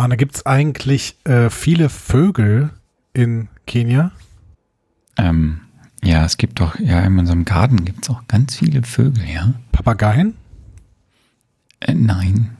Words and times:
Arne, 0.00 0.16
gibt 0.16 0.36
es 0.36 0.46
eigentlich 0.46 1.16
äh, 1.24 1.50
viele 1.50 1.90
Vögel 1.90 2.70
in 3.12 3.48
Kenia? 3.66 4.12
Ähm, 5.18 5.60
ja, 6.02 6.24
es 6.24 6.38
gibt 6.38 6.58
doch, 6.58 6.78
ja, 6.80 7.02
in 7.02 7.18
unserem 7.18 7.44
Garten 7.44 7.84
gibt 7.84 8.04
es 8.04 8.10
auch 8.10 8.26
ganz 8.26 8.56
viele 8.56 8.82
Vögel, 8.82 9.22
ja. 9.28 9.52
Papageien? 9.72 10.38
Äh, 11.80 11.92
nein. 11.92 12.56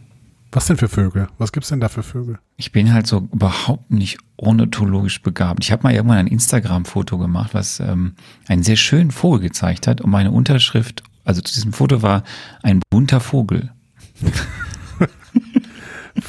Was 0.52 0.66
denn 0.66 0.76
für 0.76 0.90
Vögel? 0.90 1.28
Was 1.38 1.52
gibt's 1.52 1.70
denn 1.70 1.80
da 1.80 1.88
für 1.88 2.02
Vögel? 2.02 2.38
Ich 2.58 2.72
bin 2.72 2.92
halt 2.92 3.06
so 3.06 3.26
überhaupt 3.32 3.90
nicht 3.90 4.18
ornithologisch 4.36 5.22
begabt. 5.22 5.64
Ich 5.64 5.72
habe 5.72 5.84
mal 5.84 5.94
irgendwann 5.94 6.18
ein 6.18 6.26
Instagram-Foto 6.26 7.16
gemacht, 7.16 7.54
was 7.54 7.80
ähm, 7.80 8.16
einen 8.48 8.62
sehr 8.62 8.76
schönen 8.76 9.12
Vogel 9.12 9.40
gezeigt 9.40 9.86
hat 9.86 10.02
und 10.02 10.10
meine 10.10 10.30
Unterschrift, 10.30 11.04
also 11.24 11.40
zu 11.40 11.54
diesem 11.54 11.72
Foto 11.72 12.02
war 12.02 12.22
ein 12.62 12.82
bunter 12.90 13.20
Vogel. 13.20 13.72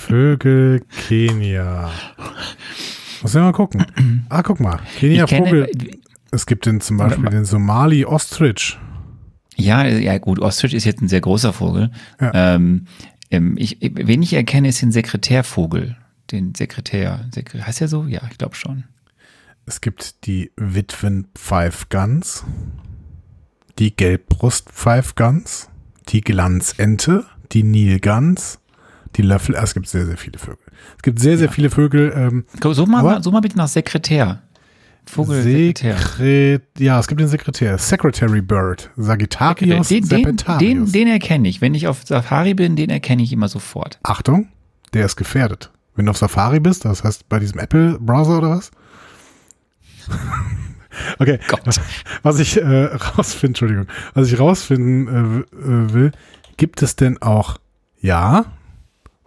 Vögel 0.07 0.81
Kenia. 1.07 1.91
Muss 3.21 3.34
ja 3.34 3.41
mal 3.41 3.52
gucken. 3.52 3.85
Ah, 4.30 4.41
guck 4.41 4.59
mal. 4.59 4.80
Kenia 4.98 5.26
kenne- 5.26 5.45
Vogel. 5.48 5.71
Es 6.31 6.45
gibt 6.45 6.66
den 6.66 6.81
zum 6.81 6.98
Beispiel 6.98 7.30
den 7.30 7.45
Somali 7.45 8.03
Ostrich. 8.05 8.79
Ja, 9.55 9.85
ja 9.85 10.17
gut, 10.17 10.40
Ostrich 10.40 10.73
ist 10.73 10.85
jetzt 10.85 11.02
ein 11.02 11.07
sehr 11.07 11.21
großer 11.21 11.53
Vogel. 11.53 11.91
Ja. 12.20 12.55
Ähm, 12.55 12.85
ähm, 13.29 13.55
ich, 13.57 13.77
wen 13.81 14.23
ich 14.23 14.34
erkenne, 14.34 14.70
ist 14.70 14.81
den 14.81 14.91
Sekretärvogel. 14.91 15.95
Den 16.31 16.55
Sekretär. 16.55 17.26
Sekre 17.34 17.65
heißt 17.68 17.81
er 17.81 17.88
so? 17.88 18.05
Ja, 18.05 18.21
ich 18.31 18.38
glaube 18.38 18.55
schon. 18.55 18.85
Es 19.65 19.81
gibt 19.81 20.26
die 20.26 20.52
Witwenpfeifgans, 20.57 22.43
die 23.77 23.95
Gelbbrustpfeifgans, 23.95 25.70
die 26.09 26.21
Glanzente, 26.21 27.26
die 27.52 27.63
Nilgans, 27.63 28.59
die 29.15 29.21
Löffel. 29.21 29.55
ah, 29.55 29.63
Es 29.63 29.73
gibt 29.73 29.88
sehr, 29.88 30.05
sehr 30.05 30.17
viele 30.17 30.39
Vögel. 30.39 30.65
Es 30.97 31.01
gibt 31.03 31.20
sehr, 31.20 31.38
sehr 31.38 31.49
viele 31.49 31.70
Vögel. 31.70 32.13
Ähm, 32.15 32.45
Such 32.61 32.88
mal, 32.88 33.21
such 33.23 33.31
mal 33.31 33.41
bitte 33.41 33.57
nach 33.57 33.67
Sekretär. 33.67 34.41
Vogel 35.05 35.41
Sekretär. 35.41 35.98
Sekret 35.98 36.62
ja, 36.77 36.99
es 36.99 37.07
gibt 37.07 37.20
den 37.21 37.27
Sekretär. 37.27 37.77
Secretary 37.77 38.41
Bird. 38.41 38.91
Sagittarius 38.98 39.87
Den, 39.87 40.01
den, 40.01 40.07
serpentarius. 40.07 40.59
den, 40.59 40.91
den 40.91 41.07
erkenne 41.07 41.48
ich. 41.49 41.59
Wenn 41.62 41.73
ich 41.73 41.87
auf 41.87 42.01
Safari 42.05 42.53
bin, 42.53 42.76
den 42.76 42.90
erkenne 42.90 43.23
ich 43.23 43.34
immer 43.34 43.48
sofort. 43.48 43.99
Achtung, 44.03 44.49
der 44.93 45.05
ist 45.05 45.15
gefährdet. 45.15 45.71
Wenn 45.96 46.05
du 46.05 46.12
auf 46.12 46.18
Safari 46.18 46.59
bist, 46.59 46.85
das 46.85 47.03
heißt 47.03 47.27
bei 47.29 47.40
diesem 47.40 47.59
Apple-Browser 47.59 48.37
oder 48.37 48.49
was? 48.51 48.71
okay, 51.20 51.40
Gott. 51.48 51.62
was 52.23 52.40
ich 52.40 52.57
äh, 52.62 52.85
rausfinden, 52.85 53.49
Entschuldigung, 53.49 53.87
was 54.13 54.31
ich 54.31 54.40
rausfinden 54.40 55.07
äh, 55.07 55.55
äh, 55.57 55.93
will, 55.93 56.12
gibt 56.57 56.81
es 56.81 56.96
denn 56.96 57.21
auch, 57.21 57.57
ja, 57.99 58.46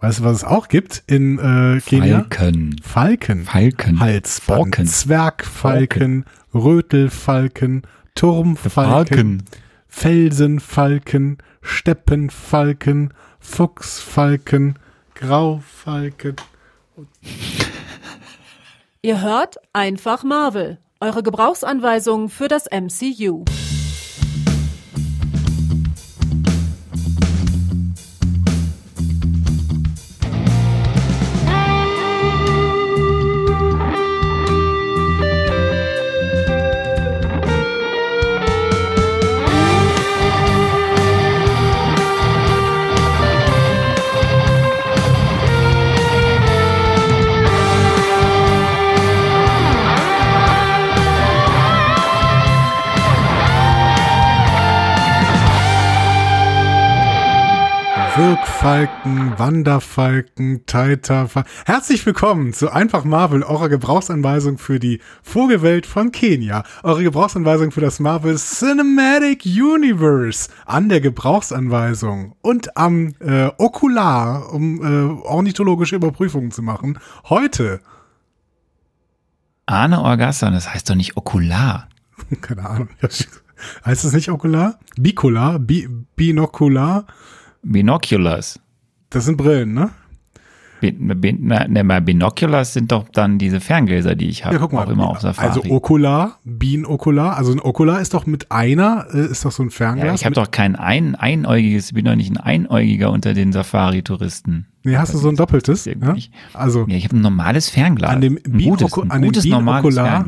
weißt 0.05 0.19
du, 0.19 0.23
was 0.23 0.37
es 0.37 0.43
auch 0.43 0.67
gibt 0.67 1.03
in 1.07 1.39
äh, 1.39 1.81
Kenia? 1.81 2.19
Falken. 2.19 2.75
Falken. 2.83 3.45
Falken. 3.45 3.99
Halsband, 3.99 4.59
Falken. 4.59 4.85
Zwergfalken, 4.85 6.25
Rötelfalken, 6.53 7.81
Turmfalken, 8.13 8.69
Falken. 8.69 9.43
Felsenfalken, 9.87 11.39
Steppenfalken, 11.61 13.13
Fuchsfalken, 13.39 14.77
Graufalken. 15.15 16.35
Ihr 19.01 19.21
hört 19.21 19.55
einfach 19.73 20.23
Marvel. 20.23 20.77
Eure 20.99 21.23
Gebrauchsanweisung 21.23 22.29
für 22.29 22.47
das 22.47 22.65
MCU. 22.71 23.43
Wirkfalken, 58.65 59.37
Wanderfalken, 59.37 60.65
Taita. 60.65 61.29
Herzlich 61.67 62.03
willkommen 62.03 62.51
zu 62.51 62.71
Einfach 62.71 63.03
Marvel, 63.03 63.43
eurer 63.43 63.69
Gebrauchsanweisung 63.69 64.57
für 64.57 64.79
die 64.79 65.01
Vogelwelt 65.21 65.85
von 65.85 66.11
Kenia. 66.11 66.63
Eure 66.81 67.03
Gebrauchsanweisung 67.03 67.69
für 67.69 67.81
das 67.81 67.99
Marvel 67.99 68.37
Cinematic 68.37 69.45
Universe. 69.45 70.49
An 70.65 70.89
der 70.89 70.99
Gebrauchsanweisung 70.99 72.37
und 72.41 72.75
am 72.75 73.13
äh, 73.19 73.51
Okular, 73.59 74.51
um 74.51 74.81
äh, 74.81 75.21
ornithologische 75.27 75.97
Überprüfungen 75.97 76.49
zu 76.49 76.63
machen. 76.63 76.97
Heute, 77.29 77.81
Arne 79.67 80.01
Orgasson, 80.01 80.53
das 80.53 80.73
heißt 80.73 80.89
doch 80.89 80.95
nicht 80.95 81.15
Okular. 81.17 81.87
keine 82.41 82.67
Ahnung, 82.67 82.89
heißt 83.85 84.05
es 84.05 84.11
nicht 84.13 84.31
Okular? 84.31 84.79
Bicular, 84.97 85.59
Bi 85.59 85.87
Binokular, 86.15 87.05
Binoculars. 87.65 88.59
das 89.09 89.25
sind 89.25 89.37
Brillen, 89.37 89.73
ne? 89.73 89.89
Bin, 90.81 91.19
bin, 91.19 91.39
na, 91.41 91.67
ne, 91.67 91.83
mal 91.83 92.01
Binoculars 92.01 92.73
sind 92.73 92.91
doch 92.91 93.09
dann 93.09 93.39
diese 93.39 93.59
Ferngläser, 93.59 94.13
die 94.15 94.27
ich 94.27 94.45
habe. 94.45 94.55
Ja, 94.55 94.61
guck 94.61 94.73
mal. 94.73 94.85
Auch 94.85 94.89
immer 94.89 95.09
auf 95.09 95.21
Safari. 95.21 95.47
Also 95.47 95.63
Okular, 95.63 96.37
Binokular. 96.43 97.37
Also 97.37 97.53
ein 97.53 97.59
Okular 97.59 98.01
ist 98.01 98.13
doch 98.13 98.25
mit 98.25 98.51
einer, 98.51 99.07
äh, 99.11 99.25
ist 99.25 99.45
doch 99.45 99.51
so 99.51 99.63
ein 99.63 99.71
Fernglas. 99.71 100.05
ja, 100.05 100.13
ich 100.13 100.25
habe 100.25 100.35
doch 100.35 100.51
kein 100.51 100.75
ein, 100.75 101.15
einäugiges, 101.15 101.87
ich 101.87 101.93
bin 101.93 102.05
doch 102.05 102.15
nicht 102.15 102.29
ein 102.29 102.37
Einäugiger 102.37 103.09
unter 103.11 103.33
den 103.33 103.51
Safari-Touristen. 103.51 104.67
Nee, 104.85 104.97
hast 104.97 105.13
du 105.13 105.17
so 105.17 105.29
ein 105.29 105.35
doppeltes? 105.35 105.85
Ja? 105.85 106.15
Also 106.53 106.85
Ja, 106.87 106.95
ich 106.95 107.05
habe 107.05 107.17
ein 107.17 107.21
normales 107.21 107.69
Fernglas. 107.69 108.11
an 108.11 108.21
dem, 108.21 108.37
ein 108.45 109.11
an 109.11 109.21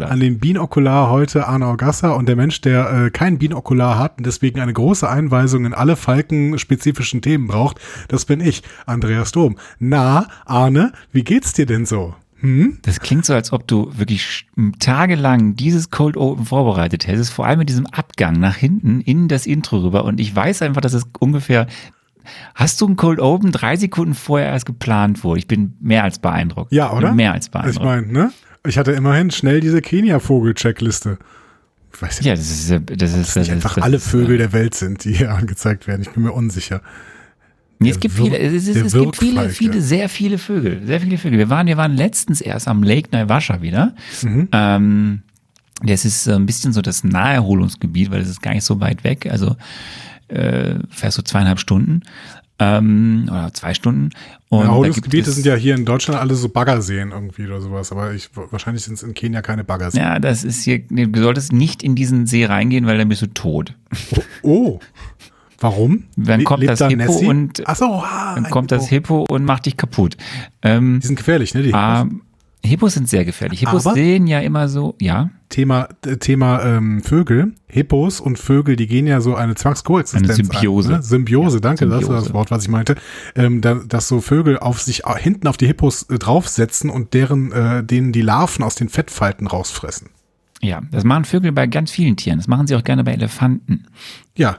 an 0.03 0.19
dem 0.19 0.39
Binokular 0.39 1.09
heute 1.09 1.47
Arne 1.47 1.67
Orgassa 1.67 2.11
und 2.11 2.27
der 2.27 2.35
Mensch, 2.35 2.61
der 2.61 3.05
äh, 3.05 3.09
kein 3.09 3.37
Binokular 3.37 3.97
hat 3.97 4.17
und 4.17 4.25
deswegen 4.25 4.59
eine 4.59 4.73
große 4.73 5.09
Einweisung 5.09 5.65
in 5.65 5.73
alle 5.73 5.95
falkenspezifischen 5.95 7.21
Themen 7.21 7.47
braucht, 7.47 7.79
das 8.07 8.25
bin 8.25 8.41
ich, 8.41 8.63
Andreas 8.85 9.31
Dom. 9.31 9.57
Na, 9.79 10.27
Arne, 10.45 10.91
wie 11.11 11.23
geht's 11.23 11.53
dir 11.53 11.65
denn 11.65 11.85
so? 11.85 12.15
Hm? 12.39 12.77
Das 12.83 12.99
klingt 12.99 13.25
so, 13.25 13.33
als 13.33 13.51
ob 13.51 13.67
du 13.67 13.91
wirklich 13.97 14.45
tagelang 14.79 15.55
dieses 15.55 15.89
Cold 15.89 16.17
Open 16.17 16.45
vorbereitet 16.45 17.07
hättest, 17.07 17.31
vor 17.31 17.47
allem 17.47 17.59
mit 17.59 17.69
diesem 17.69 17.87
Abgang 17.87 18.39
nach 18.39 18.55
hinten 18.55 19.01
in 19.01 19.27
das 19.27 19.47
Intro 19.47 19.79
rüber. 19.79 20.05
Und 20.05 20.19
ich 20.19 20.35
weiß 20.35 20.61
einfach, 20.61 20.81
dass 20.81 20.93
es 20.93 21.03
ungefähr. 21.19 21.67
Hast 22.55 22.81
du 22.81 22.87
ein 22.87 22.95
Cold 22.95 23.19
Open 23.19 23.51
drei 23.51 23.75
Sekunden 23.75 24.13
vorher 24.13 24.49
erst 24.49 24.65
geplant 24.65 25.23
wurde? 25.23 25.39
Ich 25.39 25.47
bin 25.47 25.73
mehr 25.79 26.03
als 26.03 26.19
beeindruckt. 26.19 26.71
Ja, 26.71 26.91
oder? 26.93 27.13
Mehr 27.13 27.33
als 27.33 27.45
Ich 27.47 27.51
beeindruckt. 27.51 27.85
meine, 27.85 28.07
ne? 28.07 28.31
Ich 28.65 28.77
hatte 28.77 28.91
immerhin 28.91 29.31
schnell 29.31 29.59
diese 29.61 29.81
Kenia-Vogel-Checkliste. 29.81 31.17
Ich 31.93 32.01
weiß 32.01 32.19
ja, 32.21 32.35
das 32.35 32.49
ist, 32.49 32.69
das 32.69 33.13
ist, 33.13 33.27
das 33.27 33.35
nicht 33.35 33.47
ist, 33.47 33.49
einfach 33.49 33.75
das 33.75 33.83
alle 33.83 33.97
ist, 33.97 34.07
Vögel 34.07 34.37
der 34.37 34.53
Welt 34.53 34.75
sind, 34.75 35.03
die 35.03 35.13
hier 35.13 35.33
angezeigt 35.35 35.87
werden. 35.87 36.01
Ich 36.01 36.09
bin 36.09 36.23
mir 36.23 36.31
unsicher. 36.31 36.81
Nee, 37.79 37.91
es 37.91 37.99
gibt 37.99 38.15
viele, 38.15 38.37
es, 38.39 38.67
ist, 38.67 38.75
es 38.75 38.93
gibt 38.93 39.17
viele, 39.17 39.49
viele, 39.49 39.81
sehr 39.81 40.09
viele 40.09 40.39
Vögel, 40.39 40.81
sehr 40.85 40.99
viele 40.99 41.17
Vögel. 41.17 41.37
Wir 41.37 41.49
waren, 41.49 41.67
wir 41.67 41.77
waren 41.77 41.95
letztens 41.95 42.41
erst 42.41 42.67
am 42.67 42.81
Lake 42.81 43.09
Naivasha 43.11 43.61
wieder. 43.61 43.93
Mhm. 44.23 44.49
Ähm, 44.51 45.21
das 45.83 46.05
ist 46.05 46.23
so 46.23 46.33
ein 46.33 46.47
bisschen 46.47 46.73
so 46.73 46.81
das 46.81 47.03
Naherholungsgebiet, 47.03 48.09
weil 48.09 48.21
es 48.21 48.29
ist 48.29 48.41
gar 48.41 48.53
nicht 48.53 48.63
so 48.63 48.79
weit 48.79 49.03
weg. 49.03 49.27
Also 49.29 49.55
äh, 50.29 50.75
fährst 50.89 51.17
du 51.17 51.21
zweieinhalb 51.23 51.59
Stunden 51.59 52.01
ähm, 52.59 53.25
oder 53.29 53.53
zwei 53.53 53.73
Stunden. 53.73 54.09
Und 54.49 54.59
da 54.59 54.63
gibt 54.63 54.67
Erholungsgebiete 54.69 55.29
es- 55.29 55.35
sind 55.35 55.45
ja 55.45 55.55
hier 55.55 55.75
in 55.75 55.85
Deutschland 55.85 56.19
alle 56.19 56.33
so 56.35 56.49
Baggerseen 56.49 57.11
irgendwie 57.11 57.45
oder 57.45 57.61
sowas, 57.61 57.91
aber 57.91 58.13
ich, 58.13 58.29
wahrscheinlich 58.33 58.83
sind 58.83 58.95
es 58.95 59.03
in 59.03 59.13
Kenia 59.13 59.41
keine 59.41 59.63
Baggerseen. 59.63 60.01
Ja, 60.03 60.17
das 60.19 60.43
ist 60.43 60.63
hier, 60.63 60.79
du 60.79 61.21
solltest 61.21 61.53
nicht 61.53 61.83
in 61.83 61.95
diesen 61.95 62.25
See 62.25 62.45
reingehen, 62.45 62.85
weil 62.87 62.97
dann 62.97 63.09
bist 63.09 63.21
du 63.21 63.27
tot. 63.27 63.73
Oh, 64.41 64.79
warum? 65.59 66.05
Dann 66.15 66.39
Le- 66.39 66.45
kommt 66.45 66.61
lebt 66.61 66.71
das 66.71 66.79
da 66.79 66.87
Hippo 66.89 67.03
Nessie? 67.03 67.25
und- 67.27 67.63
Ach 67.65 67.75
so, 67.75 67.85
ah, 67.85 68.33
Dann 68.35 68.49
kommt 68.49 68.71
das 68.71 68.87
Hippo 68.87 69.23
und 69.29 69.43
macht 69.45 69.65
dich 69.67 69.77
kaputt. 69.77 70.17
Ähm, 70.63 70.99
Die 71.01 71.07
sind 71.07 71.15
gefährlich, 71.17 71.53
ne? 71.53 71.61
Die 71.63 71.73
ah, 71.73 72.03
Hippos. 72.05 72.19
Hippos 72.67 72.93
sind 72.93 73.09
sehr 73.09 73.25
gefährlich. 73.25 73.59
Hippos 73.61 73.85
Aber- 73.85 73.95
sehen 73.95 74.27
ja 74.27 74.39
immer 74.39 74.67
so, 74.67 74.95
ja, 74.99 75.29
Thema, 75.49 75.87
Thema 76.19 76.61
ähm, 76.63 77.01
Vögel. 77.01 77.53
Hippos 77.67 78.19
und 78.19 78.37
Vögel, 78.37 78.75
die 78.75 78.87
gehen 78.87 79.07
ja 79.07 79.21
so 79.21 79.35
eine 79.35 79.55
Zwangskoexistenz 79.55 80.29
Eine 80.29 80.35
Symbiose. 80.35 80.89
Ein, 80.89 80.95
ne? 80.97 81.03
Symbiose, 81.03 81.61
danke, 81.61 81.85
das 81.85 81.91
war 81.91 81.99
das 81.99 82.05
Symbiose. 82.07 82.33
Wort, 82.33 82.51
was 82.51 82.63
ich 82.63 82.69
meinte. 82.69 82.95
Ähm, 83.35 83.61
da, 83.61 83.75
dass 83.75 84.07
so 84.07 84.19
Vögel 84.21 84.59
auf 84.59 84.81
sich 84.81 85.05
äh, 85.05 85.13
hinten 85.17 85.47
auf 85.47 85.57
die 85.57 85.67
Hippos 85.67 86.03
äh, 86.03 86.17
draufsetzen 86.19 86.89
und 86.89 87.13
deren, 87.13 87.51
äh, 87.51 87.83
denen 87.83 88.11
die 88.11 88.21
Larven 88.21 88.63
aus 88.63 88.75
den 88.75 88.89
Fettfalten 88.89 89.47
rausfressen. 89.47 90.09
Ja, 90.61 90.81
das 90.91 91.03
machen 91.03 91.23
Vögel 91.25 91.51
bei 91.51 91.67
ganz 91.67 91.91
vielen 91.91 92.17
Tieren. 92.17 92.39
Das 92.39 92.47
machen 92.47 92.67
sie 92.67 92.75
auch 92.75 92.83
gerne 92.83 93.03
bei 93.03 93.13
Elefanten. 93.13 93.85
Ja, 94.35 94.57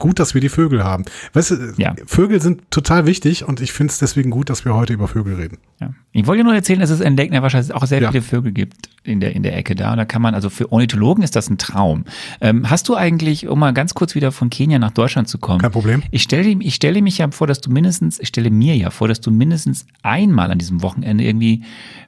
gut, 0.00 0.18
dass 0.18 0.34
wir 0.34 0.40
die 0.40 0.48
Vögel 0.48 0.82
haben. 0.82 1.04
Weißt 1.34 1.52
du, 1.52 1.74
Ja. 1.76 1.94
Vögel 2.06 2.42
sind 2.42 2.68
total 2.72 3.06
wichtig 3.06 3.44
und 3.46 3.60
ich 3.60 3.70
finde 3.72 3.92
es 3.92 3.98
deswegen 3.98 4.30
gut, 4.30 4.50
dass 4.50 4.64
wir 4.64 4.74
heute 4.74 4.92
über 4.94 5.06
Vögel 5.06 5.34
reden. 5.36 5.58
Ja. 5.80 5.94
Ich 6.10 6.26
wollte 6.26 6.42
nur 6.42 6.54
erzählen, 6.54 6.80
dass 6.80 6.90
es 6.90 7.00
in 7.00 7.16
Lake 7.16 7.30
Nevershire 7.30 7.64
auch 7.76 7.86
sehr 7.86 8.02
Ja. 8.02 8.10
viele 8.10 8.22
Vögel 8.22 8.50
gibt 8.50 8.88
in 9.04 9.20
der, 9.20 9.36
in 9.36 9.44
der 9.44 9.56
Ecke 9.56 9.76
da. 9.76 9.92
Und 9.92 9.98
da 9.98 10.04
kann 10.04 10.20
man, 10.20 10.34
also 10.34 10.50
für 10.50 10.72
Ornithologen 10.72 11.22
ist 11.22 11.36
das 11.36 11.48
ein 11.48 11.58
Traum. 11.58 12.04
Ähm, 12.40 12.68
hast 12.68 12.88
du 12.88 12.96
eigentlich, 12.96 13.46
um 13.46 13.58
mal 13.60 13.72
ganz 13.72 13.94
kurz 13.94 14.14
wieder 14.16 14.32
von 14.32 14.50
Kenia 14.50 14.78
nach 14.80 14.90
Deutschland 14.90 15.28
zu 15.28 15.38
kommen. 15.38 15.60
Kein 15.60 15.70
Problem. 15.70 16.02
Ich 16.10 16.22
stelle, 16.22 16.48
ich 16.48 16.74
stelle 16.74 17.00
mich 17.02 17.18
ja 17.18 17.30
vor, 17.30 17.46
dass 17.46 17.60
du 17.60 17.70
mindestens, 17.70 18.18
ich 18.18 18.28
stelle 18.28 18.50
mir 18.50 18.76
ja 18.76 18.90
vor, 18.90 19.06
dass 19.06 19.20
du 19.20 19.30
mindestens 19.30 19.86
einmal 20.02 20.50
an 20.50 20.58
diesem 20.58 20.82
Wochenende 20.82 21.22
irgendwie 21.24 21.62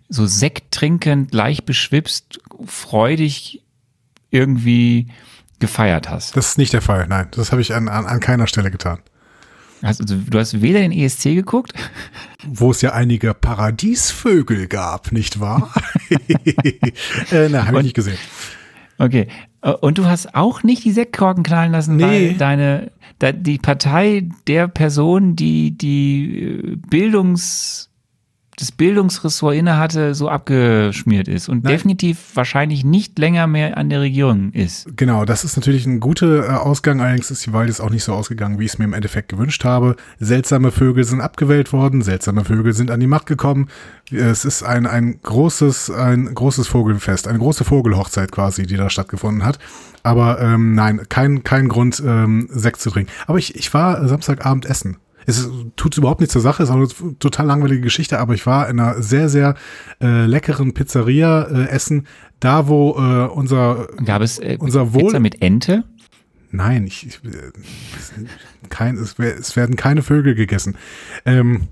so 0.09 0.27
Sekt 0.27 0.73
trinkend, 0.73 1.33
leicht 1.33 1.65
beschwipst, 1.67 2.41
freudig 2.67 3.62
irgendwie 4.31 5.09
gefeiert 5.62 6.11
hast. 6.11 6.37
Das 6.37 6.49
ist 6.50 6.59
nicht 6.59 6.75
der 6.75 6.82
Fall, 6.82 7.06
nein. 7.09 7.29
Das 7.31 7.50
habe 7.53 7.62
ich 7.62 7.75
an, 7.75 7.88
an, 7.88 8.05
an 8.05 8.20
keiner 8.20 8.47
Stelle 8.47 8.70
getan. 8.70 8.99
Also, 9.81 10.05
du 10.05 10.38
hast 10.38 10.61
weder 10.62 10.79
den 10.81 10.93
ESC 10.93 11.25
geguckt, 11.35 11.73
Wo 12.47 12.70
es 12.70 12.82
ja 12.82 12.93
einige 12.93 13.32
Paradiesvögel 13.35 14.69
gab, 14.69 15.11
nicht 15.11 15.41
wahr? 15.41 15.73
äh, 17.32 17.49
na, 17.50 17.67
habe 17.67 17.79
ich 17.79 17.85
nicht 17.85 17.97
gesehen. 17.97 18.19
Okay. 18.99 19.26
Äh, 19.62 19.70
Und 19.73 19.99
du 19.99 20.05
hast 20.06 20.35
auch 20.35 20.62
nicht 20.62 20.85
die 20.85 20.93
Sektkorken 20.93 21.43
knallen 21.43 21.73
lassen, 21.73 21.97
Nee. 21.97 22.05
weil 22.05 22.35
deine, 22.35 22.93
die 23.20 23.58
Partei 23.58 24.29
der 24.47 24.69
Person, 24.69 25.35
die 25.35 25.76
die 25.76 26.43
äh, 26.43 26.76
Bildungs, 26.76 27.88
das 28.56 28.70
Bildungsressort 28.70 29.54
innehatte, 29.54 30.14
so 30.14 30.28
abgeschmiert 30.28 31.26
ist 31.26 31.49
und 31.49 31.64
Nein. 31.64 31.72
definitiv 31.72 32.19
wahrscheinlich 32.34 32.84
nicht 32.84 33.19
länger 33.19 33.46
mehr 33.46 33.78
an 33.78 33.88
der 33.88 34.00
Regierung 34.00 34.52
ist. 34.52 34.87
Genau, 34.96 35.25
das 35.25 35.44
ist 35.44 35.56
natürlich 35.56 35.87
ein 35.87 36.00
guter 36.00 36.46
äh, 36.46 36.50
Ausgang, 36.50 37.00
allerdings 37.00 37.31
ist 37.31 37.46
die 37.46 37.52
Wahl 37.54 37.69
jetzt 37.69 37.81
auch 37.81 37.88
nicht 37.88 38.04
so 38.04 38.12
ausgegangen, 38.12 38.58
wie 38.58 38.66
ich 38.66 38.72
es 38.72 38.78
mir 38.78 38.84
im 38.84 38.93
Endeffekt 38.93 39.31
gewünscht 39.31 39.64
habe. 39.64 39.96
Seltsame 40.20 40.70
Vögel 40.70 41.04
sind 41.04 41.22
abgewählt 41.22 41.72
worden, 41.72 42.02
seltsame 42.02 42.44
Vögel 42.44 42.75
sind 42.75 42.90
an 42.90 43.00
die 43.00 43.06
Macht 43.06 43.26
gekommen. 43.26 43.69
Es 44.10 44.44
ist 44.44 44.62
ein, 44.62 44.87
ein 44.87 45.20
großes, 45.22 45.90
ein 45.90 46.34
großes 46.34 46.69
Vogelfest, 46.69 47.28
eine 47.28 47.38
große 47.38 47.64
Vogelhochzeit 47.64 48.31
quasi, 48.31 48.66
die 48.66 48.76
da 48.76 48.90
stattgefunden 48.90 49.44
hat. 49.44 49.58
Aber 50.02 50.40
ähm, 50.40 50.75
nein, 50.75 51.00
kein, 51.08 51.43
kein 51.43 51.69
Grund, 51.69 52.02
ähm, 52.05 52.48
Sekt 52.50 52.81
zu 52.81 52.90
trinken. 52.90 53.10
Aber 53.26 53.38
ich, 53.38 53.55
ich 53.55 53.72
war 53.72 54.06
Samstagabend 54.06 54.66
essen. 54.66 54.98
Es 55.26 55.48
tut 55.76 55.96
überhaupt 55.96 56.20
nichts 56.20 56.32
zur 56.32 56.42
Sache, 56.42 56.62
ist 56.62 56.70
auch 56.70 56.74
eine 56.76 56.88
total 57.19 57.46
langweilige 57.46 57.80
Geschichte, 57.82 58.19
aber 58.19 58.34
ich 58.34 58.46
war 58.46 58.69
in 58.69 58.80
einer 58.80 59.02
sehr, 59.02 59.28
sehr 59.28 59.54
äh, 60.00 60.26
leckeren 60.26 60.74
Pizzeria 60.74 61.42
äh, 61.42 61.69
essen, 61.69 62.06
da 62.40 62.66
wo 62.69 62.92
äh, 62.98 63.26
unser 63.32 63.88
Gab 64.04 64.22
es 64.22 64.38
äh, 64.38 64.56
Unser 64.58 64.92
Wohl- 64.94 65.04
Pizza 65.04 65.20
mit 65.20 65.42
Ente? 65.42 65.84
Nein, 66.50 66.86
ich, 66.86 67.06
ich 67.06 67.20
äh, 67.24 67.52
kein, 68.69 68.96
es, 68.96 69.19
es 69.19 69.56
werden 69.56 69.76
keine 69.76 70.02
Vögel 70.02 70.34
gegessen. 70.34 70.76
Ähm, 71.24 71.69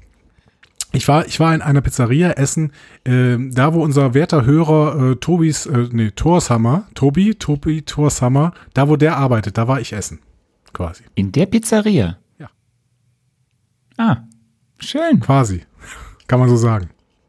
ich 0.93 1.07
war, 1.07 1.27
ich 1.27 1.39
war 1.39 1.55
in 1.55 1.63
einer 1.63 1.83
Pizzeria 1.83 2.31
essen, 2.33 2.73
ähm, 3.05 3.53
da 3.55 3.75
wo 3.75 3.83
unser 3.83 4.13
werter 4.15 4.45
Hörer 4.45 5.11
äh, 5.13 5.17
Tobis, 5.17 5.67
äh, 5.67 5.89
nee, 5.93 6.11
Torshammer, 6.11 6.89
Tobi, 6.95 7.35
Tobi 7.37 7.83
Torshammer, 7.83 8.53
da 8.75 8.89
wo 8.89 8.97
der 8.97 9.17
arbeitet, 9.17 9.57
da 9.57 9.69
war 9.69 9.81
ich 9.81 9.93
essen. 9.93 10.19
Quasi. 10.73 11.05
In 11.15 11.31
der 11.31 11.47
Pizzeria? 11.47 12.19
Ah, 14.01 14.17
schön. 14.79 15.21
Quasi. 15.21 15.63
Kann 16.27 16.41
man 16.41 16.49
so 16.49 16.57
sagen. 16.57 16.89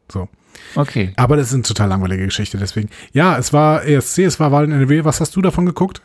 So. 0.09 0.29
Okay. 0.75 1.12
Aber 1.18 1.35
das 1.35 1.47
ist 1.47 1.53
eine 1.53 1.63
total 1.63 1.89
langweilige 1.89 2.23
Geschichte, 2.25 2.57
deswegen. 2.57 2.89
Ja, 3.12 3.38
es 3.38 3.51
war 3.51 3.83
ESC, 3.83 4.19
es 4.19 4.39
war 4.39 4.53
Wahl 4.53 4.63
in 4.63 4.71
NRW. 4.71 5.03
Was 5.03 5.19
hast 5.19 5.35
du 5.35 5.41
davon 5.41 5.65
geguckt? 5.65 6.01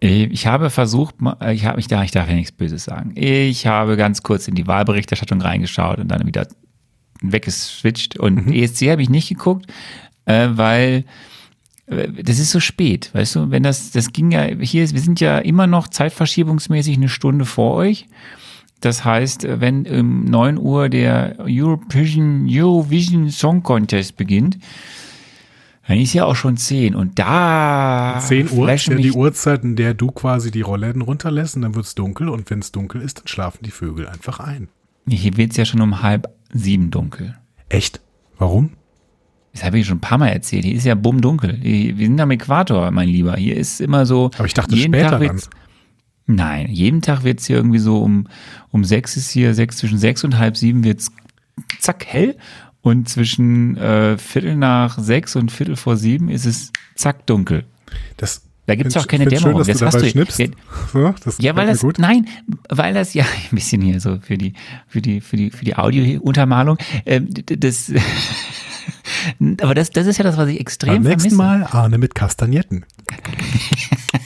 Äh, 0.00 0.24
Ich 0.24 0.48
habe 0.48 0.70
versucht, 0.70 1.14
äh, 1.40 1.54
ich 1.54 1.66
habe 1.66 1.78
ich 1.78 1.86
darf, 1.86 2.04
ich 2.04 2.10
darf 2.10 2.28
ja 2.28 2.34
nichts 2.34 2.50
Böses 2.50 2.82
sagen. 2.82 3.12
Ich 3.14 3.68
habe 3.68 3.96
ganz 3.96 4.24
kurz 4.24 4.48
in 4.48 4.56
die 4.56 4.66
Wahlberichterstattung 4.66 5.40
reingeschaut 5.40 5.98
und 5.98 6.08
dann 6.08 6.26
wieder 6.26 6.48
weggeswitcht. 7.22 8.18
Und 8.18 8.52
ESC 8.52 8.90
habe 8.90 9.02
ich 9.02 9.08
nicht 9.08 9.28
geguckt, 9.28 9.66
äh, 10.24 10.48
weil 10.52 11.04
das 11.86 12.38
ist 12.38 12.50
so 12.50 12.60
spät, 12.60 13.10
weißt 13.12 13.36
du, 13.36 13.50
wenn 13.50 13.62
das, 13.62 13.90
das 13.90 14.10
ging 14.12 14.30
ja, 14.30 14.44
hier 14.44 14.82
ist, 14.82 14.94
wir 14.94 15.02
sind 15.02 15.20
ja 15.20 15.38
immer 15.38 15.66
noch 15.66 15.86
zeitverschiebungsmäßig 15.86 16.96
eine 16.96 17.10
Stunde 17.10 17.44
vor 17.44 17.74
euch. 17.74 18.06
Das 18.84 19.04
heißt, 19.04 19.46
wenn 19.48 19.86
um 19.86 20.26
9 20.26 20.58
Uhr 20.58 20.90
der 20.90 21.36
European 21.40 22.46
Eurovision 22.50 23.30
Song 23.30 23.62
Contest 23.62 24.16
beginnt, 24.18 24.58
dann 25.88 25.98
ist 25.98 26.12
ja 26.12 26.24
auch 26.26 26.36
schon 26.36 26.58
10 26.58 26.94
und 26.94 27.18
da 27.18 28.18
10 28.20 28.50
Uhr 28.50 28.70
ist 28.70 28.86
ja 28.86 28.96
die 28.96 29.12
Uhrzeit, 29.12 29.64
in 29.64 29.76
der 29.76 29.94
du 29.94 30.10
quasi 30.10 30.50
die 30.50 30.60
Rollläden 30.60 31.00
runterlässt 31.00 31.56
und 31.56 31.62
dann 31.62 31.74
wird 31.74 31.86
es 31.86 31.94
dunkel 31.94 32.28
und 32.28 32.50
wenn 32.50 32.58
es 32.58 32.72
dunkel 32.72 33.00
ist, 33.00 33.20
dann 33.20 33.28
schlafen 33.28 33.60
die 33.64 33.70
Vögel 33.70 34.06
einfach 34.06 34.40
ein. 34.40 34.68
Hier 35.08 35.36
wird 35.36 35.52
es 35.52 35.56
ja 35.56 35.64
schon 35.64 35.80
um 35.80 36.02
halb 36.02 36.28
sieben 36.52 36.90
dunkel. 36.90 37.36
Echt? 37.70 38.00
Warum? 38.38 38.70
Das 39.52 39.64
habe 39.64 39.78
ich 39.78 39.86
schon 39.86 39.98
ein 39.98 40.00
paar 40.00 40.18
Mal 40.18 40.28
erzählt. 40.28 40.64
Hier 40.64 40.74
ist 40.74 40.84
ja 40.84 40.94
bumm 40.94 41.20
dunkel. 41.20 41.58
Wir 41.62 41.96
sind 41.96 42.20
am 42.20 42.30
Äquator, 42.32 42.90
mein 42.90 43.08
Lieber. 43.08 43.36
Hier 43.36 43.56
ist 43.56 43.80
immer 43.80 44.04
so. 44.04 44.30
Aber 44.36 44.46
ich 44.46 44.54
dachte 44.54 44.74
jeden 44.74 44.92
später 44.92 45.20
Tag 45.20 45.48
Nein, 46.26 46.68
jeden 46.70 47.02
Tag 47.02 47.22
wird 47.24 47.40
es 47.40 47.46
hier 47.46 47.56
irgendwie 47.56 47.78
so 47.78 48.02
um, 48.02 48.28
um 48.70 48.84
sechs 48.84 49.16
ist 49.16 49.30
hier, 49.30 49.54
sechs 49.54 49.76
zwischen 49.76 49.98
sechs 49.98 50.24
und 50.24 50.38
halb 50.38 50.56
sieben 50.56 50.82
wird 50.84 51.00
es 51.00 51.10
zack 51.80 52.06
hell. 52.06 52.36
Und 52.80 53.08
zwischen 53.08 53.76
äh, 53.76 54.18
Viertel 54.18 54.56
nach 54.56 54.98
sechs 54.98 55.36
und 55.36 55.50
Viertel 55.52 55.76
vor 55.76 55.96
sieben 55.96 56.28
ist 56.28 56.44
es 56.46 56.70
zack 56.94 57.26
dunkel. 57.26 57.64
Das, 58.16 58.42
Da 58.66 58.74
gibt's 58.74 58.96
auch 58.96 59.06
keine 59.06 59.24
Dämmerung. 59.26 59.52
Schön, 59.52 59.58
dass 59.58 59.66
Das 59.66 59.78
du 59.78 59.86
hast 59.86 60.00
du- 60.02 60.08
schnippst. 60.10 60.38
Ja, 60.38 61.14
das 61.24 61.38
Ja, 61.38 61.56
weil 61.56 61.66
das, 61.66 61.80
gut. 61.80 61.98
nein, 61.98 62.26
weil 62.68 62.92
das, 62.94 63.12
ja, 63.14 63.24
ein 63.50 63.54
bisschen 63.54 63.80
hier 63.82 64.00
so 64.00 64.18
für 64.20 64.36
die, 64.38 64.52
für 64.86 65.00
die, 65.02 65.20
für 65.20 65.36
die, 65.36 65.50
für 65.50 65.64
die 65.64 65.76
Audio-Untermalung. 65.76 66.76
D- 67.06 67.56
das, 67.56 67.90
aber 69.60 69.74
das, 69.74 69.90
das 69.90 70.06
ist 70.06 70.18
ja 70.18 70.24
das, 70.24 70.36
was 70.36 70.48
ich 70.48 70.60
extrem 70.60 71.02
Beim 71.02 71.02
nächsten 71.12 71.36
vermisse. 71.36 71.36
Mal 71.36 71.64
Arne 71.70 71.98
mit 71.98 72.14
Kastagnetten. 72.14 72.84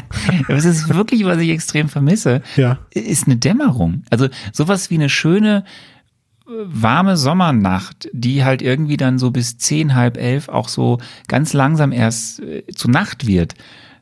Das 0.48 0.64
ist 0.64 0.88
wirklich, 0.94 1.24
was 1.24 1.38
ich 1.38 1.50
extrem 1.50 1.88
vermisse, 1.88 2.42
Ja. 2.56 2.78
ist 2.90 3.26
eine 3.26 3.36
Dämmerung. 3.36 4.04
Also 4.10 4.28
sowas 4.52 4.90
wie 4.90 4.94
eine 4.96 5.08
schöne, 5.08 5.64
äh, 6.46 6.50
warme 6.64 7.16
Sommernacht, 7.16 8.08
die 8.12 8.44
halt 8.44 8.62
irgendwie 8.62 8.96
dann 8.96 9.18
so 9.18 9.30
bis 9.30 9.58
zehn, 9.58 9.94
halb 9.94 10.16
elf 10.16 10.48
auch 10.48 10.68
so 10.68 10.98
ganz 11.28 11.52
langsam 11.52 11.92
erst 11.92 12.40
äh, 12.40 12.64
zu 12.74 12.88
Nacht 12.88 13.26
wird. 13.26 13.54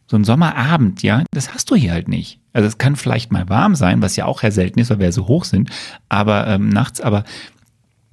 So 0.06 0.16
ein 0.16 0.24
Sommerabend, 0.24 1.02
ja, 1.02 1.24
das 1.32 1.54
hast 1.54 1.70
du 1.70 1.76
hier 1.76 1.92
halt 1.92 2.08
nicht. 2.08 2.38
Also 2.52 2.68
es 2.68 2.78
kann 2.78 2.94
vielleicht 2.96 3.32
mal 3.32 3.48
warm 3.48 3.74
sein, 3.74 4.02
was 4.02 4.16
ja 4.16 4.26
auch 4.26 4.40
sehr 4.42 4.52
selten 4.52 4.78
ist, 4.78 4.90
weil 4.90 4.98
wir 4.98 5.06
ja 5.06 5.12
so 5.12 5.26
hoch 5.26 5.44
sind, 5.44 5.70
aber 6.08 6.46
ähm, 6.46 6.68
nachts, 6.68 7.00
aber 7.00 7.24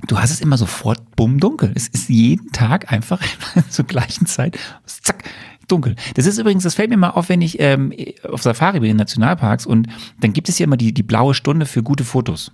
du 0.08 0.18
hast 0.18 0.32
es 0.32 0.40
immer 0.42 0.58
sofort 0.58 1.00
bumm 1.16 1.40
dunkel. 1.40 1.72
Es 1.76 1.88
ist 1.90 2.10
jeden 2.10 2.52
Tag 2.54 2.92
einfach 2.92 3.20
zur 3.70 3.86
gleichen 3.86 4.26
Zeit, 4.26 4.58
zack, 4.86 5.26
dunkel. 5.72 5.96
Das 6.16 6.26
ist 6.26 6.38
übrigens, 6.38 6.64
das 6.64 6.76
fällt 6.76 6.90
mir 6.90 6.98
mal 6.98 7.12
auf, 7.12 7.30
wenn 7.30 7.42
ich 7.42 7.60
ähm, 7.60 7.94
auf 8.30 8.42
Safari 8.42 8.80
bin 8.80 8.92
in 8.92 8.98
Nationalparks 8.98 9.66
und 9.66 9.88
dann 10.20 10.34
gibt 10.34 10.50
es 10.50 10.60
ja 10.60 10.66
immer 10.66 10.78
die, 10.78 10.94
die 10.94 11.04
blaue 11.04 11.34
Stunde 11.34 11.66
für 11.66 11.84
gute 11.84 12.04
Fotos. 12.04 12.52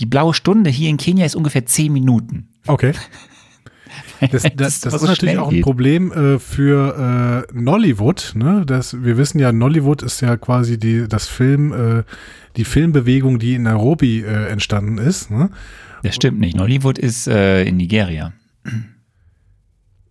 Die 0.00 0.06
blaue 0.06 0.34
Stunde 0.34 0.70
hier 0.70 0.88
in 0.90 0.96
Kenia 0.96 1.24
ist 1.24 1.36
ungefähr 1.36 1.66
zehn 1.66 1.92
Minuten. 1.92 2.48
Okay. 2.66 2.92
Das, 4.20 4.42
das, 4.42 4.50
Das 4.56 4.80
das 4.80 4.94
ist 4.94 5.00
so 5.00 5.06
natürlich 5.06 5.38
auch 5.38 5.48
ein 5.48 5.54
geht. 5.54 5.62
Problem 5.62 6.12
äh, 6.12 6.38
für 6.38 7.46
äh, 7.52 7.58
Nollywood. 7.58 8.32
Ne? 8.34 8.64
Das, 8.66 9.02
wir 9.04 9.16
wissen 9.16 9.38
ja, 9.38 9.52
Nollywood 9.52 10.02
ist 10.02 10.20
ja 10.20 10.36
quasi 10.36 10.78
die, 10.78 11.06
das 11.08 11.26
Film, 11.28 11.72
äh, 11.72 12.02
die 12.56 12.64
Filmbewegung, 12.64 13.38
die 13.38 13.54
in 13.54 13.62
Nairobi 13.62 14.22
äh, 14.22 14.48
entstanden 14.48 14.98
ist. 14.98 15.30
Ne? 15.30 15.50
Das 16.02 16.14
stimmt 16.14 16.38
nicht. 16.40 16.56
Nollywood 16.56 16.98
ist 16.98 17.26
äh, 17.26 17.64
in 17.64 17.76
Nigeria. 17.76 18.32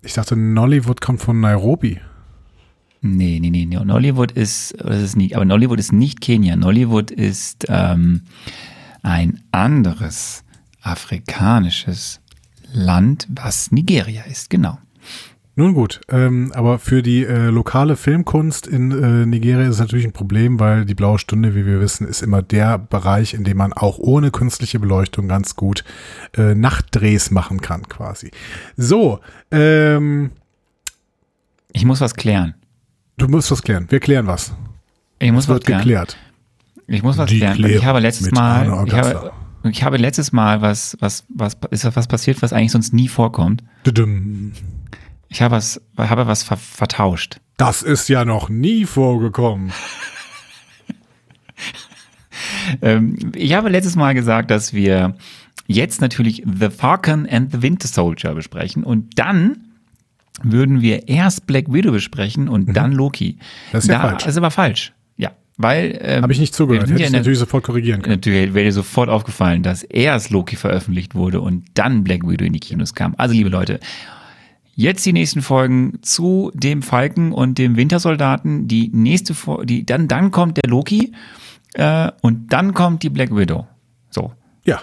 Ich 0.05 0.13
dachte, 0.13 0.35
Nollywood 0.35 1.01
kommt 1.01 1.21
von 1.21 1.41
Nairobi. 1.41 1.99
Nee, 3.01 3.39
nee, 3.39 3.49
nee. 3.49 3.65
Nollywood 3.65 4.31
ist, 4.31 4.75
das 4.79 5.01
ist 5.01 5.15
nicht, 5.15 5.35
aber 5.35 5.45
Nollywood 5.45 5.79
ist 5.79 5.91
nicht 5.91 6.21
Kenia. 6.21 6.55
Nollywood 6.55 7.11
ist 7.11 7.65
ähm, 7.69 8.21
ein 9.01 9.41
anderes 9.51 10.43
afrikanisches 10.81 12.21
Land, 12.71 13.27
was 13.29 13.71
Nigeria 13.71 14.23
ist, 14.23 14.49
genau. 14.49 14.77
Nun 15.57 15.73
gut, 15.73 16.01
ähm, 16.09 16.51
aber 16.53 16.79
für 16.79 17.01
die 17.01 17.23
äh, 17.23 17.45
lokale 17.49 17.95
Filmkunst 17.95 18.67
in 18.67 18.91
äh, 18.91 19.25
Nigeria 19.25 19.63
ist 19.67 19.75
es 19.75 19.79
natürlich 19.79 20.03
ein 20.05 20.11
Problem, 20.11 20.59
weil 20.59 20.83
die 20.83 20.95
blaue 20.95 21.17
Stunde, 21.17 21.55
wie 21.55 21.65
wir 21.65 21.79
wissen, 21.79 22.05
ist 22.05 22.21
immer 22.21 22.41
der 22.41 22.77
Bereich, 22.77 23.33
in 23.33 23.45
dem 23.45 23.55
man 23.57 23.71
auch 23.71 23.97
ohne 23.97 24.31
künstliche 24.31 24.79
Beleuchtung 24.79 25.29
ganz 25.29 25.55
gut 25.55 25.85
äh, 26.35 26.55
Nachtdrehs 26.55 27.31
machen 27.31 27.61
kann, 27.61 27.87
quasi. 27.87 28.31
So, 28.75 29.21
ähm, 29.49 30.31
Ich 31.71 31.85
muss 31.85 32.01
was 32.01 32.15
klären. 32.15 32.55
du 33.17 33.29
musst 33.29 33.49
was 33.49 33.61
klären. 33.63 33.85
Wir 33.89 34.01
klären 34.01 34.27
was. 34.27 34.53
Ich 35.19 35.31
muss 35.31 35.45
Es 35.45 35.49
was 35.49 35.53
wird 35.55 35.65
klären. 35.67 35.81
geklärt. 35.83 36.17
Ich 36.87 37.01
muss 37.01 37.17
was 37.17 37.29
Die 37.29 37.37
klären. 37.37 37.53
weil 37.53 37.65
Ich 37.65 37.71
Klärung 37.77 37.85
habe 37.87 37.99
letztes 38.01 38.31
Mal, 38.31 38.83
ich 38.87 38.93
habe, 38.93 39.31
ich 39.71 39.83
habe 39.85 39.97
letztes 39.97 40.33
Mal 40.33 40.61
was, 40.61 40.97
was, 40.99 41.23
was, 41.29 41.55
ist 41.71 41.95
was 41.95 42.07
passiert, 42.07 42.41
was 42.41 42.51
eigentlich 42.51 42.73
sonst 42.73 42.93
nie 42.93 43.07
vorkommt. 43.07 43.63
Düdüm. 43.85 44.51
Ich 45.35 45.41
habe 45.41 45.57
was, 45.57 45.81
habe 45.97 46.27
was 46.27 46.43
ver, 46.43 46.55
vertauscht. 46.55 47.41
Das 47.57 47.81
ist 47.81 48.07
ja 48.07 48.23
noch 48.23 48.47
nie 48.47 48.85
vorgekommen. 48.85 49.73
Ähm, 52.81 53.31
ich 53.35 53.53
habe 53.53 53.69
letztes 53.69 53.95
Mal 53.95 54.13
gesagt, 54.13 54.49
dass 54.51 54.73
wir 54.73 55.15
jetzt 55.67 56.01
natürlich 56.01 56.43
The 56.45 56.69
Falcon 56.69 57.27
and 57.29 57.51
the 57.51 57.61
Winter 57.61 57.87
Soldier 57.87 58.33
besprechen 58.33 58.83
und 58.83 59.17
dann 59.19 59.57
würden 60.41 60.81
wir 60.81 61.07
erst 61.07 61.47
Black 61.47 61.71
Widow 61.71 61.91
besprechen 61.91 62.49
und 62.49 62.67
mhm. 62.67 62.73
dann 62.73 62.91
Loki. 62.91 63.37
Das 63.71 63.85
ist 63.85 63.89
ja 63.89 64.01
da, 64.01 64.09
falsch. 64.09 64.23
Das 64.23 64.33
ist 64.33 64.37
aber 64.37 64.51
falsch. 64.51 64.93
Ja, 65.15 65.31
weil 65.57 65.97
ähm, 66.01 66.23
habe 66.23 66.33
ich 66.33 66.39
nicht 66.39 66.55
zugehört. 66.55 66.89
Hätte 66.89 67.01
ich 67.01 67.11
natürlich 67.11 67.39
sofort 67.39 67.63
korrigieren 67.63 68.01
können. 68.01 68.15
Natürlich 68.15 68.53
wäre 68.53 68.65
dir 68.65 68.73
sofort 68.73 69.09
aufgefallen, 69.09 69.63
dass 69.63 69.83
erst 69.83 70.31
Loki 70.31 70.55
veröffentlicht 70.55 71.15
wurde 71.15 71.39
und 71.39 71.65
dann 71.75 72.03
Black 72.03 72.27
Widow 72.27 72.45
in 72.45 72.53
die 72.53 72.59
Kinos 72.59 72.95
kam. 72.95 73.15
Also 73.17 73.33
liebe 73.33 73.49
Leute, 73.49 73.79
Jetzt 74.77 75.05
die 75.05 75.13
nächsten 75.13 75.41
Folgen 75.41 75.99
zu 76.01 76.51
dem 76.53 76.81
Falken 76.81 77.31
und 77.31 77.57
dem 77.57 77.77
Wintersoldaten. 77.77 78.67
Die 78.67 78.89
nächste, 78.89 79.33
die 79.63 79.85
dann 79.85 80.09
dann 80.09 80.31
kommt 80.31 80.57
der 80.57 80.69
Loki 80.69 81.13
äh, 81.75 82.11
und 82.21 82.51
dann 82.51 82.73
kommt 82.73 83.01
die 83.01 83.09
Black 83.09 83.33
Widow. 83.33 83.67
So. 84.09 84.33
Ja. 84.65 84.81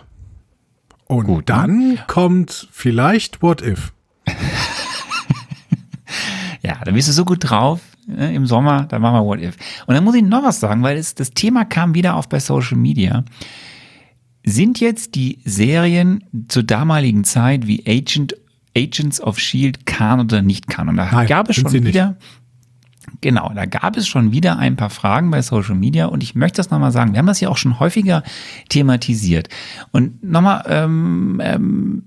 Und 1.07 1.27
Gut, 1.27 1.51
dann 1.51 1.91
ne? 1.91 1.99
kommt 2.07 2.69
vielleicht 2.73 3.43
What 3.43 3.61
If. 3.61 3.93
ja, 6.63 6.81
da 6.83 6.91
bist 6.91 7.09
du 7.09 7.13
so 7.13 7.27
gut 7.27 7.51
drauf 7.51 7.81
äh, 8.09 8.35
im 8.35 8.47
Sommer, 8.47 8.85
dann 8.85 9.03
machen 9.03 9.17
wir 9.17 9.27
What 9.27 9.41
If. 9.41 9.57
Und 9.87 9.95
dann 9.95 10.05
muss 10.05 10.15
ich 10.15 10.23
noch 10.23 10.43
was 10.43 10.59
sagen, 10.59 10.83
weil 10.83 10.97
es, 10.97 11.15
das 11.15 11.33
Thema 11.33 11.67
kam 11.67 11.95
wieder 11.95 12.17
auf 12.17 12.31
bei 12.31 12.41
Social 12.41 12.79
Media. 12.79 13.25
Sind 14.43 14.81
jetzt 14.81 15.17
die 15.17 15.41
Serien 15.45 16.25
zur 16.49 16.63
damaligen 16.63 17.25
Zeit 17.25 17.67
wie 17.67 17.85
Agent 17.87 18.35
Agents 18.76 19.21
of 19.21 19.38
Shield 19.38 19.87
Kanon 19.87 20.26
oder 20.26 20.43
nicht 20.43 20.69
Kanon. 20.69 20.97
Da 20.97 21.09
Nein, 21.11 21.26
gab 21.26 21.49
es 21.49 21.57
schon 21.57 21.73
wieder. 21.73 22.17
Genau, 23.21 23.50
da 23.55 23.67
gab 23.67 23.97
es 23.97 24.09
schon 24.09 24.33
wieder 24.33 24.59
ein 24.59 24.76
paar 24.76 24.91
Fragen 24.91 25.31
bei 25.31 25.43
Social 25.43 25.75
Media 25.75 26.07
und 26.07 26.23
ich 26.23 26.35
möchte 26.35 26.57
das 26.57 26.71
nochmal 26.71 26.93
sagen. 26.93 27.12
Wir 27.12 27.19
haben 27.19 27.26
das 27.26 27.41
ja 27.41 27.49
auch 27.49 27.57
schon 27.57 27.79
häufiger 27.79 28.23
thematisiert. 28.69 29.49
Und 29.91 30.23
nochmal 30.25 30.64
ähm, 30.69 31.41
ähm, 31.43 32.05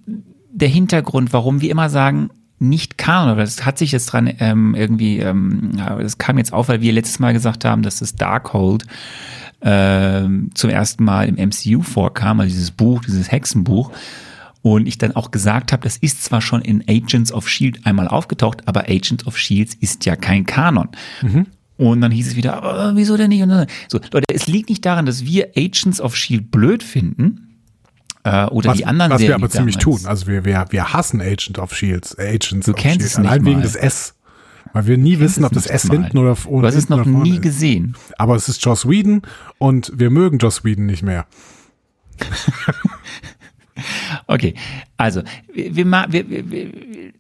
der 0.52 0.70
Hintergrund, 0.70 1.34
warum 1.34 1.62
wir 1.62 1.70
immer 1.70 1.90
sagen, 1.90 2.30
nicht 2.60 2.98
Kanon, 2.98 3.30
aber 3.30 3.42
das 3.42 3.66
hat 3.66 3.78
sich 3.78 3.92
jetzt 3.92 4.08
dran 4.08 4.32
ähm, 4.40 4.76
irgendwie, 4.76 5.20
ähm, 5.20 5.72
das 5.76 6.18
kam 6.18 6.38
jetzt 6.38 6.54
auf, 6.54 6.70
weil 6.70 6.82
wir 6.82 6.94
letztes 6.94 7.20
Mal 7.20 7.34
gesagt 7.34 7.66
haben, 7.66 7.84
dass 7.84 8.00
das 8.00 8.16
Darkhold 8.16 8.86
ähm, 9.62 10.52
zum 10.54 10.70
ersten 10.70 11.04
Mal 11.04 11.28
im 11.28 11.36
MCU 11.36 11.82
vorkam, 11.82 12.40
also 12.40 12.54
dieses 12.54 12.72
Buch, 12.72 13.04
dieses 13.04 13.32
Hexenbuch. 13.32 13.92
Und 14.66 14.88
ich 14.88 14.98
dann 14.98 15.16
auch 15.16 15.30
gesagt 15.30 15.72
habe, 15.72 15.84
das 15.84 15.96
ist 15.96 16.24
zwar 16.24 16.42
schon 16.42 16.64
in 16.64 16.84
Agents 16.88 17.32
of 17.32 17.48
Shield 17.48 17.86
einmal 17.86 18.08
aufgetaucht, 18.08 18.68
aber 18.68 18.90
Agents 18.90 19.28
of 19.28 19.38
Shields 19.38 19.76
ist 19.76 20.06
ja 20.06 20.16
kein 20.16 20.48
Kanon. 20.48 20.90
Mhm. 21.22 21.46
Und 21.78 22.02
dann 22.02 22.12
hieß 22.12 22.30
es 22.30 22.36
wieder, 22.36 22.64
aber 22.64 22.96
wieso 22.96 23.16
denn 23.16 23.30
nicht? 23.30 23.46
So, 23.90 24.00
Leute, 24.12 24.26
es 24.34 24.48
liegt 24.48 24.70
nicht 24.70 24.84
daran, 24.84 25.06
dass 25.06 25.24
wir 25.24 25.52
Agents 25.56 26.02
of 26.02 26.16
Shield 26.16 26.50
blöd 26.50 26.82
finden. 26.82 27.60
Äh, 28.24 28.46
oder 28.46 28.72
was, 28.72 28.78
die 28.78 28.88
anderen 28.88 29.12
Was 29.12 29.22
Serien, 29.22 29.40
wir 29.40 29.44
aber 29.46 29.52
ziemlich 29.52 29.78
tun. 29.78 30.00
Also 30.06 30.26
wir, 30.26 30.46
wir, 30.46 30.66
wir 30.72 30.94
hassen 30.94 31.22
Agent 31.22 31.60
of 31.60 31.76
Shields. 31.76 32.18
Agents 32.18 32.66
du 32.66 32.72
of 32.72 32.76
kennst 32.76 33.02
Shield. 33.02 33.12
Es 33.12 33.18
nicht 33.20 33.30
Allein 33.30 33.44
mal. 33.44 33.52
wegen 33.52 33.62
des 33.62 33.76
S. 33.76 34.16
Weil 34.74 34.88
wir 34.88 34.98
nie 34.98 35.20
wissen, 35.20 35.46
ob 35.46 35.54
das 35.54 35.68
S 35.68 35.84
mal. 35.84 36.00
hinten 36.00 36.18
oder 36.18 36.36
vorne 36.36 36.70
ist. 36.70 36.74
Du 36.74 36.78
hast 36.78 36.84
es 36.86 36.90
noch 36.90 37.06
nie 37.06 37.40
gesehen. 37.40 37.96
Aber 38.18 38.36
es 38.36 38.50
ist 38.50 38.66
Joss 38.66 38.90
Whedon 38.90 39.22
und 39.60 39.92
wir 39.96 40.10
mögen 40.10 40.40
Joss 40.40 40.64
Whedon 40.64 40.88
nicht 40.88 41.04
mehr. 41.04 41.28
Okay, 44.28 44.54
also 44.98 45.22
wir, 45.54 45.76
wir, 45.76 45.86
wir, 46.30 46.30
wir, 46.30 47.12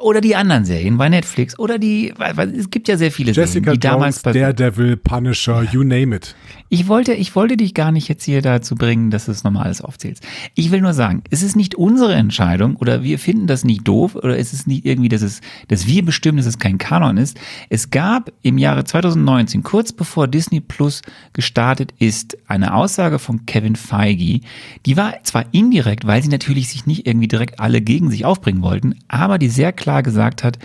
oder 0.00 0.20
die 0.20 0.36
anderen 0.36 0.64
Serien 0.64 0.98
bei 0.98 1.08
Netflix 1.08 1.58
oder 1.58 1.78
die, 1.78 2.12
weil, 2.16 2.54
es 2.54 2.70
gibt 2.70 2.88
ja 2.88 2.96
sehr 2.96 3.10
viele 3.10 3.32
Jessica 3.32 3.72
Serien, 3.72 3.80
die 3.80 3.86
Jones, 3.86 4.22
damals 4.22 4.22
Daredevil, 4.22 4.96
Punisher, 4.96 5.62
you 5.62 5.82
name 5.82 6.14
it. 6.14 6.34
Ich 6.68 6.88
wollte, 6.88 7.14
ich 7.14 7.36
wollte 7.36 7.56
dich 7.56 7.74
gar 7.74 7.92
nicht 7.92 8.08
jetzt 8.08 8.24
hier 8.24 8.42
dazu 8.42 8.74
bringen, 8.74 9.10
dass 9.10 9.26
du 9.26 9.32
es 9.32 9.44
nochmal 9.44 9.64
alles 9.64 9.80
aufzählst. 9.80 10.22
Ich 10.54 10.72
will 10.72 10.80
nur 10.80 10.94
sagen, 10.94 11.22
es 11.30 11.42
ist 11.42 11.54
nicht 11.54 11.76
unsere 11.76 12.14
Entscheidung 12.14 12.76
oder 12.76 13.04
wir 13.04 13.18
finden 13.18 13.46
das 13.46 13.64
nicht 13.64 13.86
doof 13.86 14.16
oder 14.16 14.36
es 14.36 14.52
ist 14.52 14.66
nicht 14.66 14.84
irgendwie, 14.84 15.08
dass 15.08 15.22
es, 15.22 15.40
dass 15.68 15.86
wir 15.86 16.04
bestimmen, 16.04 16.38
dass 16.38 16.46
es 16.46 16.58
kein 16.58 16.78
Kanon 16.78 17.18
ist. 17.18 17.38
Es 17.70 17.90
gab 17.90 18.32
im 18.42 18.58
Jahre 18.58 18.82
2019, 18.84 19.62
kurz 19.62 19.92
bevor 19.92 20.26
Disney 20.26 20.60
Plus 20.60 21.02
gestartet 21.32 21.94
ist, 21.98 22.36
eine 22.48 22.74
Aussage 22.74 23.18
von 23.20 23.46
Kevin 23.46 23.76
Feige, 23.76 24.40
die 24.86 24.96
war 24.96 25.14
zwar 25.22 25.44
indirekt, 25.52 26.06
weil 26.06 26.22
sie 26.22 26.28
natürlich 26.28 26.68
sich 26.68 26.86
nicht 26.86 27.06
irgendwie 27.06 27.28
direkt 27.28 27.60
alle 27.60 27.80
gegen 27.80 28.10
sich 28.10 28.24
aufbringen 28.24 28.62
wollten, 28.62 28.96
aber 29.06 29.38
die 29.38 29.45
sehr 29.48 29.72
klar 29.72 30.02
gesagt 30.02 30.44
hat, 30.44 30.58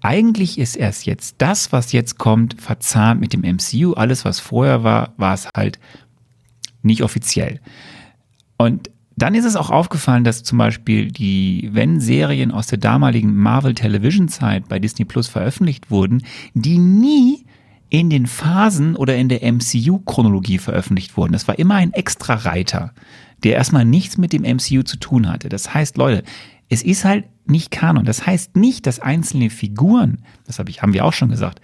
eigentlich 0.00 0.58
ist 0.58 0.76
erst 0.76 1.06
jetzt 1.06 1.36
das, 1.38 1.72
was 1.72 1.92
jetzt 1.92 2.18
kommt, 2.18 2.60
verzahnt 2.60 3.20
mit 3.20 3.32
dem 3.32 3.40
MCU. 3.40 3.94
Alles, 3.94 4.24
was 4.24 4.38
vorher 4.38 4.84
war, 4.84 5.14
war 5.16 5.34
es 5.34 5.48
halt 5.56 5.78
nicht 6.82 7.02
offiziell. 7.02 7.60
Und 8.56 8.90
dann 9.16 9.34
ist 9.34 9.46
es 9.46 9.56
auch 9.56 9.70
aufgefallen, 9.70 10.24
dass 10.24 10.42
zum 10.42 10.58
Beispiel 10.58 11.10
die, 11.10 11.70
wenn 11.72 12.00
Serien 12.00 12.52
aus 12.52 12.66
der 12.66 12.78
damaligen 12.78 13.34
Marvel 13.34 13.74
Television 13.74 14.28
Zeit 14.28 14.68
bei 14.68 14.78
Disney 14.78 15.06
Plus 15.06 15.26
veröffentlicht 15.26 15.90
wurden, 15.90 16.22
die 16.54 16.78
nie 16.78 17.46
in 17.88 18.10
den 18.10 18.26
Phasen 18.26 18.94
oder 18.94 19.16
in 19.16 19.28
der 19.28 19.40
MCU-Chronologie 19.42 20.58
veröffentlicht 20.58 21.16
wurden. 21.16 21.32
Das 21.32 21.48
war 21.48 21.58
immer 21.58 21.76
ein 21.76 21.92
extra 21.92 22.34
Reiter, 22.34 22.92
der 23.42 23.54
erstmal 23.54 23.84
nichts 23.84 24.18
mit 24.18 24.32
dem 24.32 24.42
MCU 24.42 24.82
zu 24.82 24.98
tun 24.98 25.28
hatte. 25.28 25.48
Das 25.48 25.72
heißt, 25.72 25.96
Leute, 25.96 26.22
es 26.68 26.82
ist 26.82 27.04
halt 27.04 27.24
nicht 27.46 27.70
Kanon. 27.70 28.04
Das 28.04 28.26
heißt 28.26 28.56
nicht, 28.56 28.86
dass 28.86 29.00
einzelne 29.00 29.50
Figuren, 29.50 30.18
das 30.46 30.58
hab 30.58 30.68
ich, 30.68 30.82
haben 30.82 30.92
wir 30.92 31.04
auch 31.04 31.12
schon 31.12 31.28
gesagt, 31.28 31.60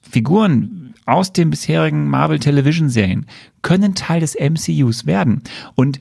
Figuren 0.00 0.94
aus 1.06 1.32
den 1.32 1.50
bisherigen 1.50 2.08
Marvel 2.08 2.38
Television 2.38 2.88
Serien 2.88 3.26
können 3.62 3.94
Teil 3.94 4.20
des 4.20 4.36
MCUs 4.38 5.06
werden. 5.06 5.42
Und 5.74 6.00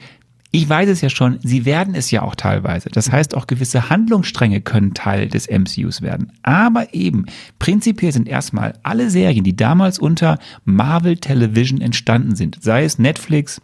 ich 0.56 0.70
weiß 0.70 0.88
es 0.88 1.02
ja 1.02 1.10
schon, 1.10 1.40
sie 1.42 1.66
werden 1.66 1.96
es 1.96 2.12
ja 2.12 2.22
auch 2.22 2.36
teilweise. 2.36 2.90
Das 2.90 3.12
heißt, 3.12 3.36
auch 3.36 3.48
gewisse 3.48 3.90
Handlungsstränge 3.90 4.62
können 4.62 4.94
Teil 4.94 5.28
des 5.28 5.50
MCUs 5.50 6.04
werden. 6.04 6.32
Aber 6.44 6.94
eben, 6.94 7.26
prinzipiell 7.58 8.12
sind 8.12 8.30
erstmal 8.30 8.74
alle 8.84 9.10
Serien, 9.10 9.44
die 9.44 9.56
damals 9.56 9.98
unter 9.98 10.38
Marvel 10.64 11.18
Television 11.18 11.82
entstanden 11.82 12.36
sind, 12.36 12.60
sei 12.62 12.84
es 12.84 13.00
Netflix, 13.00 13.62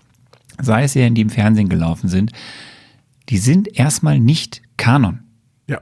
sei 0.59 0.85
es 0.85 0.93
Serien, 0.93 1.13
die 1.13 1.21
im 1.21 1.29
Fernsehen 1.29 1.69
gelaufen 1.69 2.09
sind, 2.09 2.31
die 3.29 3.37
sind 3.37 3.79
erstmal 3.79 4.19
nicht 4.19 4.61
Kanon. 4.77 5.19
Ja. 5.67 5.81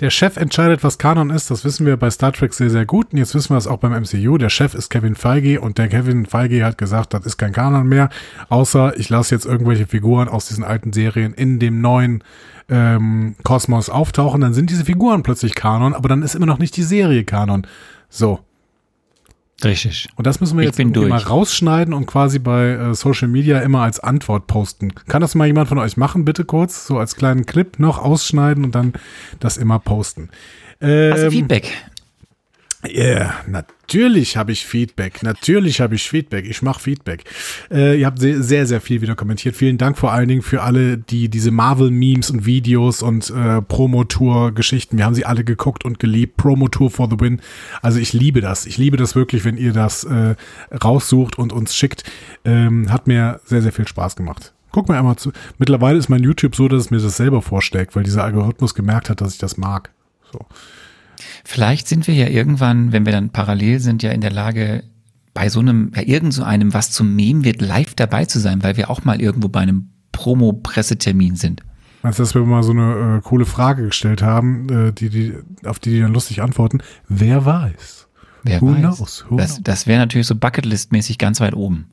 Der 0.00 0.10
Chef 0.10 0.36
entscheidet, 0.36 0.82
was 0.84 0.98
Kanon 0.98 1.30
ist. 1.30 1.50
Das 1.50 1.64
wissen 1.64 1.86
wir 1.86 1.96
bei 1.96 2.10
Star 2.10 2.32
Trek 2.32 2.52
sehr, 2.52 2.70
sehr 2.70 2.86
gut. 2.86 3.12
Und 3.12 3.18
jetzt 3.18 3.34
wissen 3.34 3.50
wir 3.50 3.58
es 3.58 3.66
auch 3.66 3.78
beim 3.78 3.92
MCU. 3.92 4.38
Der 4.38 4.48
Chef 4.48 4.74
ist 4.74 4.90
Kevin 4.90 5.14
Feige 5.14 5.60
und 5.60 5.78
der 5.78 5.88
Kevin 5.88 6.26
Feige 6.26 6.64
hat 6.64 6.78
gesagt, 6.78 7.14
das 7.14 7.24
ist 7.26 7.36
kein 7.36 7.52
Kanon 7.52 7.88
mehr. 7.88 8.08
Außer 8.48 8.98
ich 8.98 9.08
lasse 9.08 9.34
jetzt 9.34 9.46
irgendwelche 9.46 9.86
Figuren 9.86 10.28
aus 10.28 10.48
diesen 10.48 10.64
alten 10.64 10.92
Serien 10.92 11.32
in 11.32 11.58
dem 11.58 11.80
neuen 11.80 12.24
ähm, 12.68 13.36
Kosmos 13.44 13.88
auftauchen. 13.88 14.40
Dann 14.40 14.54
sind 14.54 14.70
diese 14.70 14.84
Figuren 14.84 15.22
plötzlich 15.22 15.54
Kanon, 15.54 15.94
aber 15.94 16.08
dann 16.08 16.22
ist 16.22 16.34
immer 16.34 16.46
noch 16.46 16.58
nicht 16.58 16.76
die 16.76 16.82
Serie 16.82 17.24
Kanon. 17.24 17.66
So. 18.08 18.40
Richtig. 19.64 20.08
Und 20.14 20.26
das 20.26 20.40
müssen 20.40 20.56
wir 20.56 20.64
jetzt 20.64 20.78
mal 20.78 21.16
rausschneiden 21.16 21.92
und 21.92 22.06
quasi 22.06 22.38
bei 22.38 22.68
äh, 22.68 22.94
Social 22.94 23.26
Media 23.26 23.58
immer 23.58 23.82
als 23.82 23.98
Antwort 23.98 24.46
posten. 24.46 24.94
Kann 25.08 25.20
das 25.20 25.34
mal 25.34 25.46
jemand 25.46 25.68
von 25.68 25.78
euch 25.78 25.96
machen, 25.96 26.24
bitte 26.24 26.44
kurz? 26.44 26.86
So 26.86 26.98
als 26.98 27.16
kleinen 27.16 27.44
Clip 27.44 27.78
noch 27.80 27.98
ausschneiden 27.98 28.64
und 28.64 28.74
dann 28.74 28.92
das 29.40 29.56
immer 29.56 29.80
posten. 29.80 30.30
Ähm, 30.80 31.12
Hast 31.12 31.24
du 31.24 31.30
Feedback? 31.32 31.72
Yeah, 32.86 33.34
natürlich 33.48 34.36
habe 34.36 34.52
ich 34.52 34.64
Feedback. 34.64 35.24
Natürlich 35.24 35.80
habe 35.80 35.96
ich 35.96 36.08
Feedback. 36.08 36.46
Ich 36.48 36.62
mache 36.62 36.80
Feedback. 36.80 37.24
Äh, 37.72 37.98
ihr 37.98 38.06
habt 38.06 38.20
sehr, 38.20 38.66
sehr, 38.66 38.80
viel 38.80 39.00
wieder 39.00 39.16
kommentiert. 39.16 39.56
Vielen 39.56 39.78
Dank 39.78 39.98
vor 39.98 40.12
allen 40.12 40.28
Dingen 40.28 40.42
für 40.42 40.62
alle, 40.62 40.96
die 40.96 41.28
diese 41.28 41.50
Marvel-Memes 41.50 42.30
und 42.30 42.46
Videos 42.46 43.02
und 43.02 43.30
äh, 43.30 43.62
Promotour-Geschichten, 43.62 44.96
wir 44.96 45.06
haben 45.06 45.14
sie 45.14 45.24
alle 45.26 45.42
geguckt 45.42 45.84
und 45.84 45.98
geliebt. 45.98 46.36
Promotour 46.36 46.90
for 46.90 47.08
the 47.10 47.18
win. 47.18 47.40
Also 47.82 47.98
ich 47.98 48.12
liebe 48.12 48.40
das. 48.40 48.64
Ich 48.64 48.78
liebe 48.78 48.96
das 48.96 49.16
wirklich, 49.16 49.44
wenn 49.44 49.56
ihr 49.56 49.72
das 49.72 50.04
äh, 50.04 50.36
raussucht 50.72 51.36
und 51.36 51.52
uns 51.52 51.74
schickt. 51.74 52.04
Ähm, 52.44 52.92
hat 52.92 53.08
mir 53.08 53.40
sehr, 53.44 53.62
sehr 53.62 53.72
viel 53.72 53.88
Spaß 53.88 54.14
gemacht. 54.14 54.52
Guck 54.70 54.88
mal 54.88 54.96
einmal 54.96 55.16
zu. 55.16 55.32
Mittlerweile 55.58 55.98
ist 55.98 56.08
mein 56.08 56.22
YouTube 56.22 56.54
so, 56.54 56.68
dass 56.68 56.84
es 56.84 56.90
mir 56.92 57.00
das 57.00 57.16
selber 57.16 57.42
vorschlägt, 57.42 57.96
weil 57.96 58.04
dieser 58.04 58.22
Algorithmus 58.22 58.76
gemerkt 58.76 59.10
hat, 59.10 59.20
dass 59.20 59.32
ich 59.32 59.38
das 59.38 59.56
mag. 59.56 59.90
So. 60.30 60.46
Vielleicht 61.44 61.88
sind 61.88 62.06
wir 62.06 62.14
ja 62.14 62.28
irgendwann, 62.28 62.92
wenn 62.92 63.06
wir 63.06 63.12
dann 63.12 63.30
parallel 63.30 63.80
sind, 63.80 64.02
ja 64.02 64.10
in 64.10 64.20
der 64.20 64.30
Lage, 64.32 64.84
bei 65.34 65.48
so 65.48 65.60
einem, 65.60 65.90
bei 65.90 66.02
irgend 66.04 66.34
so 66.34 66.42
einem, 66.42 66.74
was 66.74 66.90
zum 66.90 67.14
Mem 67.14 67.44
wird, 67.44 67.62
live 67.62 67.94
dabei 67.94 68.24
zu 68.24 68.40
sein, 68.40 68.62
weil 68.62 68.76
wir 68.76 68.90
auch 68.90 69.04
mal 69.04 69.20
irgendwo 69.20 69.48
bei 69.48 69.60
einem 69.60 69.90
Promo-Pressetermin 70.12 71.36
sind. 71.36 71.62
Meinst 72.02 72.18
du, 72.18 72.22
dass 72.22 72.34
wir 72.34 72.42
mal 72.44 72.62
so 72.62 72.72
eine 72.72 73.18
äh, 73.18 73.20
coole 73.22 73.44
Frage 73.44 73.84
gestellt 73.86 74.22
haben, 74.22 74.68
äh, 74.68 74.92
die, 74.92 75.10
die, 75.10 75.34
auf 75.64 75.78
die 75.78 75.90
die 75.90 76.00
dann 76.00 76.12
lustig 76.12 76.42
antworten? 76.42 76.80
Wer 77.08 77.44
weiß? 77.44 78.08
Wer 78.44 78.60
Who 78.60 78.72
weiß? 78.72 78.78
Knows? 78.78 79.24
Who 79.28 79.36
das 79.36 79.60
das 79.62 79.86
wäre 79.86 79.98
natürlich 79.98 80.26
so 80.26 80.34
Bucketlist-mäßig 80.34 81.18
ganz 81.18 81.40
weit 81.40 81.54
oben. 81.54 81.86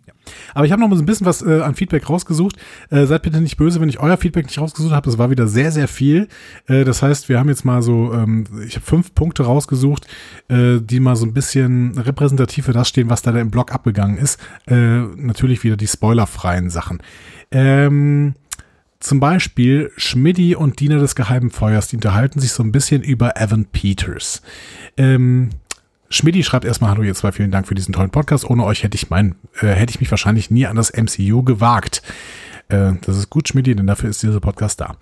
Aber 0.53 0.65
ich 0.65 0.71
habe 0.71 0.81
noch 0.81 0.89
mal 0.89 0.95
so 0.95 1.03
ein 1.03 1.05
bisschen 1.05 1.25
was 1.25 1.41
äh, 1.41 1.61
an 1.61 1.75
Feedback 1.75 2.09
rausgesucht. 2.09 2.57
Äh, 2.89 3.05
seid 3.05 3.23
bitte 3.23 3.41
nicht 3.41 3.57
böse, 3.57 3.81
wenn 3.81 3.89
ich 3.89 3.99
euer 3.99 4.17
Feedback 4.17 4.45
nicht 4.45 4.59
rausgesucht 4.59 4.93
habe. 4.93 5.09
Es 5.09 5.17
war 5.17 5.29
wieder 5.29 5.47
sehr, 5.47 5.71
sehr 5.71 5.87
viel. 5.87 6.27
Äh, 6.67 6.83
das 6.83 7.01
heißt, 7.01 7.29
wir 7.29 7.39
haben 7.39 7.49
jetzt 7.49 7.65
mal 7.65 7.81
so, 7.81 8.13
ähm, 8.13 8.45
ich 8.67 8.75
habe 8.75 8.85
fünf 8.85 9.13
Punkte 9.15 9.43
rausgesucht, 9.43 10.07
äh, 10.47 10.79
die 10.79 10.99
mal 10.99 11.15
so 11.15 11.25
ein 11.25 11.33
bisschen 11.33 11.97
repräsentativ 11.97 12.65
für 12.65 12.73
das 12.73 12.89
stehen, 12.89 13.09
was 13.09 13.21
da 13.21 13.31
im 13.31 13.51
Blog 13.51 13.71
abgegangen 13.71 14.17
ist. 14.17 14.39
Äh, 14.67 14.75
natürlich 14.75 15.63
wieder 15.63 15.77
die 15.77 15.87
spoilerfreien 15.87 16.69
Sachen. 16.69 16.99
Ähm, 17.51 18.35
zum 18.99 19.19
Beispiel 19.19 19.91
Schmidti 19.97 20.55
und 20.55 20.79
Diener 20.79 20.97
des 20.97 21.15
Geheimen 21.15 21.51
Feuers, 21.51 21.87
die 21.87 21.97
unterhalten 21.97 22.39
sich 22.39 22.51
so 22.51 22.63
ein 22.63 22.71
bisschen 22.71 23.03
über 23.03 23.39
Evan 23.39 23.65
Peters. 23.65 24.41
Ähm, 24.97 25.49
Schmidti 26.15 26.43
schreibt 26.43 26.63
erstmal 26.63 26.91
Hallo 26.91 27.03
ihr 27.03 27.13
zwei, 27.13 27.33
vielen 27.33 27.51
Dank 27.51 27.67
für 27.67 27.75
diesen 27.75 27.93
tollen 27.93 28.09
Podcast. 28.09 28.49
Ohne 28.49 28.63
euch 28.63 28.83
hätte 28.83 28.95
ich 28.95 29.09
mein, 29.09 29.35
äh, 29.59 29.67
hätte 29.67 29.91
ich 29.91 29.99
mich 29.99 30.09
wahrscheinlich 30.11 30.49
nie 30.49 30.65
an 30.65 30.77
das 30.77 30.93
MCU 30.93 31.43
gewagt. 31.43 32.01
Äh, 32.69 32.93
das 33.01 33.17
ist 33.17 33.29
gut, 33.29 33.49
Schmidti, 33.49 33.75
denn 33.75 33.85
dafür 33.85 34.09
ist 34.09 34.23
dieser 34.23 34.39
Podcast 34.39 34.79
da. 34.79 34.95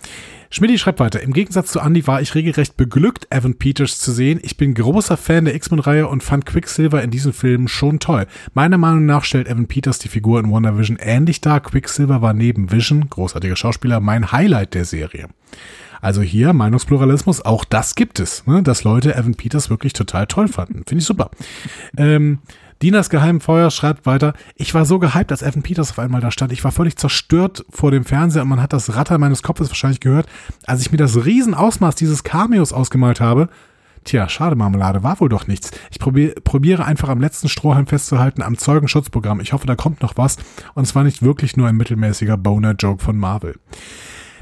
Schmidti 0.49 0.79
schreibt 0.79 0.99
weiter. 0.99 1.21
Im 1.21 1.31
Gegensatz 1.31 1.71
zu 1.71 1.79
Andy 1.79 2.07
war 2.07 2.19
ich 2.21 2.33
regelrecht 2.33 2.77
beglückt, 2.77 3.27
Evan 3.29 3.53
Peters 3.59 3.99
zu 3.99 4.11
sehen. 4.11 4.39
Ich 4.41 4.57
bin 4.57 4.73
großer 4.73 5.15
Fan 5.15 5.45
der 5.45 5.53
X-Men-Reihe 5.53 6.07
und 6.07 6.23
fand 6.23 6.47
Quicksilver 6.47 7.03
in 7.03 7.11
diesem 7.11 7.31
Film 7.31 7.67
schon 7.67 7.99
toll. 7.99 8.25
Meiner 8.55 8.79
Meinung 8.79 9.05
nach 9.05 9.23
stellt 9.23 9.47
Evan 9.47 9.67
Peters 9.67 9.99
die 9.99 10.09
Figur 10.09 10.39
in 10.39 10.51
WandaVision 10.51 10.97
ähnlich 10.99 11.41
dar. 11.41 11.59
Quicksilver 11.59 12.23
war 12.23 12.33
neben 12.33 12.71
Vision, 12.71 13.07
großartiger 13.07 13.55
Schauspieler, 13.55 13.99
mein 13.99 14.31
Highlight 14.31 14.73
der 14.73 14.85
Serie. 14.85 15.27
Also 16.03 16.21
hier 16.21 16.51
Meinungspluralismus, 16.51 17.45
auch 17.45 17.63
das 17.63 17.95
gibt 17.95 18.19
es, 18.19 18.45
ne? 18.45 18.61
dass 18.61 18.83
Leute 18.83 19.15
Evan 19.15 19.35
Peters 19.35 19.69
wirklich 19.69 19.93
total 19.93 20.27
toll 20.27 20.49
fanden. 20.49 20.83
Finde 20.85 20.99
ich 20.99 21.05
super. 21.05 21.31
Ähm, 21.95 22.39
Dinas 22.81 23.09
geheimen 23.09 23.39
Feuer 23.39 23.71
schreibt 23.71 24.05
weiter, 24.05 24.33
ich 24.55 24.73
war 24.73 24.83
so 24.83 24.99
gehypt, 24.99 25.31
als 25.31 25.41
Evan 25.41 25.63
Peters 25.63 25.91
auf 25.91 25.99
einmal 25.99 26.19
da 26.19 26.29
stand. 26.29 26.51
Ich 26.51 26.61
war 26.65 26.73
völlig 26.73 26.97
zerstört 26.97 27.63
vor 27.69 27.89
dem 27.89 28.03
Fernseher 28.03 28.41
und 28.41 28.49
man 28.49 28.61
hat 28.61 28.73
das 28.73 28.97
Rattern 28.97 29.21
meines 29.21 29.43
Kopfes 29.43 29.69
wahrscheinlich 29.69 30.01
gehört, 30.01 30.27
als 30.65 30.81
ich 30.81 30.91
mir 30.91 30.97
das 30.97 31.23
Riesenausmaß 31.23 31.95
dieses 31.95 32.25
Cameos 32.25 32.73
ausgemalt 32.73 33.21
habe. 33.21 33.47
Tja, 34.03 34.27
schade 34.27 34.57
Marmelade, 34.57 35.03
war 35.03 35.21
wohl 35.21 35.29
doch 35.29 35.47
nichts. 35.47 35.71
Ich 35.89 35.99
probier, 35.99 36.35
probiere 36.43 36.83
einfach 36.83 37.07
am 37.07 37.21
letzten 37.21 37.47
Strohhalm 37.47 37.87
festzuhalten 37.87 38.41
am 38.41 38.57
Zeugenschutzprogramm. 38.57 39.39
Ich 39.39 39.53
hoffe, 39.53 39.67
da 39.67 39.77
kommt 39.77 40.01
noch 40.01 40.17
was. 40.17 40.35
Und 40.73 40.83
es 40.83 40.95
war 40.95 41.05
nicht 41.05 41.21
wirklich 41.23 41.55
nur 41.55 41.69
ein 41.69 41.77
mittelmäßiger 41.77 42.35
Boner-Joke 42.35 43.01
von 43.01 43.17
Marvel. 43.17 43.55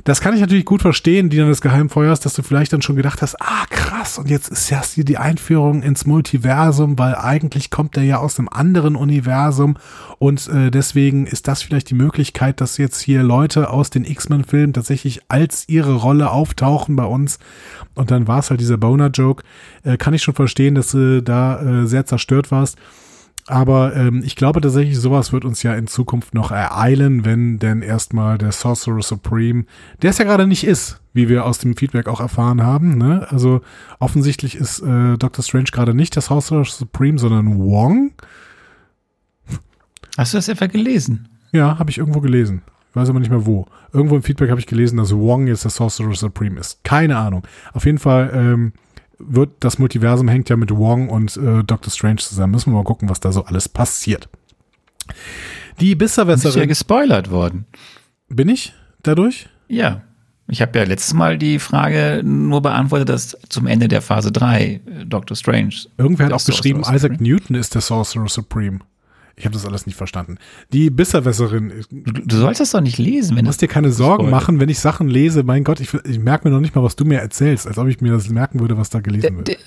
Das 0.03 0.19
kann 0.19 0.33
ich 0.33 0.41
natürlich 0.41 0.65
gut 0.65 0.81
verstehen, 0.81 1.29
Diener 1.29 1.47
des 1.47 1.61
Geheimfeuers, 1.61 2.19
dass 2.19 2.33
du 2.33 2.41
vielleicht 2.41 2.73
dann 2.73 2.81
schon 2.81 2.95
gedacht 2.95 3.21
hast, 3.21 3.39
ah 3.41 3.65
krass, 3.69 4.17
und 4.17 4.29
jetzt 4.29 4.49
ist 4.49 4.69
ja 4.69 4.81
hier 4.83 5.05
die 5.05 5.17
Einführung 5.17 5.83
ins 5.83 6.05
Multiversum, 6.05 6.97
weil 6.97 7.15
eigentlich 7.15 7.69
kommt 7.69 7.97
er 7.97 8.03
ja 8.03 8.17
aus 8.17 8.39
einem 8.39 8.49
anderen 8.49 8.95
Universum 8.95 9.77
und 10.17 10.47
äh, 10.47 10.71
deswegen 10.71 11.27
ist 11.27 11.47
das 11.47 11.61
vielleicht 11.61 11.89
die 11.91 11.95
Möglichkeit, 11.95 12.61
dass 12.61 12.77
jetzt 12.77 12.99
hier 13.01 13.21
Leute 13.21 13.69
aus 13.69 13.91
den 13.91 14.03
X-Men-Filmen 14.03 14.73
tatsächlich 14.73 15.21
als 15.27 15.69
ihre 15.69 15.93
Rolle 15.93 16.31
auftauchen 16.31 16.95
bei 16.95 17.05
uns 17.05 17.37
und 17.93 18.09
dann 18.09 18.27
war 18.27 18.39
es 18.39 18.49
halt 18.49 18.59
dieser 18.59 18.77
Boner-Joke. 18.77 19.43
Äh, 19.83 19.97
kann 19.97 20.13
ich 20.13 20.23
schon 20.23 20.35
verstehen, 20.35 20.75
dass 20.75 20.91
du 20.91 21.21
da 21.21 21.61
äh, 21.61 21.87
sehr 21.87 22.05
zerstört 22.05 22.51
warst. 22.51 22.77
Aber 23.47 23.95
ähm, 23.95 24.21
ich 24.23 24.35
glaube 24.35 24.61
tatsächlich, 24.61 24.97
sowas 24.97 25.33
wird 25.33 25.45
uns 25.45 25.63
ja 25.63 25.73
in 25.73 25.87
Zukunft 25.87 26.33
noch 26.33 26.51
ereilen, 26.51 27.25
wenn 27.25 27.59
denn 27.59 27.81
erstmal 27.81 28.37
der 28.37 28.51
Sorcerer 28.51 29.01
Supreme, 29.01 29.65
der 30.01 30.11
es 30.11 30.19
ja 30.19 30.25
gerade 30.25 30.47
nicht 30.47 30.63
ist, 30.63 31.01
wie 31.13 31.27
wir 31.27 31.45
aus 31.45 31.57
dem 31.57 31.75
Feedback 31.75 32.07
auch 32.07 32.19
erfahren 32.19 32.61
haben. 32.63 32.97
Ne? 32.97 33.27
Also 33.29 33.61
offensichtlich 33.99 34.55
ist 34.55 34.79
äh, 34.81 35.17
Doctor 35.17 35.43
Strange 35.43 35.69
gerade 35.71 35.93
nicht 35.93 36.15
der 36.15 36.21
Sorcerer 36.21 36.65
Supreme, 36.65 37.17
sondern 37.17 37.57
Wong. 37.57 38.11
Hast 40.17 40.33
du 40.33 40.37
das 40.37 40.47
etwa 40.47 40.67
gelesen? 40.67 41.27
Ja, 41.51 41.79
habe 41.79 41.89
ich 41.89 41.97
irgendwo 41.97 42.21
gelesen. 42.21 42.61
Ich 42.89 42.95
weiß 42.95 43.09
aber 43.09 43.19
nicht 43.19 43.31
mehr 43.31 43.45
wo. 43.45 43.67
Irgendwo 43.93 44.15
im 44.15 44.23
Feedback 44.23 44.49
habe 44.49 44.59
ich 44.59 44.67
gelesen, 44.67 44.97
dass 44.97 45.15
Wong 45.15 45.47
jetzt 45.47 45.63
der 45.63 45.71
Sorcerer 45.71 46.13
Supreme 46.13 46.59
ist. 46.59 46.83
Keine 46.83 47.17
Ahnung. 47.17 47.43
Auf 47.73 47.85
jeden 47.85 47.97
Fall 47.97 48.31
ähm, 48.33 48.73
wird 49.27 49.51
das 49.59 49.79
Multiversum 49.79 50.27
hängt 50.27 50.49
ja 50.49 50.55
mit 50.55 50.71
Wong 50.71 51.09
und 51.09 51.37
äh, 51.37 51.63
Doctor 51.63 51.91
Strange 51.91 52.17
zusammen. 52.17 52.51
Müssen 52.51 52.71
wir 52.71 52.77
mal 52.77 52.83
gucken, 52.83 53.09
was 53.09 53.19
da 53.19 53.31
so 53.31 53.45
alles 53.45 53.69
passiert. 53.69 54.29
Die 55.79 55.95
Besserwässerin. 55.95 56.53
Bist 56.53 56.57
ja 56.57 56.65
gespoilert 56.65 57.31
worden. 57.31 57.65
Bin 58.29 58.49
ich 58.49 58.73
dadurch? 59.03 59.49
Ja. 59.67 60.03
Ich 60.47 60.61
habe 60.61 60.77
ja 60.77 60.85
letztes 60.85 61.13
Mal 61.13 61.37
die 61.37 61.59
Frage 61.59 62.21
nur 62.25 62.61
beantwortet, 62.61 63.07
dass 63.09 63.37
zum 63.47 63.67
Ende 63.67 63.87
der 63.87 64.01
Phase 64.01 64.31
3 64.31 64.63
äh, 64.63 64.81
Doctor 65.05 65.37
Strange. 65.37 65.75
Irgendwer 65.97 66.25
hat 66.25 66.33
auch 66.33 66.45
geschrieben, 66.45 66.81
Isaac 66.81 67.21
Newton 67.21 67.55
ist 67.55 67.73
der 67.73 67.81
Sorcerer 67.81 68.27
Supreme. 68.27 68.79
Ich 69.35 69.45
habe 69.45 69.53
das 69.53 69.65
alles 69.65 69.85
nicht 69.85 69.95
verstanden. 69.95 70.37
Die 70.73 70.89
Bisserwässerin. 70.89 71.85
Du, 71.89 72.11
du 72.11 72.35
sollst 72.35 72.59
das 72.59 72.71
doch 72.71 72.81
nicht 72.81 72.97
lesen. 72.97 73.35
Wenn 73.35 73.45
du 73.45 73.49
musst 73.49 73.61
dir 73.61 73.67
keine 73.67 73.91
Sorgen 73.91 74.25
spoilert. 74.25 74.31
machen, 74.31 74.59
wenn 74.59 74.69
ich 74.69 74.79
Sachen 74.79 75.07
lese. 75.07 75.43
Mein 75.43 75.63
Gott, 75.63 75.79
ich, 75.79 75.93
ich 75.93 76.19
merke 76.19 76.47
mir 76.47 76.53
noch 76.53 76.61
nicht 76.61 76.75
mal, 76.75 76.83
was 76.83 76.95
du 76.95 77.05
mir 77.05 77.19
erzählst, 77.19 77.67
als 77.67 77.77
ob 77.77 77.87
ich 77.87 78.01
mir 78.01 78.11
das 78.11 78.29
merken 78.29 78.59
würde, 78.59 78.77
was 78.77 78.89
da 78.89 78.99
gelesen 78.99 79.37
wird. 79.37 79.57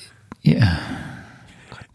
Ja. 0.43 0.79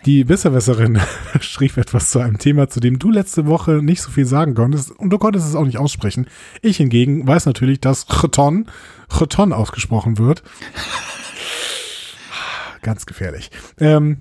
Die 0.05 0.23
Bisserwässerin 0.23 0.99
schrieb 1.41 1.77
etwas 1.77 2.09
zu 2.09 2.19
einem 2.19 2.37
Thema, 2.37 2.69
zu 2.69 2.79
dem 2.79 2.99
du 2.99 3.11
letzte 3.11 3.45
Woche 3.45 3.83
nicht 3.83 4.01
so 4.01 4.09
viel 4.09 4.25
sagen 4.25 4.55
konntest 4.55 4.91
und 4.91 5.09
du 5.09 5.17
konntest 5.17 5.47
es 5.47 5.55
auch 5.55 5.65
nicht 5.65 5.77
aussprechen. 5.77 6.27
Ich 6.61 6.77
hingegen 6.77 7.27
weiß 7.27 7.45
natürlich, 7.45 7.81
dass 7.81 8.07
Cheton, 8.07 8.67
Cheton 9.09 9.51
ausgesprochen 9.51 10.17
wird. 10.17 10.43
Ganz 12.81 13.05
gefährlich. 13.05 13.51
Ähm, 13.77 14.19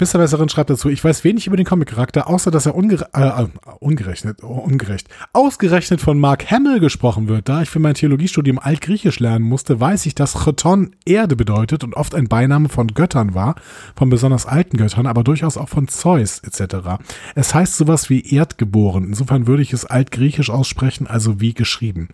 Besserwässerin 0.00 0.48
schreibt 0.48 0.70
dazu, 0.70 0.88
ich 0.88 1.04
weiß 1.04 1.24
wenig 1.24 1.46
über 1.46 1.58
den 1.58 1.66
Comic-Charakter, 1.66 2.26
außer 2.26 2.50
dass 2.50 2.64
er 2.64 2.74
ungere 2.74 3.10
äh, 3.12 3.42
äh 3.42 3.48
ungerechnet, 3.80 4.42
oh, 4.42 4.46
ungerecht, 4.46 5.08
ausgerechnet 5.34 6.00
von 6.00 6.18
Mark 6.18 6.50
Hamill 6.50 6.80
gesprochen 6.80 7.28
wird. 7.28 7.50
Da 7.50 7.60
ich 7.60 7.68
für 7.68 7.80
mein 7.80 7.92
Theologiestudium 7.92 8.58
Altgriechisch 8.58 9.20
lernen 9.20 9.44
musste, 9.44 9.78
weiß 9.78 10.06
ich, 10.06 10.14
dass 10.14 10.42
Cheton 10.42 10.96
Erde 11.04 11.36
bedeutet 11.36 11.84
und 11.84 11.94
oft 11.96 12.14
ein 12.14 12.28
Beiname 12.28 12.70
von 12.70 12.88
Göttern 12.88 13.34
war, 13.34 13.56
von 13.94 14.08
besonders 14.08 14.46
alten 14.46 14.78
Göttern, 14.78 15.06
aber 15.06 15.22
durchaus 15.22 15.58
auch 15.58 15.68
von 15.68 15.86
Zeus 15.86 16.38
etc. 16.38 17.02
Es 17.34 17.54
heißt 17.54 17.76
sowas 17.76 18.08
wie 18.08 18.34
Erdgeboren. 18.34 19.04
Insofern 19.04 19.46
würde 19.46 19.62
ich 19.62 19.74
es 19.74 19.84
Altgriechisch 19.84 20.48
aussprechen, 20.48 21.08
also 21.08 21.42
wie 21.42 21.52
geschrieben. 21.52 22.08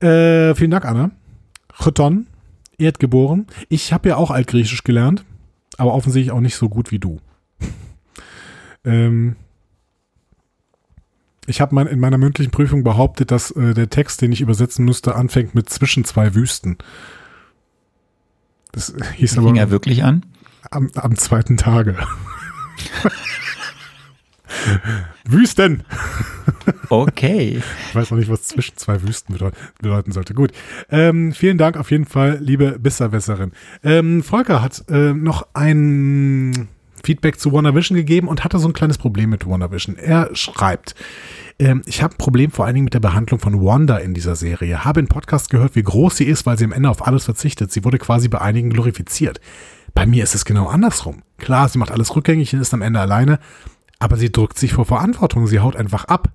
Äh, 0.00 0.54
vielen 0.54 0.72
Dank, 0.72 0.84
Anna. 0.84 1.10
Cheton, 1.82 2.26
Erdgeboren. 2.76 3.46
Ich 3.70 3.94
habe 3.94 4.10
ja 4.10 4.16
auch 4.16 4.30
Altgriechisch 4.30 4.84
gelernt 4.84 5.24
aber 5.76 5.94
offensichtlich 5.94 6.32
auch 6.32 6.40
nicht 6.40 6.56
so 6.56 6.68
gut 6.68 6.90
wie 6.90 6.98
du. 6.98 7.20
ähm, 8.84 9.36
ich 11.46 11.60
habe 11.60 11.74
mein, 11.74 11.86
in 11.86 12.00
meiner 12.00 12.18
mündlichen 12.18 12.50
Prüfung 12.50 12.82
behauptet, 12.82 13.30
dass 13.30 13.50
äh, 13.52 13.74
der 13.74 13.88
Text, 13.88 14.20
den 14.20 14.32
ich 14.32 14.40
übersetzen 14.40 14.84
müsste, 14.84 15.14
anfängt 15.14 15.54
mit 15.54 15.70
zwischen 15.70 16.04
zwei 16.04 16.34
Wüsten. 16.34 16.76
Das 18.72 18.94
hieß 19.14 19.34
Fing 19.34 19.48
aber. 19.48 19.58
er 19.58 19.70
wirklich 19.70 20.04
an? 20.04 20.26
Am, 20.70 20.90
am 20.94 21.16
zweiten 21.16 21.56
Tage. 21.56 21.96
Wüsten. 25.28 25.84
Okay. 26.88 27.60
Ich 27.88 27.94
weiß 27.94 28.10
noch 28.10 28.18
nicht, 28.18 28.30
was 28.30 28.44
zwischen 28.44 28.76
zwei 28.76 29.02
Wüsten 29.02 29.36
bedeuten 29.80 30.12
sollte. 30.12 30.34
Gut. 30.34 30.52
Ähm, 30.90 31.32
vielen 31.32 31.58
Dank 31.58 31.76
auf 31.76 31.90
jeden 31.90 32.06
Fall, 32.06 32.38
liebe 32.40 32.78
Besserwässerin. 32.78 33.52
Ähm, 33.82 34.22
Volker 34.22 34.62
hat 34.62 34.84
äh, 34.88 35.12
noch 35.12 35.46
ein 35.54 36.68
Feedback 37.04 37.38
zu 37.38 37.52
WandaVision 37.52 37.96
gegeben 37.96 38.28
und 38.28 38.44
hatte 38.44 38.58
so 38.58 38.68
ein 38.68 38.72
kleines 38.72 38.98
Problem 38.98 39.30
mit 39.30 39.46
WandaVision. 39.46 39.96
Er 39.96 40.30
schreibt, 40.34 40.94
ähm, 41.58 41.82
ich 41.86 42.02
habe 42.02 42.14
ein 42.14 42.18
Problem 42.18 42.50
vor 42.50 42.66
allen 42.66 42.74
Dingen 42.74 42.84
mit 42.84 42.94
der 42.94 43.00
Behandlung 43.00 43.40
von 43.40 43.64
Wanda 43.64 43.98
in 43.98 44.12
dieser 44.12 44.36
Serie. 44.36 44.84
Habe 44.84 45.00
in 45.00 45.06
Podcast 45.08 45.50
gehört, 45.50 45.76
wie 45.76 45.82
groß 45.82 46.16
sie 46.16 46.24
ist, 46.24 46.46
weil 46.46 46.58
sie 46.58 46.64
am 46.64 46.72
Ende 46.72 46.90
auf 46.90 47.06
alles 47.06 47.24
verzichtet. 47.24 47.70
Sie 47.72 47.84
wurde 47.84 47.98
quasi 47.98 48.28
bei 48.28 48.40
einigen 48.40 48.70
glorifiziert. 48.70 49.40
Bei 49.94 50.04
mir 50.04 50.24
ist 50.24 50.34
es 50.34 50.44
genau 50.44 50.66
andersrum. 50.66 51.22
Klar, 51.38 51.68
sie 51.68 51.78
macht 51.78 51.92
alles 51.92 52.14
rückgängig 52.14 52.52
und 52.52 52.60
ist 52.60 52.74
am 52.74 52.82
Ende 52.82 53.00
alleine, 53.00 53.38
aber 53.98 54.16
sie 54.16 54.32
drückt 54.32 54.58
sich 54.58 54.72
vor 54.72 54.84
Verantwortung, 54.84 55.46
sie 55.46 55.60
haut 55.60 55.76
einfach 55.76 56.04
ab. 56.04 56.30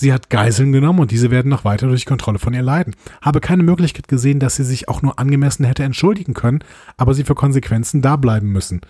Sie 0.00 0.14
hat 0.14 0.30
Geiseln 0.30 0.72
genommen 0.72 0.98
und 1.00 1.10
diese 1.10 1.30
werden 1.30 1.50
noch 1.50 1.66
weiter 1.66 1.86
durch 1.86 2.06
Kontrolle 2.06 2.38
von 2.38 2.54
ihr 2.54 2.62
leiden. 2.62 2.96
Habe 3.20 3.40
keine 3.40 3.62
Möglichkeit 3.62 4.08
gesehen, 4.08 4.40
dass 4.40 4.56
sie 4.56 4.64
sich 4.64 4.88
auch 4.88 5.02
nur 5.02 5.18
angemessen 5.18 5.66
hätte 5.66 5.82
entschuldigen 5.82 6.32
können, 6.32 6.60
aber 6.96 7.12
sie 7.12 7.22
für 7.22 7.34
Konsequenzen 7.34 8.00
da 8.00 8.16
bleiben 8.16 8.48
müssen. 8.50 8.80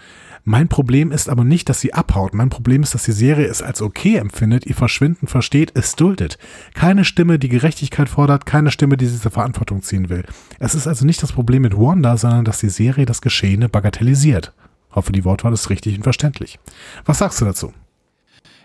Mein 0.45 0.69
Problem 0.69 1.11
ist 1.11 1.29
aber 1.29 1.43
nicht, 1.43 1.69
dass 1.69 1.81
sie 1.81 1.95
abhaut. 1.95 2.33
Mein 2.33 2.49
Problem 2.49 2.85
ist, 2.85 2.95
dass 2.95 3.03
die 3.03 3.13
Serie 3.13 3.47
es 3.47 3.61
als 3.61 3.83
okay 3.83 4.19
empfindet, 4.19 4.67
ihr 4.67 4.77
Verschwinden 4.77 5.27
versteht, 5.27 5.73
es 5.75 5.97
duldet. 5.97 6.39
Keine 6.75 7.05
Stimme, 7.05 7.41
die 7.41 7.49
Gerechtigkeit 7.49 8.09
fordert, 8.09 8.47
keine 8.47 8.71
Stimme, 8.71 8.97
die 8.97 9.07
diese 9.07 9.31
Verantwortung 9.31 9.83
ziehen 9.83 10.11
will. 10.11 10.25
Es 10.61 10.77
ist 10.77 10.87
also 10.87 11.05
nicht 11.05 11.25
das 11.25 11.33
Problem 11.33 11.63
mit 11.63 11.77
Wanda, 11.77 12.17
sondern 12.17 12.45
dass 12.45 12.59
die 12.59 12.69
Serie 12.69 13.05
das 13.05 13.21
Geschehene 13.21 13.69
bagatellisiert. 13.69 14.53
Hoffe, 14.93 15.11
die 15.11 15.25
Wortwahl 15.25 15.53
ist 15.53 15.71
richtig 15.71 15.97
und 15.97 16.05
verständlich. 16.05 16.61
Was 17.05 17.19
sagst 17.19 17.41
du 17.41 17.45
dazu? 17.45 17.73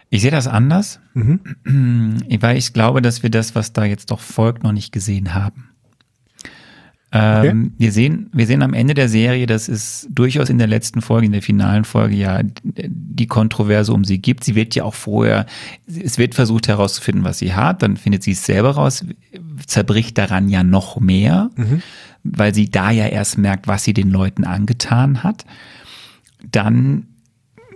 Ich 0.09 0.21
sehe 0.21 0.31
das 0.31 0.47
anders, 0.47 0.99
mhm. 1.13 1.39
weil 2.39 2.57
ich 2.57 2.73
glaube, 2.73 3.01
dass 3.01 3.23
wir 3.23 3.29
das, 3.29 3.55
was 3.55 3.73
da 3.73 3.85
jetzt 3.85 4.11
doch 4.11 4.19
folgt, 4.19 4.63
noch 4.63 4.71
nicht 4.71 4.91
gesehen 4.91 5.33
haben. 5.33 5.69
Okay. 7.15 7.47
Ähm, 7.47 7.73
wir, 7.77 7.93
sehen, 7.93 8.29
wir 8.33 8.45
sehen 8.45 8.61
am 8.61 8.73
Ende 8.73 8.93
der 8.93 9.07
Serie, 9.07 9.45
dass 9.45 9.69
es 9.69 10.05
durchaus 10.11 10.49
in 10.49 10.57
der 10.57 10.67
letzten 10.67 11.01
Folge, 11.01 11.27
in 11.27 11.31
der 11.31 11.41
finalen 11.41 11.85
Folge 11.85 12.15
ja 12.15 12.41
die 12.43 13.27
Kontroverse 13.27 13.93
um 13.93 14.03
sie 14.03 14.17
gibt. 14.17 14.43
Sie 14.43 14.53
wird 14.53 14.75
ja 14.75 14.83
auch 14.83 14.95
vorher, 14.95 15.45
es 15.87 16.17
wird 16.17 16.35
versucht 16.35 16.67
herauszufinden, 16.67 17.23
was 17.23 17.39
sie 17.39 17.53
hat, 17.53 17.83
dann 17.83 17.95
findet 17.95 18.23
sie 18.23 18.31
es 18.31 18.45
selber 18.45 18.71
raus, 18.71 19.05
zerbricht 19.65 20.17
daran 20.17 20.49
ja 20.49 20.63
noch 20.65 20.99
mehr, 20.99 21.51
mhm. 21.55 21.81
weil 22.25 22.53
sie 22.53 22.69
da 22.69 22.91
ja 22.91 23.07
erst 23.07 23.37
merkt, 23.37 23.67
was 23.67 23.85
sie 23.85 23.93
den 23.93 24.09
Leuten 24.09 24.43
angetan 24.43 25.23
hat. 25.23 25.45
Dann 26.51 27.07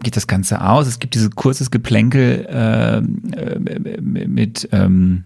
geht 0.03 0.15
das 0.15 0.27
Ganze 0.27 0.61
aus. 0.61 0.87
Es 0.87 0.99
gibt 0.99 1.15
dieses 1.15 1.31
kurzes 1.31 1.71
Geplänkel 1.71 2.45
äh, 2.49 2.97
äh 2.97 3.99
mit 4.01 4.67
ähm, 4.71 5.25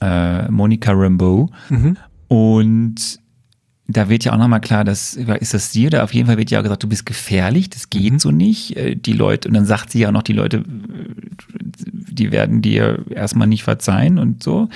äh, 0.00 0.50
Monica 0.50 0.92
Rambeau. 0.92 1.50
Mhm. 1.68 1.96
Und 2.28 3.20
da 3.88 4.08
wird 4.08 4.24
ja 4.24 4.32
auch 4.32 4.38
nochmal 4.38 4.60
klar, 4.60 4.84
dass, 4.84 5.14
ist 5.16 5.52
das 5.52 5.72
sie 5.72 5.88
oder 5.88 6.04
auf 6.04 6.14
jeden 6.14 6.28
Fall 6.28 6.38
wird 6.38 6.50
ja 6.52 6.60
auch 6.60 6.62
gesagt, 6.62 6.84
du 6.84 6.88
bist 6.88 7.06
gefährlich, 7.06 7.70
das 7.70 7.90
geht 7.90 8.12
Mhm. 8.12 8.18
so 8.20 8.30
nicht. 8.30 8.76
Äh, 8.76 8.94
Die 8.94 9.12
Leute, 9.12 9.48
und 9.48 9.54
dann 9.54 9.66
sagt 9.66 9.90
sie 9.90 10.00
ja 10.00 10.08
auch 10.08 10.12
noch, 10.12 10.22
die 10.22 10.32
Leute, 10.32 10.62
die 11.84 12.30
werden 12.30 12.62
dir 12.62 13.04
erstmal 13.10 13.48
nicht 13.48 13.64
verzeihen 13.64 14.18
und 14.18 14.42
so. 14.42 14.68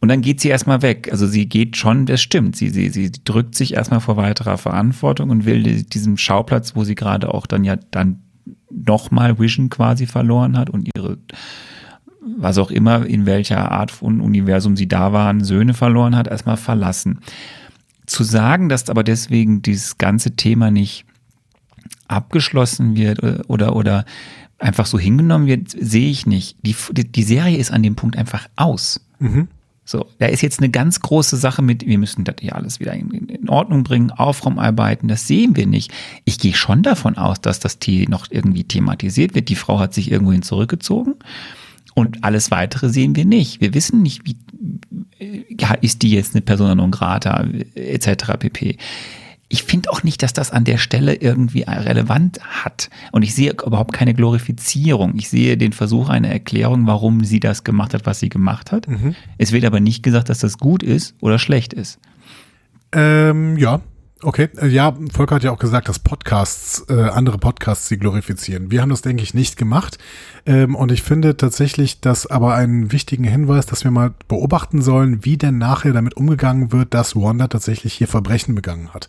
Und 0.00 0.08
dann 0.08 0.20
geht 0.22 0.40
sie 0.40 0.48
erstmal 0.48 0.82
weg. 0.82 1.08
Also 1.12 1.26
sie 1.26 1.46
geht 1.48 1.76
schon, 1.76 2.06
das 2.06 2.20
stimmt. 2.22 2.56
Sie, 2.56 2.70
sie, 2.70 2.88
sie 2.88 3.12
drückt 3.12 3.54
sich 3.54 3.74
erstmal 3.74 4.00
vor 4.00 4.16
weiterer 4.16 4.58
Verantwortung 4.58 5.30
und 5.30 5.44
will 5.44 5.62
di- 5.62 5.84
diesem 5.84 6.16
Schauplatz, 6.16 6.74
wo 6.74 6.82
sie 6.84 6.94
gerade 6.94 7.32
auch 7.32 7.46
dann 7.46 7.64
ja 7.64 7.76
dann 7.90 8.20
nochmal 8.72 9.38
Vision 9.38 9.68
quasi 9.68 10.06
verloren 10.06 10.56
hat 10.56 10.70
und 10.70 10.88
ihre 10.96 11.18
was 12.24 12.58
auch 12.58 12.70
immer, 12.70 13.04
in 13.04 13.26
welcher 13.26 13.72
Art 13.72 13.90
von 13.90 14.20
Universum 14.20 14.76
sie 14.76 14.86
da 14.86 15.12
waren, 15.12 15.42
Söhne 15.42 15.74
verloren 15.74 16.16
hat, 16.16 16.28
erstmal 16.28 16.56
verlassen. 16.56 17.18
Zu 18.06 18.22
sagen, 18.22 18.68
dass 18.68 18.88
aber 18.90 19.02
deswegen 19.02 19.62
dieses 19.62 19.98
ganze 19.98 20.36
Thema 20.36 20.70
nicht 20.70 21.04
abgeschlossen 22.08 22.96
wird 22.96 23.22
oder, 23.22 23.42
oder, 23.48 23.76
oder 23.76 24.04
einfach 24.58 24.86
so 24.86 24.98
hingenommen 24.98 25.46
wird, 25.46 25.70
sehe 25.70 26.10
ich 26.10 26.26
nicht. 26.26 26.56
Die, 26.62 26.76
die, 26.92 27.10
die 27.10 27.22
Serie 27.22 27.58
ist 27.58 27.72
an 27.72 27.82
dem 27.82 27.96
Punkt 27.96 28.16
einfach 28.16 28.48
aus. 28.56 29.00
Mhm. 29.18 29.48
So, 29.84 30.06
da 30.18 30.26
ist 30.26 30.42
jetzt 30.42 30.60
eine 30.60 30.70
ganz 30.70 31.00
große 31.00 31.36
Sache 31.36 31.60
mit, 31.60 31.86
wir 31.86 31.98
müssen 31.98 32.24
das 32.24 32.36
hier 32.40 32.54
alles 32.54 32.78
wieder 32.78 32.92
in, 32.92 33.48
Ordnung 33.48 33.82
bringen, 33.82 34.12
Aufräumarbeiten, 34.12 35.08
das 35.08 35.26
sehen 35.26 35.56
wir 35.56 35.66
nicht. 35.66 35.92
Ich 36.24 36.38
gehe 36.38 36.54
schon 36.54 36.82
davon 36.82 37.16
aus, 37.18 37.40
dass 37.40 37.58
das 37.58 37.78
T 37.80 38.06
noch 38.08 38.26
irgendwie 38.30 38.64
thematisiert 38.64 39.34
wird. 39.34 39.48
Die 39.48 39.56
Frau 39.56 39.80
hat 39.80 39.92
sich 39.92 40.10
irgendwohin 40.10 40.42
zurückgezogen 40.42 41.14
und 41.94 42.22
alles 42.22 42.50
weitere 42.50 42.88
sehen 42.88 43.16
wir 43.16 43.24
nicht. 43.24 43.60
Wir 43.60 43.74
wissen 43.74 44.02
nicht, 44.02 44.24
wie 44.24 44.36
ja, 45.58 45.74
ist 45.74 46.02
die 46.02 46.12
jetzt 46.12 46.34
eine 46.34 46.42
Persona 46.42 46.74
non 46.74 46.90
grata 46.90 47.44
etc. 47.74 48.38
pp. 48.38 48.78
Ich 49.52 49.64
finde 49.64 49.90
auch 49.90 50.02
nicht, 50.02 50.22
dass 50.22 50.32
das 50.32 50.50
an 50.50 50.64
der 50.64 50.78
Stelle 50.78 51.14
irgendwie 51.14 51.60
relevant 51.60 52.40
hat. 52.42 52.88
Und 53.12 53.20
ich 53.20 53.34
sehe 53.34 53.52
überhaupt 53.52 53.92
keine 53.92 54.14
Glorifizierung. 54.14 55.12
Ich 55.16 55.28
sehe 55.28 55.58
den 55.58 55.74
Versuch 55.74 56.08
einer 56.08 56.28
Erklärung, 56.28 56.86
warum 56.86 57.22
sie 57.22 57.38
das 57.38 57.62
gemacht 57.62 57.92
hat, 57.92 58.06
was 58.06 58.18
sie 58.18 58.30
gemacht 58.30 58.72
hat. 58.72 58.86
Es 59.36 59.52
wird 59.52 59.66
aber 59.66 59.78
nicht 59.78 60.02
gesagt, 60.02 60.30
dass 60.30 60.38
das 60.38 60.56
gut 60.56 60.82
ist 60.82 61.14
oder 61.20 61.38
schlecht 61.38 61.74
ist. 61.74 61.98
Ähm, 62.92 63.58
ja, 63.58 63.82
okay. 64.22 64.48
Äh, 64.56 64.68
Ja, 64.68 64.96
Volker 65.12 65.36
hat 65.36 65.42
ja 65.42 65.50
auch 65.50 65.58
gesagt, 65.58 65.88
dass 65.88 65.98
Podcasts, 65.98 66.84
äh, 66.88 66.94
andere 66.94 67.38
Podcasts 67.38 67.88
sie 67.88 67.98
glorifizieren. 67.98 68.70
Wir 68.70 68.82
haben 68.82 68.90
das, 68.90 69.02
denke 69.02 69.22
ich, 69.22 69.34
nicht 69.34 69.56
gemacht. 69.56 69.98
Ähm, 70.46 70.74
und 70.74 70.90
ich 70.92 71.02
finde 71.02 71.36
tatsächlich 71.36 72.00
das 72.00 72.26
aber 72.26 72.54
einen 72.54 72.92
wichtigen 72.92 73.24
Hinweis, 73.24 73.66
dass 73.66 73.84
wir 73.84 73.90
mal 73.90 74.14
beobachten 74.28 74.82
sollen, 74.82 75.24
wie 75.24 75.36
denn 75.36 75.58
nachher 75.58 75.92
damit 75.92 76.16
umgegangen 76.16 76.72
wird, 76.72 76.94
dass 76.94 77.14
Wanda 77.14 77.48
tatsächlich 77.48 77.94
hier 77.94 78.08
Verbrechen 78.08 78.54
begangen 78.54 78.94
hat. 78.94 79.08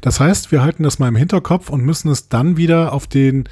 Das 0.00 0.20
heißt, 0.20 0.52
wir 0.52 0.62
halten 0.62 0.82
das 0.82 0.98
mal 0.98 1.08
im 1.08 1.16
Hinterkopf 1.16 1.70
und 1.70 1.84
müssen 1.84 2.10
es 2.10 2.28
dann 2.28 2.56
wieder 2.56 2.92
auf 2.92 3.06
den, 3.06 3.48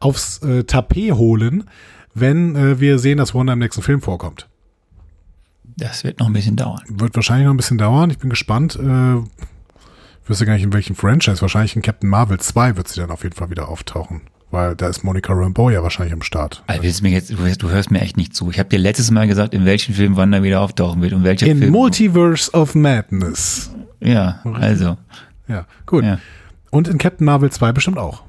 aufs 0.00 0.38
äh, 0.42 0.64
Tapet 0.64 1.12
holen, 1.12 1.64
wenn 2.14 2.56
äh, 2.56 2.80
wir 2.80 2.98
sehen, 2.98 3.18
dass 3.18 3.34
Wanda 3.34 3.52
im 3.52 3.58
nächsten 3.58 3.82
Film 3.82 4.00
vorkommt. 4.00 4.48
Das 5.76 6.02
wird 6.02 6.18
noch 6.18 6.26
ein 6.26 6.32
bisschen 6.32 6.56
dauern. 6.56 6.82
Wird 6.88 7.14
wahrscheinlich 7.14 7.46
noch 7.46 7.54
ein 7.54 7.56
bisschen 7.56 7.78
dauern. 7.78 8.10
Ich 8.10 8.18
bin 8.18 8.30
gespannt. 8.30 8.76
Äh, 8.76 9.22
ich 10.28 10.30
wüsste 10.30 10.44
gar 10.44 10.52
nicht, 10.52 10.62
in 10.64 10.74
welchem 10.74 10.94
Franchise. 10.94 11.40
Wahrscheinlich 11.40 11.74
in 11.74 11.80
Captain 11.80 12.10
Marvel 12.10 12.38
2 12.38 12.76
wird 12.76 12.86
sie 12.86 13.00
dann 13.00 13.10
auf 13.10 13.22
jeden 13.22 13.34
Fall 13.34 13.48
wieder 13.48 13.70
auftauchen. 13.70 14.20
Weil 14.50 14.76
da 14.76 14.86
ist 14.86 15.02
Monica 15.02 15.32
Rambeau 15.32 15.70
ja 15.70 15.82
wahrscheinlich 15.82 16.12
am 16.12 16.20
Start. 16.20 16.62
Also 16.66 16.82
willst 16.82 17.00
du, 17.00 17.04
mir 17.04 17.12
jetzt, 17.12 17.30
du, 17.30 17.38
hörst, 17.38 17.62
du 17.62 17.70
hörst 17.70 17.90
mir 17.90 18.02
echt 18.02 18.18
nicht 18.18 18.36
zu. 18.36 18.50
Ich 18.50 18.58
habe 18.58 18.68
dir 18.68 18.78
letztes 18.78 19.10
Mal 19.10 19.26
gesagt, 19.26 19.54
in 19.54 19.64
welchem 19.64 19.94
Film 19.94 20.16
Wanda 20.16 20.42
wieder 20.42 20.60
auftauchen 20.60 21.00
wird 21.00 21.14
und 21.14 21.24
welcher 21.24 21.46
In 21.46 21.60
Film. 21.60 21.72
Multiverse 21.72 22.52
of 22.52 22.74
Madness. 22.74 23.70
ja, 24.00 24.40
also. 24.52 24.98
Ja, 25.48 25.64
gut. 25.86 26.04
Ja. 26.04 26.18
Und 26.68 26.88
in 26.88 26.98
Captain 26.98 27.24
Marvel 27.24 27.50
2 27.50 27.72
bestimmt 27.72 27.96
auch. 27.96 28.24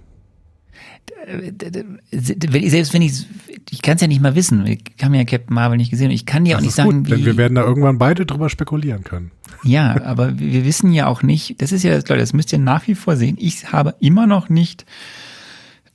Selbst 2.13 2.93
wenn 2.93 3.01
ich, 3.01 3.27
ich 3.71 3.81
kann 3.81 3.95
es 3.95 4.01
ja 4.01 4.07
nicht 4.07 4.21
mal 4.21 4.35
wissen. 4.35 4.65
Ich 4.65 4.79
habe 5.03 5.17
ja 5.17 5.25
Captain 5.25 5.53
Marvel 5.53 5.75
nicht 5.75 5.91
gesehen. 5.91 6.11
Ich 6.11 6.25
kann 6.25 6.45
dir 6.45 6.55
auch 6.55 6.61
nicht 6.61 6.75
sagen, 6.75 7.03
gut, 7.03 7.11
denn 7.11 7.19
wie. 7.19 7.25
wir 7.25 7.35
werden 7.35 7.55
da 7.55 7.63
irgendwann 7.63 7.97
beide 7.97 8.25
drüber 8.25 8.49
spekulieren 8.49 9.03
können. 9.03 9.31
Ja, 9.63 10.01
aber 10.03 10.39
wir 10.39 10.65
wissen 10.65 10.93
ja 10.93 11.07
auch 11.07 11.21
nicht, 11.21 11.61
das 11.61 11.71
ist 11.71 11.83
ja, 11.83 11.95
Leute, 11.95 12.17
das 12.17 12.33
müsst 12.33 12.53
ihr 12.53 12.59
nach 12.59 12.87
wie 12.87 12.95
vor 12.95 13.15
sehen. 13.15 13.35
Ich 13.39 13.71
habe 13.71 13.95
immer 13.99 14.25
noch 14.25 14.49
nicht 14.49 14.85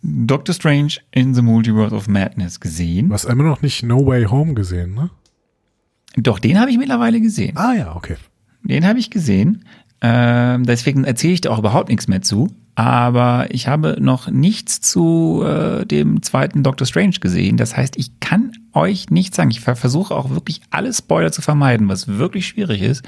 Doctor 0.03 0.55
Strange 0.55 0.95
in 1.13 1.35
the 1.35 1.43
Multiverse 1.43 1.95
of 1.95 2.09
Madness 2.09 2.61
gesehen. 2.61 3.09
Du 3.09 3.15
hast 3.15 3.25
immer 3.25 3.45
noch 3.45 3.63
nicht 3.63 3.83
No 3.83 4.07
Way 4.07 4.27
Home 4.27 4.55
gesehen, 4.55 4.95
ne? 4.95 5.11
Doch, 6.17 6.39
den 6.39 6.61
habe 6.61 6.71
ich 6.71 6.79
mittlerweile 6.79 7.21
gesehen. 7.21 7.57
Ah 7.57 7.75
ja, 7.75 7.97
okay. 7.97 8.17
Den 8.63 8.87
habe 8.87 8.99
ich 8.99 9.11
gesehen. 9.11 9.65
Ähm, 10.01 10.65
deswegen 10.65 11.05
erzähle 11.05 11.33
ich 11.33 11.41
da 11.41 11.51
auch 11.51 11.59
überhaupt 11.59 11.89
nichts 11.89 12.07
mehr 12.07 12.23
zu. 12.23 12.49
Aber 12.77 13.47
ich 13.51 13.69
habe 13.69 13.97
noch 14.01 14.29
nichts 14.29 14.81
zu 14.81 15.45
äh, 15.47 15.87
dem 15.87 16.23
zweiten 16.23 16.63
Doctor 16.63 16.87
Strange 16.87 17.17
gesehen. 17.21 17.57
Das 17.57 17.77
heißt, 17.77 17.97
ich 17.97 18.19
kann 18.21 18.53
euch 18.73 19.11
nichts 19.11 19.37
sagen. 19.37 19.51
Ich 19.51 19.61
ver 19.61 19.77
versuche 19.77 20.15
auch 20.15 20.31
wirklich 20.31 20.61
alle 20.71 20.93
Spoiler 20.93 21.31
zu 21.31 21.41
vermeiden, 21.41 21.89
was 21.89 22.09
wirklich 22.09 22.47
schwierig 22.47 22.83
ist. 22.83 23.05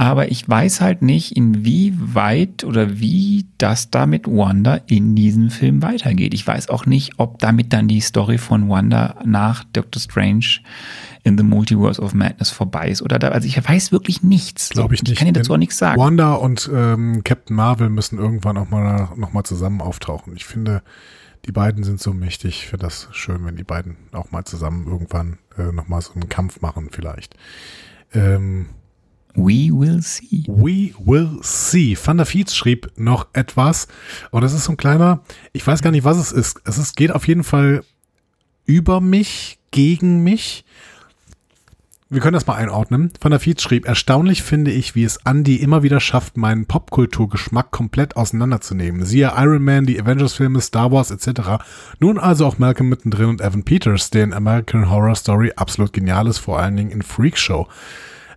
Aber 0.00 0.30
ich 0.30 0.48
weiß 0.48 0.80
halt 0.80 1.02
nicht, 1.02 1.36
inwieweit 1.36 2.62
oder 2.62 3.00
wie 3.00 3.46
das 3.58 3.90
da 3.90 4.06
mit 4.06 4.28
Wanda 4.28 4.76
in 4.86 5.16
diesem 5.16 5.50
Film 5.50 5.82
weitergeht. 5.82 6.34
Ich 6.34 6.46
weiß 6.46 6.68
auch 6.68 6.86
nicht, 6.86 7.14
ob 7.16 7.40
damit 7.40 7.72
dann 7.72 7.88
die 7.88 8.00
Story 8.00 8.38
von 8.38 8.68
Wanda 8.68 9.16
nach 9.24 9.64
Doctor 9.64 10.00
Strange 10.00 10.60
in 11.24 11.36
the 11.36 11.42
Multiverse 11.42 12.00
of 12.00 12.14
Madness 12.14 12.50
vorbei 12.50 12.90
ist. 12.90 13.02
Oder 13.02 13.18
da, 13.18 13.30
also 13.30 13.48
ich 13.48 13.56
weiß 13.56 13.90
wirklich 13.90 14.22
nichts. 14.22 14.68
Glaube 14.70 14.94
ich 14.94 15.02
nicht. 15.02 15.14
Ich 15.14 15.18
kann 15.18 15.26
dir 15.26 15.32
dazu 15.32 15.54
auch 15.54 15.58
nichts 15.58 15.78
sagen. 15.78 16.00
Wanda 16.00 16.34
und 16.34 16.70
ähm, 16.72 17.24
Captain 17.24 17.56
Marvel 17.56 17.88
müssen 17.88 18.20
irgendwann 18.20 18.56
auch 18.56 18.70
mal, 18.70 19.08
noch 19.16 19.32
mal 19.32 19.42
zusammen 19.42 19.80
auftauchen. 19.80 20.36
Ich 20.36 20.44
finde, 20.44 20.84
die 21.44 21.52
beiden 21.52 21.82
sind 21.82 22.00
so 22.00 22.12
mächtig. 22.12 22.50
Ich 22.50 22.66
finde 22.68 22.86
das 22.86 23.08
schön, 23.10 23.44
wenn 23.44 23.56
die 23.56 23.64
beiden 23.64 23.96
auch 24.12 24.30
mal 24.30 24.44
zusammen 24.44 24.86
irgendwann 24.86 25.38
äh, 25.58 25.72
noch 25.72 25.88
mal 25.88 26.00
so 26.00 26.12
einen 26.12 26.28
Kampf 26.28 26.60
machen 26.60 26.90
vielleicht. 26.92 27.34
Ähm, 28.14 28.66
We 29.34 29.70
will 29.70 30.02
see. 30.02 30.44
We 30.46 30.94
will 30.98 31.38
see. 31.42 31.96
Van 32.02 32.16
der 32.16 32.26
Fietz 32.26 32.54
schrieb 32.54 32.90
noch 32.96 33.28
etwas 33.32 33.88
und 34.30 34.42
das 34.42 34.52
ist 34.52 34.64
so 34.64 34.72
ein 34.72 34.76
kleiner, 34.76 35.22
ich 35.52 35.66
weiß 35.66 35.82
gar 35.82 35.90
nicht, 35.90 36.04
was 36.04 36.16
es 36.16 36.32
ist. 36.32 36.60
Es 36.64 36.78
ist, 36.78 36.96
geht 36.96 37.12
auf 37.12 37.28
jeden 37.28 37.44
Fall 37.44 37.84
über 38.66 39.00
mich, 39.00 39.58
gegen 39.70 40.22
mich. 40.22 40.64
Wir 42.10 42.22
können 42.22 42.32
das 42.32 42.46
mal 42.46 42.54
einordnen. 42.54 43.12
Van 43.20 43.32
der 43.32 43.40
Fietz 43.40 43.60
schrieb, 43.60 43.86
erstaunlich 43.86 44.42
finde 44.42 44.70
ich, 44.70 44.94
wie 44.94 45.04
es 45.04 45.18
Andy 45.26 45.56
immer 45.56 45.82
wieder 45.82 46.00
schafft, 46.00 46.38
meinen 46.38 46.64
Popkulturgeschmack 46.64 47.70
komplett 47.70 48.16
auseinanderzunehmen. 48.16 49.04
Siehe 49.04 49.34
Iron 49.36 49.62
Man, 49.62 49.84
die 49.84 50.00
Avengers-Filme, 50.00 50.62
Star 50.62 50.90
Wars 50.90 51.10
etc. 51.10 51.62
Nun 52.00 52.18
also 52.18 52.46
auch 52.46 52.58
Malcolm 52.58 52.88
mittendrin 52.88 53.28
und 53.28 53.42
Evan 53.42 53.62
Peters, 53.62 54.08
der 54.08 54.24
in 54.24 54.32
American 54.32 54.90
Horror 54.90 55.16
Story 55.16 55.52
absolut 55.56 55.92
genial 55.92 56.26
ist, 56.28 56.38
vor 56.38 56.58
allen 56.58 56.76
Dingen 56.76 56.90
in 56.90 57.02
Freak 57.02 57.36
Show. 57.36 57.68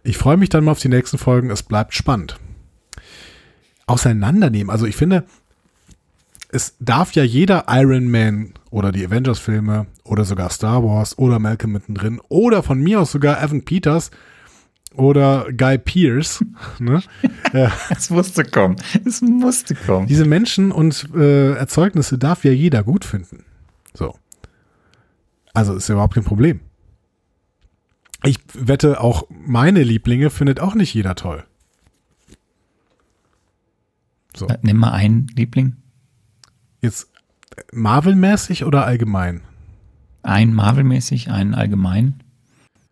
Ich 0.03 0.17
freue 0.17 0.37
mich 0.37 0.49
dann 0.49 0.63
mal 0.63 0.71
auf 0.71 0.79
die 0.79 0.89
nächsten 0.89 1.17
Folgen. 1.17 1.49
Es 1.49 1.63
bleibt 1.63 1.93
spannend. 1.93 2.39
Auseinandernehmen. 3.85 4.69
Also 4.69 4.85
ich 4.85 4.95
finde, 4.95 5.25
es 6.49 6.75
darf 6.79 7.13
ja 7.13 7.23
jeder 7.23 7.65
Iron 7.69 8.09
Man 8.09 8.53
oder 8.71 8.91
die 8.91 9.05
Avengers-Filme 9.05 9.87
oder 10.03 10.25
sogar 10.25 10.49
Star 10.49 10.83
Wars 10.83 11.17
oder 11.17 11.39
Malcolm 11.39 11.73
mittendrin 11.73 12.19
oder 12.29 12.63
von 12.63 12.79
mir 12.79 13.01
aus 13.01 13.11
sogar 13.11 13.41
Evan 13.41 13.63
Peters 13.63 14.11
oder 14.95 15.47
Guy 15.55 15.77
Pearce, 15.77 16.43
ne? 16.79 17.01
Es 17.89 18.09
musste 18.09 18.43
kommen. 18.43 18.75
Es 19.05 19.21
musste 19.21 19.75
kommen. 19.75 20.07
diese 20.07 20.25
Menschen 20.25 20.71
und 20.71 21.09
äh, 21.15 21.53
Erzeugnisse 21.53 22.17
darf 22.17 22.43
ja 22.43 22.51
jeder 22.51 22.83
gut 22.83 23.05
finden. 23.05 23.45
So. 23.93 24.15
Also 25.53 25.75
ist 25.75 25.89
ja 25.89 25.93
überhaupt 25.93 26.15
kein 26.15 26.23
Problem. 26.23 26.61
Ich 28.23 28.39
wette, 28.53 29.01
auch 29.01 29.23
meine 29.29 29.83
Lieblinge 29.83 30.29
findet 30.29 30.59
auch 30.59 30.75
nicht 30.75 30.93
jeder 30.93 31.15
toll. 31.15 31.43
So. 34.35 34.47
Äh, 34.47 34.57
Nimm 34.61 34.77
mal 34.77 34.91
einen 34.91 35.27
Liebling. 35.35 35.77
Jetzt 36.81 37.09
Marvel-mäßig 37.73 38.65
oder 38.65 38.85
allgemein? 38.85 39.41
Einen 40.23 40.53
Marvel-mäßig, 40.53 41.31
einen 41.31 41.53
allgemein. 41.53 42.21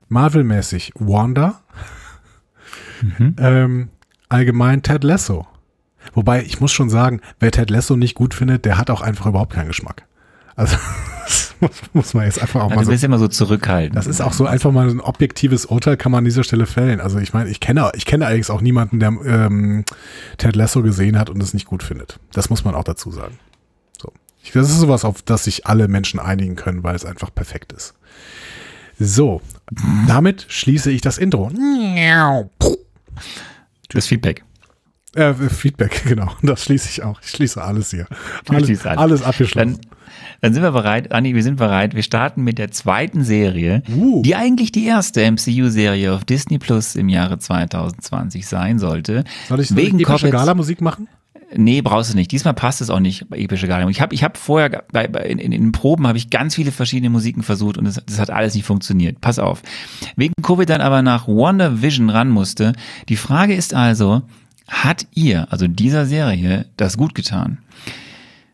Marvel-mäßig 0.08 0.94
Wanda. 0.96 1.62
Mhm. 3.02 3.36
Ähm, 3.40 3.90
allgemein 4.28 4.84
Ted 4.84 5.04
Lasso. 5.04 5.48
Wobei, 6.14 6.44
ich 6.44 6.60
muss 6.60 6.72
schon 6.72 6.90
sagen, 6.90 7.22
wer 7.40 7.52
Ted 7.52 7.70
Lasso 7.70 7.96
nicht 7.96 8.16
gut 8.16 8.34
findet, 8.34 8.66
der 8.66 8.78
hat 8.78 8.90
auch 8.90 9.02
einfach 9.02 9.28
überhaupt 9.28 9.54
keinen 9.54 9.68
Geschmack. 9.68 10.06
Also, 10.56 10.76
das 11.26 11.56
muss, 11.60 11.72
muss 11.94 12.14
man 12.14 12.26
jetzt 12.26 12.42
einfach 12.42 12.62
auch 12.62 12.72
Also 12.72 12.76
mal 12.76 12.82
du 12.82 12.86
so. 12.86 12.92
bist 12.92 13.04
immer 13.04 13.20
so 13.20 13.28
zurückhaltend. 13.28 13.96
Das 13.96 14.08
ist 14.08 14.22
auch 14.22 14.34
so 14.34 14.46
einfach 14.46 14.72
mal 14.72 14.90
ein 14.90 15.02
objektives 15.02 15.66
Urteil, 15.66 15.98
kann 15.98 16.12
man 16.12 16.20
an 16.20 16.26
dieser 16.26 16.44
Stelle 16.44 16.66
fällen. 16.66 17.00
Also 17.02 17.20
ich 17.20 17.34
meine, 17.34 17.50
ich 17.50 17.60
kenne, 17.60 17.92
ich 17.96 18.06
kenne 18.06 18.26
allerdings 18.26 18.50
auch 18.50 18.62
niemanden, 18.62 19.00
der 19.00 19.10
ähm, 19.10 19.86
Ted 20.38 20.56
Lasso 20.56 20.82
gesehen 20.82 21.20
hat 21.20 21.30
und 21.30 21.42
es 21.42 21.54
nicht 21.54 21.66
gut 21.66 21.84
findet. 21.84 22.20
Das 22.34 22.50
muss 22.50 22.64
man 22.64 22.76
auch 22.76 22.84
dazu 22.84 23.12
sagen. 23.12 23.38
So. 24.02 24.12
Ich, 24.44 24.52
das 24.52 24.70
ist 24.70 24.80
sowas, 24.80 25.06
auf 25.06 25.22
das 25.22 25.44
sich 25.44 25.66
alle 25.66 25.88
Menschen 25.88 26.20
einigen 26.20 26.56
können, 26.56 26.84
weil 26.84 26.96
es 26.96 27.06
einfach 27.06 27.34
perfekt 27.34 27.74
ist. 27.74 27.94
So, 29.00 29.42
damit 30.08 30.46
schließe 30.50 30.92
ich 30.92 31.00
das 31.02 31.18
Intro. 31.18 31.50
Das 33.90 34.08
Feedback. 34.08 34.44
Äh, 35.16 35.34
Feedback, 35.34 36.04
genau. 36.08 36.32
Das 36.44 36.64
schließe 36.66 36.90
ich 36.90 37.04
auch. 37.04 37.20
Ich 37.22 37.30
schließe 37.32 37.62
alles 37.64 37.92
hier. 37.92 38.06
Alles, 38.48 38.86
alles. 38.86 38.98
alles 39.00 39.22
abgeschlossen. 39.24 39.74
Dann, 39.82 39.92
dann 40.42 40.54
sind 40.54 40.64
wir 40.64 40.72
bereit, 40.72 41.12
Anni, 41.12 41.36
wir 41.36 41.44
sind 41.44 41.56
bereit. 41.58 41.96
Wir 41.96 42.04
starten 42.04 42.44
mit 42.44 42.58
der 42.58 42.72
zweiten 42.72 43.24
Serie, 43.24 43.82
Uh. 43.94 44.22
die 44.22 44.36
eigentlich 44.36 44.72
die 44.72 44.86
erste 44.86 45.30
MCU-Serie 45.30 46.14
auf 46.14 46.26
Disney 46.26 46.60
Plus 46.60 46.96
im 46.96 47.10
Jahre 47.10 47.40
2020 47.40 48.46
sein 48.48 48.80
sollte. 48.80 49.24
Soll 49.48 49.60
ich, 49.62 49.70
soll 49.70 49.80
ich 49.80 49.86
Wegen 49.86 50.00
epische 50.00 50.28
Coppets- 50.28 50.32
Gala-Musik 50.32 50.82
machen? 50.82 51.08
Nee, 51.56 51.82
brauchst 51.82 52.14
du 52.14 52.16
nicht. 52.16 52.32
Diesmal 52.32 52.54
passt 52.54 52.80
es 52.80 52.92
auch 52.92 53.00
nicht 53.00 53.28
bei 53.28 53.38
epische 53.40 53.68
Gala. 53.68 53.90
Ich 53.90 54.02
habe 54.02 54.14
ich 54.14 54.24
hab 54.24 54.38
vorher 54.38 54.84
bei, 54.92 55.08
bei, 55.08 55.22
in, 55.22 55.40
in 55.40 55.50
den 55.50 55.72
Proben 55.72 56.06
habe 56.06 56.20
ich 56.20 56.30
ganz 56.30 56.54
viele 56.54 56.72
verschiedene 56.72 57.10
Musiken 57.10 57.42
versucht 57.42 57.80
und 57.80 57.86
das, 57.86 58.00
das 58.06 58.20
hat 58.20 58.30
alles 58.30 58.54
nicht 58.54 58.66
funktioniert. 58.68 59.20
Pass 59.20 59.40
auf. 59.40 59.64
Wegen 60.16 60.34
Covid 60.44 60.70
dann 60.70 60.82
aber 60.82 61.02
nach 61.02 61.28
Wonder 61.28 61.82
Vision 61.82 62.12
ran 62.12 62.30
musste. 62.30 62.74
Die 63.10 63.16
Frage 63.16 63.56
ist 63.56 63.74
also, 63.74 64.22
hat 64.70 65.08
ihr, 65.14 65.52
also 65.52 65.68
dieser 65.68 66.06
Serie, 66.06 66.66
das 66.78 66.98
gut 66.98 67.16
getan? 67.16 67.60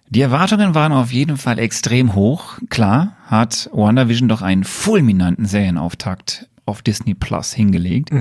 Die 0.10 0.22
Erwartungen 0.22 0.76
waren 0.76 0.92
auf 0.92 1.12
jeden 1.12 1.38
Fall 1.38 1.60
extrem 1.60 2.16
hoch. 2.16 2.58
Klar 2.70 3.18
hat 3.28 3.70
WandaVision 3.74 4.30
doch 4.30 4.42
einen 4.42 4.64
fulminanten 4.64 5.46
Serienauftakt 5.46 6.48
auf 6.66 6.82
Disney 6.82 7.14
Plus 7.14 7.54
hingelegt. 7.54 8.12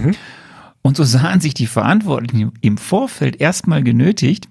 Und 0.83 0.97
so 0.97 1.05
sahen 1.05 1.41
sich 1.41 1.55
die 1.55 1.67
Verantwortlichen 1.67 2.53
im 2.61 2.79
Vorfeld 2.79 3.41
erstmal 3.41 3.83
genötigt, 3.83 4.49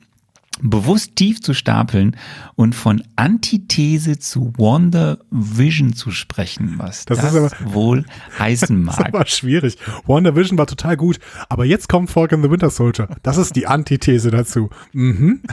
bewusst 0.61 1.15
tief 1.15 1.41
zu 1.41 1.53
stapeln 1.53 2.15
und 2.55 2.75
von 2.75 3.03
Antithese 3.15 4.19
zu 4.19 4.53
WandaVision 4.57 5.93
zu 5.93 6.11
sprechen, 6.11 6.75
was 6.77 7.05
Das 7.05 7.19
das, 7.19 7.35
aber- 7.35 7.51
wohl 7.73 8.05
heißen 8.39 8.85
Das 8.85 8.99
mag. 8.99 9.13
war 9.13 9.25
schwierig. 9.25 9.77
WandaVision 10.05 10.57
war 10.57 10.67
total 10.67 10.95
gut, 10.97 11.19
aber 11.49 11.65
jetzt 11.65 11.89
kommt 11.89 12.11
Falcon 12.11 12.41
the 12.43 12.49
Winter 12.51 12.69
Soldier. 12.69 13.07
Das 13.23 13.37
ist 13.37 13.55
die 13.55 13.67
Antithese 13.67 14.31
dazu. 14.31 14.69
Mhm. 14.93 15.41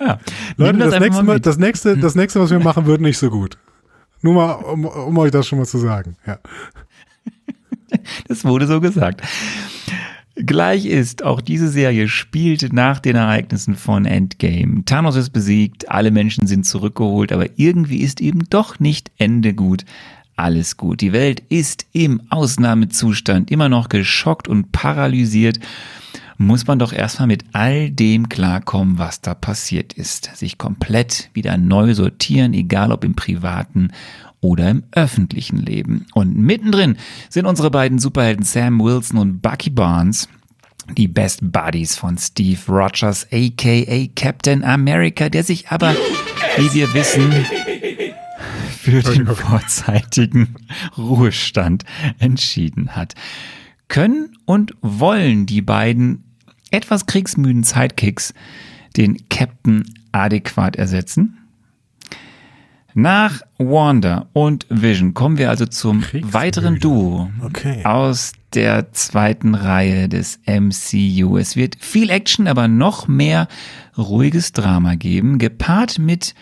Ja, 0.00 0.18
Leute, 0.56 0.78
das, 0.78 0.94
einfach 0.94 1.00
nächste 1.00 1.22
mal 1.22 1.26
Mal, 1.26 1.34
mit. 1.34 1.46
das 1.46 1.58
nächste, 1.58 1.98
das 1.98 2.14
nächste, 2.14 2.40
was 2.40 2.50
wir 2.50 2.60
machen, 2.60 2.86
wird 2.86 3.02
nicht 3.02 3.18
so 3.18 3.28
gut. 3.28 3.58
Nur 4.22 4.32
mal, 4.32 4.52
um, 4.52 4.86
um 4.86 5.18
euch 5.18 5.30
das 5.30 5.46
schon 5.46 5.58
mal 5.58 5.66
zu 5.66 5.76
sagen. 5.78 6.16
Ja. 6.26 6.38
Das 8.26 8.44
wurde 8.44 8.66
so 8.66 8.80
gesagt. 8.80 9.20
Gleich 10.38 10.84
ist, 10.84 11.22
auch 11.22 11.40
diese 11.40 11.68
Serie 11.68 12.08
spielt 12.08 12.70
nach 12.70 13.00
den 13.00 13.16
Ereignissen 13.16 13.74
von 13.74 14.04
Endgame. 14.04 14.84
Thanos 14.84 15.16
ist 15.16 15.30
besiegt, 15.30 15.90
alle 15.90 16.10
Menschen 16.10 16.46
sind 16.46 16.66
zurückgeholt, 16.66 17.32
aber 17.32 17.58
irgendwie 17.58 18.02
ist 18.02 18.20
eben 18.20 18.44
doch 18.50 18.78
nicht 18.78 19.10
Ende 19.16 19.54
gut. 19.54 19.86
Alles 20.36 20.76
gut. 20.76 21.00
Die 21.00 21.14
Welt 21.14 21.42
ist 21.48 21.86
im 21.92 22.20
Ausnahmezustand, 22.28 23.50
immer 23.50 23.70
noch 23.70 23.88
geschockt 23.88 24.46
und 24.46 24.72
paralysiert. 24.72 25.58
Muss 26.36 26.66
man 26.66 26.78
doch 26.78 26.92
erstmal 26.92 27.28
mit 27.28 27.44
all 27.54 27.90
dem 27.90 28.28
klarkommen, 28.28 28.98
was 28.98 29.22
da 29.22 29.32
passiert 29.32 29.94
ist. 29.94 30.36
Sich 30.36 30.58
komplett 30.58 31.30
wieder 31.32 31.56
neu 31.56 31.94
sortieren, 31.94 32.52
egal 32.52 32.92
ob 32.92 33.04
im 33.04 33.14
privaten 33.14 33.88
oder 34.46 34.70
im 34.70 34.84
öffentlichen 34.92 35.58
Leben. 35.58 36.06
Und 36.14 36.36
mittendrin 36.36 36.96
sind 37.28 37.46
unsere 37.46 37.70
beiden 37.70 37.98
Superhelden 37.98 38.44
Sam 38.44 38.80
Wilson 38.80 39.18
und 39.18 39.42
Bucky 39.42 39.70
Barnes, 39.70 40.28
die 40.96 41.08
Best 41.08 41.40
Buddies 41.42 41.96
von 41.96 42.16
Steve 42.16 42.60
Rogers, 42.68 43.26
aka 43.32 44.06
Captain 44.14 44.62
America, 44.62 45.28
der 45.28 45.42
sich 45.42 45.68
aber, 45.68 45.96
wie 46.56 46.72
wir 46.74 46.94
wissen, 46.94 47.32
für 48.78 49.02
den 49.02 49.26
vorzeitigen 49.26 50.54
Ruhestand 50.96 51.84
entschieden 52.20 52.94
hat. 52.94 53.14
Können 53.88 54.36
und 54.44 54.76
wollen 54.80 55.46
die 55.46 55.62
beiden 55.62 56.22
etwas 56.70 57.06
kriegsmüden 57.06 57.64
Sidekicks 57.64 58.32
den 58.96 59.28
Captain 59.28 59.92
adäquat 60.12 60.76
ersetzen? 60.76 61.36
Nach 62.98 63.42
Wanda 63.58 64.26
und 64.32 64.64
Vision 64.70 65.12
kommen 65.12 65.36
wir 65.36 65.50
also 65.50 65.66
zum 65.66 66.02
weiteren 66.22 66.78
Duo 66.78 67.30
Okay. 67.42 67.84
aus 67.84 68.32
der 68.54 68.90
zweiten 68.92 69.54
Reihe 69.54 70.08
des 70.08 70.40
MCU. 70.46 71.36
Es 71.36 71.56
wird 71.56 71.76
viel 71.78 72.08
Action, 72.08 72.48
aber 72.48 72.68
noch 72.68 73.06
mehr 73.06 73.48
ruhiges 73.98 74.52
Drama 74.52 74.94
geben, 74.94 75.36
gepaart 75.38 75.98
mit 75.98 76.34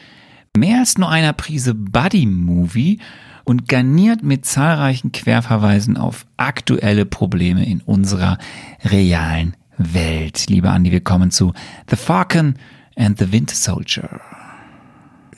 mehr 0.56 0.78
als 0.78 0.96
nur 0.96 1.10
einer 1.10 1.32
Prise 1.32 1.74
Buddy-Movie 1.74 3.00
und 3.42 3.66
garniert 3.66 4.22
mit 4.22 4.46
zahlreichen 4.46 5.10
Querverweisen 5.10 5.96
auf 5.96 6.24
aktuelle 6.36 7.04
Probleme 7.04 7.66
in 7.66 7.80
unserer 7.80 8.38
realen 8.84 9.56
Welt. 9.76 10.46
Lieber 10.48 10.70
Andi, 10.70 10.92
wir 10.92 11.00
kommen 11.02 11.32
zu 11.32 11.52
The 11.90 11.96
Falcon 11.96 12.54
and 12.94 13.18
the 13.18 13.32
Winter 13.32 13.56
Soldier. 13.56 14.20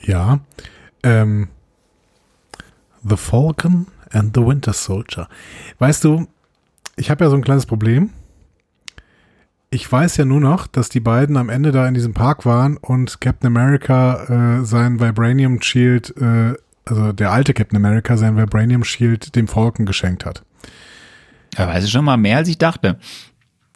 Ja. 0.05 0.41
Ähm, 1.07 1.47
the 3.07 3.17
Falcon 3.17 3.87
and 4.11 4.35
the 4.35 4.45
Winter 4.45 4.73
Soldier. 4.73 5.27
Weißt 5.79 6.03
du, 6.03 6.27
ich 6.95 7.09
habe 7.09 7.23
ja 7.23 7.29
so 7.29 7.35
ein 7.35 7.43
kleines 7.43 7.65
Problem. 7.65 8.09
Ich 9.69 9.89
weiß 9.91 10.17
ja 10.17 10.25
nur 10.25 10.39
noch, 10.39 10.67
dass 10.67 10.89
die 10.89 10.99
beiden 10.99 11.37
am 11.37 11.49
Ende 11.49 11.71
da 11.71 11.87
in 11.87 11.93
diesem 11.93 12.13
Park 12.13 12.45
waren 12.45 12.77
und 12.77 13.19
Captain 13.19 13.47
America 13.47 14.59
äh, 14.59 14.65
sein 14.65 14.99
Vibranium 14.99 15.61
Shield, 15.61 16.15
äh, 16.17 16.55
also 16.85 17.11
der 17.11 17.31
alte 17.31 17.53
Captain 17.53 17.77
America 17.77 18.15
sein 18.17 18.37
Vibranium 18.37 18.83
Shield 18.83 19.35
dem 19.35 19.47
Falcon 19.47 19.85
geschenkt 19.85 20.25
hat. 20.25 20.43
Da 21.51 21.67
weiß 21.67 21.83
ich 21.83 21.91
schon 21.91 22.05
mal 22.05 22.17
mehr, 22.17 22.37
als 22.37 22.47
ich 22.47 22.57
dachte. 22.57 22.97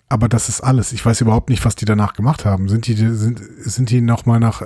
Aber 0.07 0.27
das 0.27 0.49
ist 0.49 0.61
alles. 0.61 0.91
Ich 0.91 1.05
weiß 1.05 1.21
überhaupt 1.21 1.49
nicht, 1.49 1.63
was 1.63 1.75
die 1.75 1.85
danach 1.85 2.13
gemacht 2.13 2.45
haben. 2.45 2.67
Sind 2.67 2.87
die, 2.87 2.95
sind, 2.95 3.39
sind 3.39 3.89
die 3.89 4.01
nochmal 4.01 4.39
nach. 4.39 4.61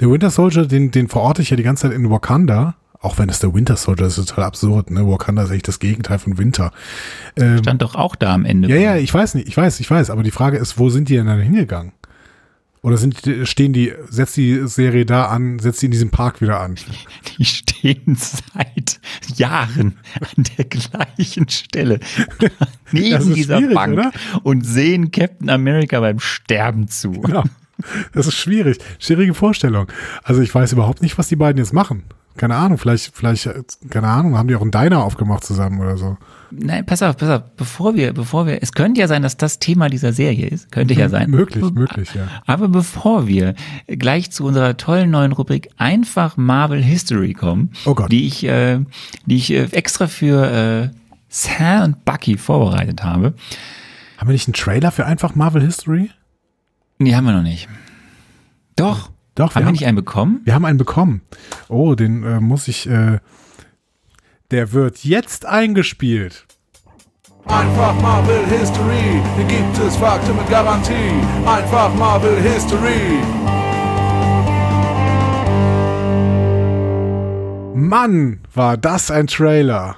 Der 0.00 0.10
Winter 0.10 0.30
Soldier, 0.30 0.66
den, 0.66 0.90
den 0.90 1.08
verorte 1.08 1.42
ich 1.42 1.50
ja 1.50 1.56
die 1.56 1.62
ganze 1.62 1.88
Zeit 1.88 1.92
in 1.96 2.10
Wakanda. 2.10 2.74
Auch 3.00 3.16
wenn 3.18 3.28
es 3.28 3.38
der 3.38 3.54
Winter 3.54 3.76
Soldier 3.76 4.06
ist, 4.06 4.18
ist 4.18 4.30
total 4.30 4.44
absurd, 4.44 4.90
ne? 4.90 5.06
Wakanda 5.06 5.44
ist 5.44 5.50
echt 5.50 5.68
das 5.68 5.78
Gegenteil 5.78 6.18
von 6.18 6.36
Winter. 6.36 6.72
Ähm, 7.36 7.58
Stand 7.58 7.80
doch 7.82 7.94
auch 7.94 8.16
da 8.16 8.34
am 8.34 8.44
Ende. 8.44 8.68
ja, 8.68 8.76
ja, 8.76 8.96
ich 8.96 9.14
weiß 9.14 9.36
nicht, 9.36 9.46
ich 9.46 9.56
weiß, 9.56 9.78
ich 9.78 9.88
weiß, 9.88 10.10
aber 10.10 10.24
die 10.24 10.32
Frage 10.32 10.58
ist, 10.58 10.78
wo 10.78 10.90
sind 10.90 11.08
die 11.08 11.14
denn 11.14 11.26
dann 11.26 11.40
hingegangen? 11.40 11.92
Oder 12.82 12.96
sind 12.96 13.20
stehen 13.44 13.72
die, 13.72 13.92
setzt 14.08 14.36
die 14.36 14.66
Serie 14.66 15.04
da 15.04 15.26
an, 15.26 15.58
setzt 15.58 15.82
die 15.82 15.86
in 15.86 15.92
diesem 15.92 16.10
Park 16.10 16.40
wieder 16.40 16.60
an? 16.60 16.76
Die 17.38 17.44
stehen 17.44 18.16
seit 18.16 19.00
Jahren 19.36 19.98
an 20.20 20.44
der 20.56 20.64
gleichen 20.64 21.48
Stelle 21.48 22.00
neben 22.92 23.34
dieser 23.34 23.60
Bank 23.60 23.92
oder? 23.94 24.12
und 24.42 24.64
sehen 24.64 25.10
Captain 25.10 25.50
America 25.50 26.00
beim 26.00 26.18
Sterben 26.18 26.88
zu. 26.88 27.12
Genau. 27.12 27.44
Das 28.12 28.26
ist 28.26 28.34
schwierig. 28.36 28.78
Schwierige 28.98 29.34
Vorstellung. 29.34 29.86
Also 30.22 30.40
ich 30.42 30.54
weiß 30.54 30.72
überhaupt 30.72 31.02
nicht, 31.02 31.16
was 31.18 31.28
die 31.28 31.36
beiden 31.36 31.58
jetzt 31.58 31.72
machen. 31.72 32.02
Keine 32.36 32.54
Ahnung, 32.54 32.78
vielleicht, 32.78 33.16
vielleicht, 33.16 33.48
keine 33.90 34.06
Ahnung, 34.06 34.38
haben 34.38 34.46
die 34.46 34.54
auch 34.54 34.62
einen 34.62 34.70
Diner 34.70 35.02
aufgemacht 35.02 35.42
zusammen 35.44 35.80
oder 35.80 35.96
so. 35.96 36.16
Nein, 36.52 36.86
pass 36.86 37.02
auf, 37.02 37.16
pass 37.16 37.28
auf, 37.28 37.42
bevor 37.56 37.96
wir, 37.96 38.12
bevor 38.14 38.46
wir, 38.46 38.62
es 38.62 38.72
könnte 38.72 39.00
ja 39.00 39.08
sein, 39.08 39.22
dass 39.22 39.36
das 39.36 39.58
Thema 39.58 39.88
dieser 39.88 40.12
Serie 40.12 40.46
ist, 40.46 40.70
könnte 40.70 40.94
ja 40.94 41.08
sein. 41.08 41.30
Möglich, 41.30 41.64
möglich, 41.72 42.14
ja. 42.14 42.28
Aber 42.46 42.68
bevor 42.68 43.26
wir 43.26 43.54
gleich 43.88 44.30
zu 44.30 44.44
unserer 44.44 44.76
tollen 44.76 45.10
neuen 45.10 45.32
Rubrik 45.32 45.68
einfach 45.78 46.36
Marvel 46.36 46.80
History 46.82 47.32
kommen, 47.34 47.70
Oh 47.84 47.94
Gott. 47.94 48.10
die 48.12 48.26
ich, 48.28 48.44
äh, 48.44 48.78
die 49.26 49.36
ich 49.36 49.50
äh, 49.52 49.64
extra 49.72 50.06
für 50.06 50.90
äh, 50.92 50.96
Sam 51.28 51.82
und 51.82 52.04
Bucky 52.04 52.38
vorbereitet 52.38 53.02
habe, 53.02 53.34
Haben 54.16 54.28
wir 54.28 54.32
nicht 54.32 54.46
einen 54.46 54.54
Trailer 54.54 54.92
für 54.92 55.06
einfach 55.06 55.34
Marvel 55.34 55.62
History? 55.62 56.10
Nee, 56.98 57.14
haben 57.14 57.24
wir 57.24 57.32
noch 57.32 57.42
nicht. 57.42 57.68
Doch. 58.76 59.10
Doch, 59.34 59.50
wir 59.50 59.54
haben 59.54 59.62
wir 59.62 59.66
haben- 59.66 59.72
nicht 59.72 59.86
einen 59.86 59.96
bekommen? 59.96 60.40
Wir 60.44 60.54
haben 60.54 60.64
einen 60.64 60.78
bekommen. 60.78 61.22
Oh, 61.68 61.94
den 61.94 62.24
äh, 62.24 62.40
muss 62.40 62.66
ich, 62.66 62.88
äh, 62.88 63.20
der 64.50 64.72
wird 64.72 65.04
jetzt 65.04 65.46
eingespielt. 65.46 66.44
Einfach 67.46 67.94
Marvel 68.02 68.44
History, 68.46 69.22
hier 69.36 69.44
gibt 69.46 69.78
es 69.78 69.96
Fakten 69.96 70.36
mit 70.36 70.48
Garantie. 70.50 70.92
Einfach 71.46 71.94
Marvel 71.94 72.36
History. 72.42 73.22
Mann, 77.74 78.40
war 78.54 78.76
das 78.76 79.10
ein 79.10 79.28
Trailer. 79.28 79.96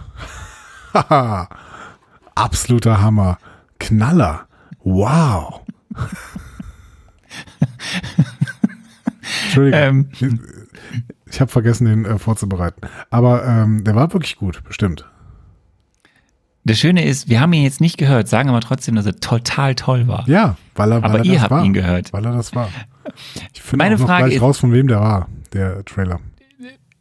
Haha. 0.93 1.49
Absoluter 2.35 3.01
Hammer. 3.01 3.39
Knaller. 3.79 4.47
Wow. 4.85 5.63
Entschuldigung. 9.45 9.81
Ähm, 9.81 10.09
ich 11.31 11.41
habe 11.41 11.51
vergessen, 11.51 11.85
den 11.87 12.05
äh, 12.05 12.19
vorzubereiten. 12.19 12.81
Aber 13.11 13.47
ähm, 13.47 13.85
der 13.85 13.95
war 13.95 14.13
wirklich 14.13 14.37
gut, 14.37 14.63
bestimmt. 14.65 15.05
das 16.65 16.79
Schöne 16.79 17.05
ist, 17.05 17.29
wir 17.29 17.41
haben 17.41 17.53
ihn 17.53 17.63
jetzt 17.63 17.81
nicht 17.81 17.99
gehört, 17.99 18.29
sagen 18.29 18.49
aber 18.49 18.61
trotzdem, 18.61 18.95
dass 18.97 19.07
er 19.07 19.17
total 19.21 19.75
toll 19.75 20.09
war. 20.09 20.29
Ja, 20.29 20.57
weil 20.75 20.93
er, 20.93 21.03
weil 21.03 21.11
Aber 21.11 21.19
er 21.21 21.25
ihr 21.25 21.33
das 21.35 21.43
habt 21.43 21.51
war. 21.53 21.65
ihn 21.65 21.73
gehört. 21.73 22.13
Weil 22.13 22.25
er 22.25 22.33
das 22.33 22.55
war. 22.55 22.69
Ich 23.55 23.63
finde 23.63 23.85
Meine 23.85 23.95
auch 23.97 24.01
noch 24.01 24.07
Frage 24.07 24.25
gleich 24.25 24.37
ist- 24.37 24.43
raus, 24.43 24.59
von 24.59 24.73
wem 24.73 24.89
der 24.89 25.01
war, 25.01 25.29
der 25.53 25.85
Trailer. 25.85 26.21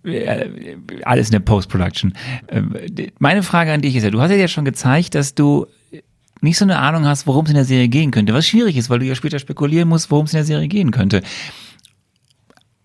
äh, 0.04 0.76
alles 1.04 1.28
in 1.28 1.34
der 1.34 1.40
Post-Production. 1.40 2.14
Ähm, 2.48 2.74
Meine 3.20 3.44
Frage 3.44 3.72
an 3.74 3.82
dich 3.82 3.96
ist 3.96 4.04
ja, 4.04 4.12
du 4.12 4.22
hast 4.22 4.30
ja 4.32 4.38
jetzt 4.38 4.52
schon 4.54 4.66
gezeigt, 4.66 5.16
dass 5.16 5.36
du 5.36 5.66
nicht 6.42 6.58
so 6.58 6.66
eine 6.66 6.80
Ahnung 6.80 7.06
hast, 7.06 7.28
worum 7.28 7.46
es 7.46 7.52
in 7.52 7.56
der 7.56 7.66
Serie 7.66 7.88
gehen 7.88 8.12
könnte, 8.12 8.34
was 8.34 8.48
schwierig 8.48 8.78
ist, 8.78 8.90
weil 8.90 9.00
du 9.00 9.06
ja 9.06 9.16
später 9.16 9.40
spekulieren 9.40 9.90
musst, 9.90 10.12
worum 10.12 10.26
es 10.26 10.34
in 10.34 10.38
der 10.38 10.46
Serie 10.46 10.68
gehen 10.68 10.92
könnte. 10.92 11.22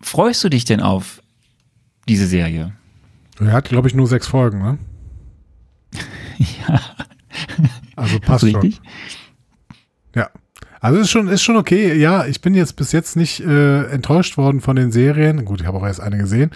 Freust 0.01 0.43
du 0.45 0.49
dich 0.49 0.65
denn 0.65 0.81
auf 0.81 1.23
diese 2.09 2.27
Serie? 2.27 2.73
Er 3.41 3.53
hat, 3.53 3.69
glaube 3.69 3.89
ich, 3.89 3.95
nur 3.95 4.07
sechs 4.07 4.27
Folgen, 4.27 4.59
ne? 4.59 4.79
Ja. 6.69 6.81
Also 7.97 8.19
passt 8.19 8.51
schon. 8.51 8.75
Ja. 10.15 10.31
Also 10.81 11.01
ist 11.01 11.11
schon, 11.11 11.29
ist 11.29 11.43
schon 11.43 11.57
okay. 11.57 11.95
Ja, 11.95 12.27
ich 12.27 12.41
bin 12.41 12.55
jetzt 12.55 12.75
bis 12.77 12.93
jetzt 12.93 13.17
nicht 13.17 13.41
äh, 13.41 13.85
enttäuscht 13.85 14.37
worden 14.37 14.61
von 14.61 14.77
den 14.77 14.93
Serien. 14.93 15.45
Gut, 15.45 15.61
ich 15.61 15.67
habe 15.67 15.79
auch 15.79 15.87
erst 15.87 16.01
eine 16.01 16.19
gesehen. 16.19 16.51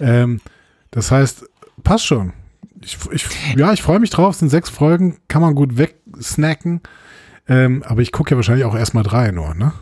Ähm, 0.00 0.40
das 0.90 1.10
heißt, 1.10 1.44
passt 1.82 2.06
schon. 2.06 2.32
Ich, 2.82 2.98
ich, 3.12 3.26
ja, 3.56 3.72
ich 3.72 3.82
freue 3.82 4.00
mich 4.00 4.10
drauf. 4.10 4.34
Es 4.34 4.40
sind 4.40 4.48
sechs 4.48 4.68
Folgen, 4.68 5.18
kann 5.28 5.40
man 5.40 5.54
gut 5.54 5.76
wegsnacken. 6.22 6.80
Ähm, 7.48 7.82
aber 7.86 8.00
ich 8.00 8.12
gucke 8.12 8.30
ja 8.30 8.36
wahrscheinlich 8.36 8.64
auch 8.64 8.76
erstmal 8.76 9.02
drei 9.02 9.30
nur, 9.32 9.54
ne? 9.54 9.72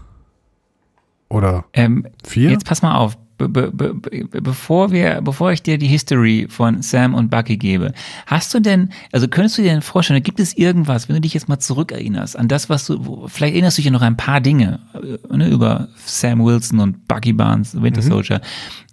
Oder 1.29 1.65
Ähm, 1.75 2.07
vier? 2.25 2.51
Jetzt 2.51 2.65
pass 2.67 2.83
mal 2.83 2.97
auf. 2.97 3.17
Be 3.49 3.71
be 3.71 3.95
be 3.95 3.95
be- 4.25 4.43
bevor 4.43 4.93
wir, 4.93 5.23
bevor 5.23 5.51
ich 5.51 5.63
dir 5.63 5.79
die 5.79 5.87
History 5.87 6.47
von 6.51 6.83
Sam 6.83 7.15
und 7.15 7.31
Bucky 7.31 7.57
gebe, 7.57 7.95
hast 8.27 8.53
du 8.53 8.61
denn, 8.61 8.91
also 9.13 9.29
könntest 9.29 9.57
du 9.57 9.63
dir 9.63 9.71
denn 9.71 9.81
vorstellen, 9.81 10.23
gibt 10.23 10.41
es 10.41 10.55
irgendwas, 10.55 11.09
wenn 11.09 11.15
du 11.15 11.23
dich 11.23 11.33
jetzt 11.33 11.49
mal 11.49 11.59
zurückerinnerst 11.59 12.39
an 12.39 12.49
das, 12.49 12.69
was 12.69 12.85
du, 12.87 13.27
vielleicht 13.29 13.55
erinnerst 13.55 13.79
du 13.79 13.81
dich 13.81 13.87
ja 13.87 13.93
noch 13.93 14.03
ein 14.03 14.19
paar 14.19 14.43
Dinge 14.43 14.81
äh, 14.93 15.37
ne, 15.37 15.49
über 15.49 15.89
Sam 16.05 16.45
Wilson 16.45 16.81
und 16.81 17.09
Bucky 17.09 17.33
Barnes, 17.33 17.81
Winter 17.81 18.03
Soldier. 18.03 18.43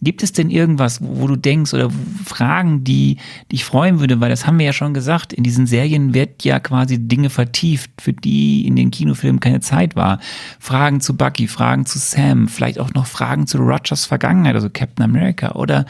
Gibt 0.02 0.24
es 0.24 0.32
denn 0.32 0.50
irgendwas, 0.50 1.02
wo, 1.02 1.22
wo 1.22 1.28
du 1.28 1.36
denkst 1.36 1.74
oder 1.74 1.90
Fragen, 2.24 2.84
die 2.84 3.18
dich 3.52 3.66
freuen 3.66 4.00
würde, 4.00 4.22
weil 4.22 4.30
das 4.30 4.48
haben 4.48 4.60
wir 4.60 4.68
ja 4.68 4.74
schon 4.74 4.94
gesagt, 4.94 5.34
in 5.34 5.44
diesen 5.44 5.68
Serien 5.68 6.14
wird 6.14 6.44
ja 6.46 6.60
quasi 6.60 7.00
Dinge 7.00 7.30
vertieft, 7.30 7.92
für 8.00 8.14
die 8.14 8.66
in 8.66 8.76
den 8.76 8.92
Kinofilmen 8.92 9.42
keine 9.42 9.60
Zeit 9.60 9.96
war. 9.96 10.20
Fragen 10.60 11.02
zu 11.02 11.18
Bucky, 11.18 11.48
Fragen 11.48 11.86
zu 11.86 12.00
Sam, 12.00 12.48
vielleicht 12.48 12.80
auch 12.80 12.94
noch 12.94 13.08
Fragen 13.08 13.48
zu 13.48 13.58
Rogers 13.58 14.06
Vergangenheit, 14.06 14.37
also 14.46 14.70
Captain 14.70 15.04
America 15.04 15.54
oder 15.54 15.86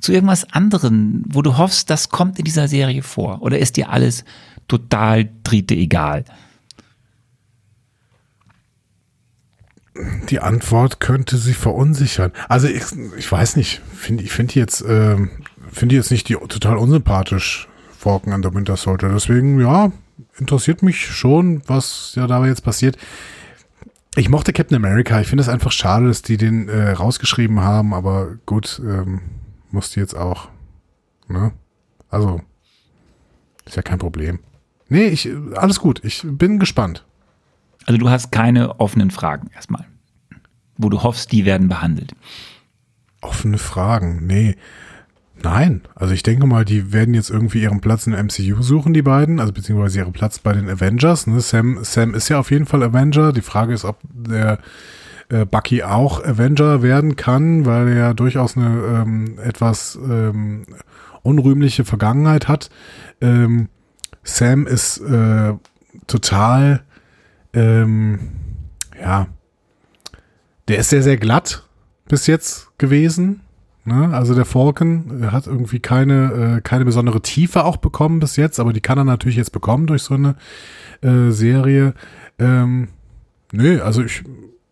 zu 0.00 0.12
irgendwas 0.12 0.52
anderen, 0.52 1.24
wo 1.26 1.42
du 1.42 1.56
hoffst, 1.56 1.90
das 1.90 2.10
kommt 2.10 2.38
in 2.38 2.44
dieser 2.44 2.68
Serie 2.68 3.02
vor. 3.02 3.42
Oder 3.42 3.58
ist 3.58 3.76
dir 3.76 3.90
alles 3.90 4.24
total 4.68 5.28
dritte 5.42 5.74
egal? 5.74 6.24
Die 10.28 10.40
Antwort 10.40 11.00
könnte 11.00 11.38
sie 11.38 11.54
verunsichern. 11.54 12.32
Also 12.48 12.68
ich, 12.68 12.84
ich 13.16 13.30
weiß 13.30 13.56
nicht, 13.56 13.80
find, 13.94 14.20
ich 14.20 14.32
finde 14.32 14.54
jetzt, 14.54 14.78
finde 14.82 15.30
die 15.88 15.96
jetzt 15.96 16.10
nicht 16.10 16.28
die 16.28 16.34
total 16.34 16.76
unsympathisch, 16.76 17.68
Falcon 17.96 18.32
and 18.32 18.44
the 18.44 18.54
Winter 18.54 18.76
Soldier. 18.76 19.08
Deswegen, 19.08 19.60
ja, 19.60 19.90
interessiert 20.38 20.82
mich 20.82 21.06
schon, 21.06 21.62
was 21.66 22.12
ja 22.14 22.26
dabei 22.26 22.48
jetzt 22.48 22.62
passiert. 22.62 22.96
Ich 24.16 24.30
mochte 24.30 24.54
Captain 24.54 24.76
America. 24.76 25.20
Ich 25.20 25.28
finde 25.28 25.42
es 25.42 25.48
einfach 25.50 25.72
schade, 25.72 26.08
dass 26.08 26.22
die 26.22 26.38
den 26.38 26.70
äh, 26.70 26.92
rausgeschrieben 26.92 27.60
haben, 27.60 27.92
aber 27.92 28.38
gut, 28.46 28.80
ähm, 28.82 29.20
musste 29.70 30.00
jetzt 30.00 30.14
auch. 30.14 30.48
Ne? 31.28 31.52
Also, 32.08 32.40
ist 33.66 33.76
ja 33.76 33.82
kein 33.82 33.98
Problem. 33.98 34.38
Nee, 34.88 35.08
ich, 35.08 35.28
alles 35.54 35.80
gut. 35.80 36.02
Ich 36.02 36.22
bin 36.24 36.58
gespannt. 36.58 37.04
Also 37.84 37.98
du 37.98 38.08
hast 38.08 38.32
keine 38.32 38.80
offenen 38.80 39.10
Fragen 39.10 39.50
erstmal, 39.54 39.84
wo 40.78 40.88
du 40.88 41.02
hoffst, 41.02 41.30
die 41.32 41.44
werden 41.44 41.68
behandelt. 41.68 42.14
Offene 43.20 43.58
Fragen, 43.58 44.26
nee. 44.26 44.56
Nein, 45.42 45.82
also 45.94 46.14
ich 46.14 46.22
denke 46.22 46.46
mal, 46.46 46.64
die 46.64 46.92
werden 46.92 47.14
jetzt 47.14 47.30
irgendwie 47.30 47.62
ihren 47.62 47.80
Platz 47.80 48.06
in 48.06 48.12
der 48.12 48.24
MCU 48.24 48.62
suchen, 48.62 48.94
die 48.94 49.02
beiden, 49.02 49.38
also 49.38 49.52
beziehungsweise 49.52 49.98
ihren 49.98 50.12
Platz 50.12 50.38
bei 50.38 50.52
den 50.52 50.68
Avengers. 50.68 51.26
Ne? 51.26 51.40
Sam, 51.40 51.78
Sam 51.82 52.14
ist 52.14 52.28
ja 52.28 52.38
auf 52.38 52.50
jeden 52.50 52.66
Fall 52.66 52.82
Avenger. 52.82 53.32
Die 53.32 53.42
Frage 53.42 53.74
ist, 53.74 53.84
ob 53.84 53.98
der 54.02 54.58
äh, 55.28 55.44
Bucky 55.44 55.82
auch 55.82 56.24
Avenger 56.24 56.82
werden 56.82 57.16
kann, 57.16 57.66
weil 57.66 57.88
er 57.88 57.94
ja 57.94 58.14
durchaus 58.14 58.56
eine 58.56 58.66
ähm, 58.66 59.38
etwas 59.38 59.98
ähm, 60.02 60.64
unrühmliche 61.22 61.84
Vergangenheit 61.84 62.48
hat. 62.48 62.70
Ähm, 63.20 63.68
Sam 64.22 64.66
ist 64.66 64.98
äh, 64.98 65.54
total, 66.06 66.82
ähm, 67.52 68.18
ja, 69.00 69.28
der 70.68 70.78
ist 70.78 70.90
sehr, 70.90 71.02
sehr 71.02 71.16
glatt 71.16 71.64
bis 72.08 72.26
jetzt 72.26 72.76
gewesen. 72.78 73.40
Ne? 73.86 74.12
Also 74.12 74.34
der 74.34 74.44
Falcon 74.44 75.22
äh, 75.22 75.26
hat 75.28 75.46
irgendwie 75.46 75.78
keine, 75.78 76.56
äh, 76.56 76.60
keine 76.60 76.84
besondere 76.84 77.22
Tiefe 77.22 77.64
auch 77.64 77.76
bekommen 77.76 78.18
bis 78.18 78.36
jetzt, 78.36 78.58
aber 78.58 78.72
die 78.72 78.80
kann 78.80 78.98
er 78.98 79.04
natürlich 79.04 79.36
jetzt 79.36 79.52
bekommen 79.52 79.86
durch 79.86 80.02
so 80.02 80.14
eine 80.14 80.34
äh, 81.02 81.30
Serie. 81.30 81.94
Ähm, 82.38 82.88
nö, 83.52 83.80
also 83.80 84.02
ich, 84.02 84.24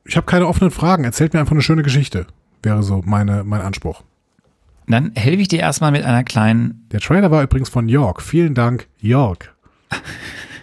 ich 0.05 0.17
habe 0.17 0.27
keine 0.27 0.49
offenen 0.49 0.73
Fragen. 0.73 1.05
Erzählt 1.05 1.33
mir 1.33 1.41
einfach 1.41 1.53
eine 1.53 1.63
schöne 1.63 1.85
Geschichte. 1.85 2.27
Wäre 2.63 2.83
so 2.83 3.03
meine, 3.05 3.45
mein 3.45 3.61
Anspruch. 3.61 4.03
Dann 4.89 5.13
helfe 5.15 5.43
ich 5.43 5.49
dir 5.49 5.61
erstmal 5.61 5.93
mit 5.93 6.05
einer 6.05 6.25
kleinen, 6.25 6.87
Der 6.93 7.01
Trailer 7.01 7.31
war 7.31 7.43
übrigens 7.43 7.69
von 7.69 7.89
York. 7.89 8.21
Vielen 8.21 8.55
Dank, 8.55 8.89
York. 9.01 9.55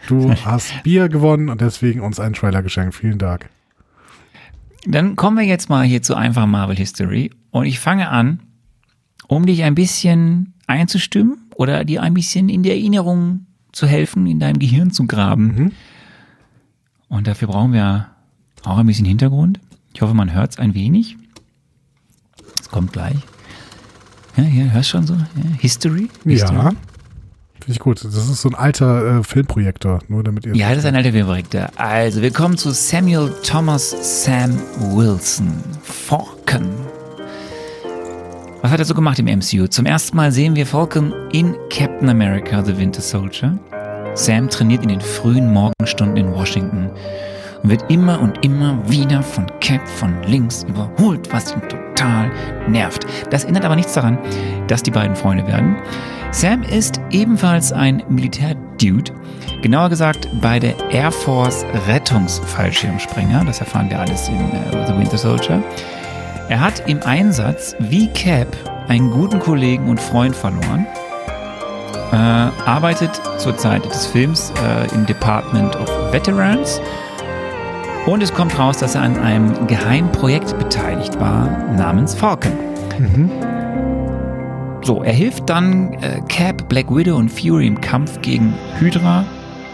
Du 0.07 0.33
hast 0.45 0.83
Bier 0.83 1.07
gewonnen 1.07 1.49
und 1.49 1.61
deswegen 1.61 2.01
uns 2.01 2.19
einen 2.19 2.33
Trailer 2.33 2.61
geschenkt. 2.61 2.95
Vielen 2.95 3.17
Dank. 3.17 3.49
dann 4.85 5.15
kommen 5.15 5.37
wir 5.37 5.45
jetzt 5.45 5.69
mal 5.69 5.85
hier 5.85 6.01
zu 6.01 6.15
einfach 6.15 6.45
Marvel 6.45 6.75
History 6.75 7.31
und 7.51 7.65
ich 7.65 7.79
fange 7.79 8.09
an, 8.09 8.39
um 9.27 9.45
dich 9.45 9.63
ein 9.63 9.75
bisschen 9.75 10.53
einzustimmen 10.67 11.49
oder 11.55 11.85
dir 11.85 12.01
ein 12.01 12.13
bisschen 12.13 12.49
in 12.49 12.63
der 12.63 12.75
Erinnerung 12.75 13.45
zu 13.71 13.87
helfen, 13.87 14.27
in 14.27 14.39
deinem 14.39 14.59
Gehirn 14.59 14.91
zu 14.91 15.05
graben. 15.05 15.71
Und 17.07 17.27
dafür 17.27 17.49
brauchen 17.49 17.73
wir 17.73 18.07
auch 18.63 18.77
ein 18.77 18.87
bisschen 18.87 19.05
Hintergrund. 19.05 19.59
Ich 19.93 20.01
hoffe, 20.01 20.13
man 20.13 20.33
hört 20.33 20.51
es 20.51 20.59
ein 20.59 20.73
wenig. 20.73 21.17
Es 22.59 22.69
kommt 22.69 22.93
gleich. 22.93 23.17
Ja, 24.37 24.43
hier, 24.43 24.71
hörst 24.71 24.89
schon 24.89 25.05
so? 25.05 25.13
Ja, 25.13 25.25
History? 25.59 26.09
History? 26.23 26.55
Ja. 26.55 26.71
Finde 27.61 27.73
ich 27.73 27.79
gut. 27.79 28.03
Das 28.03 28.15
ist 28.15 28.41
so 28.41 28.49
ein 28.49 28.55
alter 28.55 29.19
äh, 29.19 29.23
Filmprojektor, 29.23 29.99
nur 30.07 30.23
damit 30.23 30.45
ihr. 30.45 30.55
Ja, 30.55 30.69
das 30.69 30.79
ist 30.79 30.85
ein 30.85 30.95
alter 30.95 31.11
Filmprojektor. 31.11 31.69
Also, 31.75 32.21
wir 32.21 32.31
kommen 32.31 32.57
zu 32.57 32.71
Samuel 32.71 33.31
Thomas 33.43 34.23
Sam 34.23 34.57
Wilson. 34.95 35.53
Falcon. 35.83 36.69
Was 38.61 38.69
hat 38.69 38.77
er 38.77 38.85
so 38.85 38.93
gemacht 38.93 39.17
im 39.17 39.25
MCU? 39.25 39.65
Zum 39.65 39.87
ersten 39.87 40.15
Mal 40.15 40.31
sehen 40.31 40.55
wir 40.55 40.67
Falcon 40.67 41.11
in 41.31 41.55
Captain 41.71 42.09
America, 42.09 42.63
The 42.63 42.77
Winter 42.77 43.01
Soldier. 43.01 43.57
Sam 44.13 44.49
trainiert 44.49 44.83
in 44.83 44.89
den 44.89 45.01
frühen 45.01 45.51
Morgenstunden 45.51 46.15
in 46.17 46.31
Washington 46.31 46.91
und 47.63 47.69
wird 47.71 47.83
immer 47.89 48.21
und 48.21 48.45
immer 48.45 48.77
wieder 48.87 49.23
von 49.23 49.47
Cap 49.61 49.87
von 49.87 50.13
links 50.27 50.63
überholt, 50.63 51.33
was 51.33 51.53
ihn 51.53 51.61
total 51.69 52.31
nervt. 52.67 53.07
Das 53.31 53.45
ändert 53.45 53.65
aber 53.65 53.75
nichts 53.75 53.93
daran, 53.93 54.19
dass 54.67 54.83
die 54.83 54.91
beiden 54.91 55.15
Freunde 55.15 55.47
werden. 55.47 55.77
Sam 56.29 56.61
ist 56.61 57.01
ebenfalls 57.09 57.71
ein 57.71 58.03
Militärdude, 58.09 59.11
genauer 59.63 59.89
gesagt 59.89 60.27
bei 60.39 60.59
der 60.59 60.75
Air 60.91 61.11
Force 61.11 61.65
Rettungsfallschirmspringer. 61.87 63.43
Das 63.43 63.59
erfahren 63.59 63.89
wir 63.89 63.99
alles 63.99 64.29
in 64.29 64.35
äh, 64.35 64.85
The 64.85 64.95
Winter 64.95 65.17
Soldier. 65.17 65.63
Er 66.51 66.59
hat 66.59 66.89
im 66.89 67.01
Einsatz 67.03 67.77
wie 67.79 68.09
Cap 68.09 68.45
einen 68.89 69.09
guten 69.09 69.39
Kollegen 69.39 69.87
und 69.87 70.01
Freund 70.01 70.35
verloren. 70.35 70.85
Äh, 72.11 72.15
arbeitet 72.17 73.21
zur 73.37 73.55
Zeit 73.55 73.85
des 73.85 74.05
Films 74.07 74.51
äh, 74.61 74.93
im 74.93 75.05
Department 75.05 75.77
of 75.77 75.87
Veterans. 76.11 76.81
Und 78.05 78.21
es 78.21 78.33
kommt 78.33 78.59
raus, 78.59 78.79
dass 78.79 78.95
er 78.95 79.03
an 79.03 79.17
einem 79.17 79.65
Geheimprojekt 79.67 80.59
beteiligt 80.59 81.17
war 81.21 81.47
namens 81.77 82.15
Falcon. 82.15 82.51
So, 84.81 85.03
er 85.03 85.13
hilft 85.13 85.49
dann 85.49 85.93
äh, 86.01 86.19
Cap, 86.27 86.67
Black 86.67 86.93
Widow 86.93 87.15
und 87.15 87.29
Fury 87.29 87.65
im 87.65 87.79
Kampf 87.79 88.21
gegen 88.21 88.53
Hydra, 88.77 89.23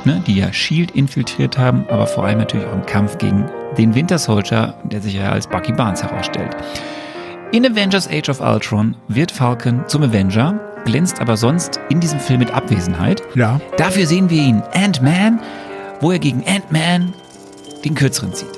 ne, 0.06 0.22
die 0.28 0.36
ja 0.36 0.54
Shield 0.54 0.92
infiltriert 0.92 1.58
haben, 1.58 1.88
aber 1.90 2.06
vor 2.06 2.26
allem 2.26 2.38
natürlich 2.38 2.68
auch 2.68 2.76
im 2.76 2.86
Kampf 2.86 3.18
gegen 3.18 3.46
den 3.78 3.96
Winter 3.96 4.18
Soldier, 4.18 4.76
der 4.84 5.02
sich 5.02 5.14
ja 5.14 5.32
als 5.32 5.48
Bucky 5.48 5.72
Barnes 5.72 6.04
herausstellt. 6.04 6.56
In 7.52 7.66
Avengers 7.66 8.10
Age 8.10 8.30
of 8.30 8.42
Ultron 8.42 8.96
wird 9.08 9.32
Falcon 9.32 9.84
zum 9.88 10.04
Avenger, 10.04 10.60
glänzt 10.86 11.22
aber 11.22 11.38
sonst 11.38 11.80
in 11.90 12.00
diesem 12.00 12.20
Film 12.20 12.40
mit 12.40 12.52
Abwesenheit. 12.52 13.22
Ja. 13.36 13.62
Dafür 13.78 14.06
sehen 14.06 14.30
wir 14.30 14.42
ihn 14.42 14.62
Ant-Man, 14.74 15.40
wo 16.02 16.12
er 16.12 16.20
gegen 16.20 16.44
Ant-Man 16.46 17.14
den 17.86 17.96
kürzeren 17.96 18.34
zieht. 18.34 18.50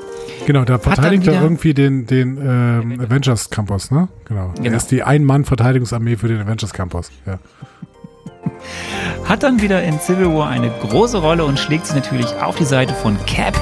Genau, 0.45 0.65
da 0.65 0.79
verteidigt 0.79 1.27
er 1.27 1.41
irgendwie 1.43 1.75
den, 1.75 2.07
den 2.07 2.37
ähm, 2.37 2.99
Avengers 2.99 3.51
Campus, 3.51 3.91
ne? 3.91 4.07
Genau. 4.25 4.51
Genau. 4.55 4.67
Er 4.67 4.75
ist 4.75 4.89
die 4.89 5.03
Ein-Mann-Verteidigungsarmee 5.03 6.15
für 6.15 6.27
den 6.27 6.41
Avengers 6.41 6.73
Campus. 6.73 7.11
Ja. 7.27 7.37
hat 9.25 9.43
dann 9.43 9.61
wieder 9.61 9.83
in 9.83 9.99
Civil 9.99 10.33
War 10.33 10.49
eine 10.49 10.71
große 10.81 11.19
Rolle 11.19 11.45
und 11.45 11.59
schlägt 11.59 11.85
sich 11.85 11.95
natürlich 11.95 12.33
auf 12.41 12.55
die 12.55 12.65
Seite 12.65 12.93
von 12.95 13.17
Cap, 13.27 13.53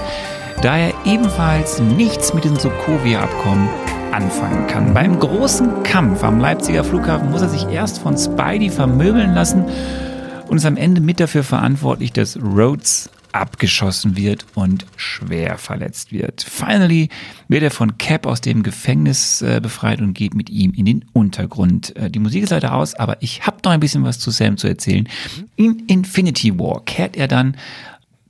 da 0.62 0.78
er 0.78 0.94
ebenfalls 1.06 1.80
nichts 1.80 2.34
mit 2.34 2.44
dem 2.44 2.56
Sokovia-Abkommen 2.56 3.70
anfangen 4.12 4.66
kann. 4.68 4.94
Beim 4.94 5.20
großen 5.20 5.84
Kampf 5.84 6.24
am 6.24 6.40
Leipziger 6.40 6.84
Flughafen 6.84 7.30
muss 7.30 7.42
er 7.42 7.50
sich 7.50 7.68
erst 7.68 8.00
von 8.00 8.18
Spidey 8.18 8.70
vermöbeln 8.70 9.36
lassen 9.36 9.66
und 10.48 10.58
ist 10.58 10.66
am 10.66 10.78
Ende 10.78 11.02
mit 11.02 11.20
dafür 11.20 11.44
verantwortlich, 11.44 12.12
dass 12.12 12.38
Rhodes 12.38 13.10
abgeschossen 13.34 14.16
wird 14.16 14.48
und 14.56 14.88
schwer 14.96 15.60
verletzt 15.60 16.12
wird. 16.12 16.42
Finally 16.42 17.10
wird 17.48 17.62
er 17.62 17.72
von 17.72 18.00
Cap 18.00 18.26
aus 18.26 18.42
dem 18.42 18.64
Gefängnis 18.64 19.44
äh, 19.44 19.60
befreit 19.62 20.02
und 20.02 20.14
geht 20.14 20.34
mit 20.34 20.50
ihm 20.50 20.74
in 20.74 20.86
den 20.86 21.06
Untergrund. 21.14 21.96
Äh, 21.96 22.10
die 22.10 22.20
Musik 22.20 22.44
ist 22.44 22.50
leider 22.50 22.74
aus, 22.74 22.96
aber 22.96 23.22
ich 23.22 23.46
habe 23.46 23.58
noch 23.64 23.72
ein 23.72 23.80
bisschen 23.80 24.04
was 24.04 24.18
zu 24.18 24.32
Sam 24.32 24.58
zu 24.58 24.68
erzählen. 24.68 25.08
In 25.56 25.84
Infinity 25.88 26.58
War 26.58 26.84
kehrt 26.86 27.16
er 27.16 27.28
dann 27.28 27.58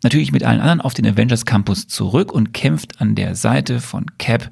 natürlich 0.03 0.31
mit 0.31 0.43
allen 0.43 0.59
anderen 0.59 0.81
auf 0.81 0.93
den 0.93 1.05
Avengers 1.05 1.45
Campus 1.45 1.87
zurück 1.87 2.31
und 2.31 2.53
kämpft 2.53 3.01
an 3.01 3.15
der 3.15 3.35
Seite 3.35 3.79
von 3.79 4.05
Cap 4.17 4.49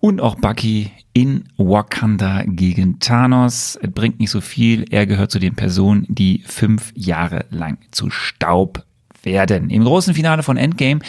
und 0.00 0.20
auch 0.20 0.34
Bucky 0.34 0.90
in 1.12 1.44
Wakanda 1.56 2.42
gegen 2.46 2.98
Thanos. 2.98 3.78
Es 3.80 3.90
bringt 3.90 4.18
nicht 4.18 4.30
so 4.30 4.40
viel. 4.40 4.84
Er 4.90 5.06
gehört 5.06 5.30
zu 5.30 5.38
den 5.38 5.54
Personen, 5.54 6.06
die 6.08 6.42
fünf 6.46 6.92
Jahre 6.96 7.46
lang 7.50 7.78
zu 7.90 8.10
Staub 8.10 8.84
werden. 9.22 9.70
Im 9.70 9.84
großen 9.84 10.14
Finale 10.14 10.42
von 10.42 10.56
Endgame 10.56 11.00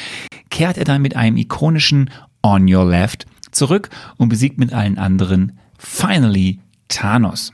kehrt 0.49 0.77
er 0.77 0.85
dann 0.85 1.01
mit 1.01 1.15
einem 1.15 1.37
ikonischen 1.37 2.09
On 2.43 2.71
Your 2.71 2.85
Left 2.85 3.25
zurück 3.51 3.89
und 4.17 4.29
besiegt 4.29 4.59
mit 4.59 4.73
allen 4.73 4.97
anderen 4.97 5.57
finally 5.77 6.59
Thanos. 6.87 7.53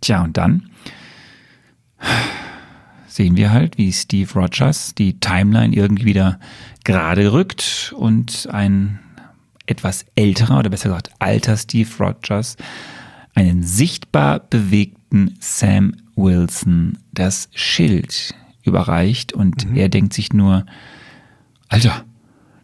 Tja, 0.00 0.22
und 0.22 0.36
dann 0.36 0.70
sehen 3.18 3.36
wir 3.36 3.50
halt, 3.50 3.78
wie 3.78 3.92
Steve 3.92 4.32
Rogers 4.32 4.94
die 4.94 5.18
Timeline 5.18 5.74
irgendwie 5.74 6.04
wieder 6.04 6.38
gerade 6.84 7.32
rückt 7.32 7.92
und 7.96 8.48
ein 8.52 9.00
etwas 9.66 10.06
älterer 10.14 10.60
oder 10.60 10.70
besser 10.70 10.88
gesagt 10.90 11.10
alter 11.18 11.56
Steve 11.56 11.90
Rogers 11.98 12.56
einen 13.34 13.64
sichtbar 13.64 14.38
bewegten 14.38 15.34
Sam 15.40 15.96
Wilson 16.14 16.98
das 17.12 17.48
Schild 17.54 18.36
überreicht 18.62 19.32
und 19.32 19.68
mhm. 19.68 19.76
er 19.76 19.88
denkt 19.88 20.12
sich 20.14 20.32
nur, 20.32 20.64
Alter, 21.68 22.04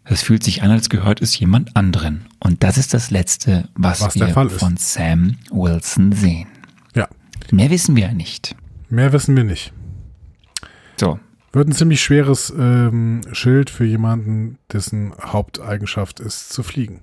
das 0.05 0.21
fühlt 0.21 0.43
sich 0.43 0.63
an, 0.63 0.71
als 0.71 0.89
gehört 0.89 1.21
es 1.21 1.37
jemand 1.37 1.75
anderen. 1.75 2.27
Und 2.39 2.63
das 2.63 2.77
ist 2.77 2.93
das 2.93 3.11
Letzte, 3.11 3.67
was, 3.75 3.99
was 3.99 4.15
wir 4.15 4.29
von 4.29 4.77
Sam 4.77 5.35
Wilson 5.51 6.13
sehen. 6.13 6.47
Ja. 6.95 7.09
Mehr 7.51 7.69
wissen 7.71 7.97
wir 7.97 8.07
ja 8.07 8.13
nicht. 8.13 8.55
Mehr 8.89 9.11
wissen 9.11 9.35
wir 9.35 9.43
nicht. 9.43 9.73
So. 10.99 11.19
Wird 11.51 11.69
ein 11.69 11.71
ziemlich 11.71 12.01
schweres 12.01 12.53
ähm, 12.57 13.21
Schild 13.31 13.69
für 13.69 13.85
jemanden, 13.85 14.57
dessen 14.71 15.13
Haupteigenschaft 15.21 16.19
ist, 16.19 16.51
zu 16.51 16.63
fliegen. 16.63 16.99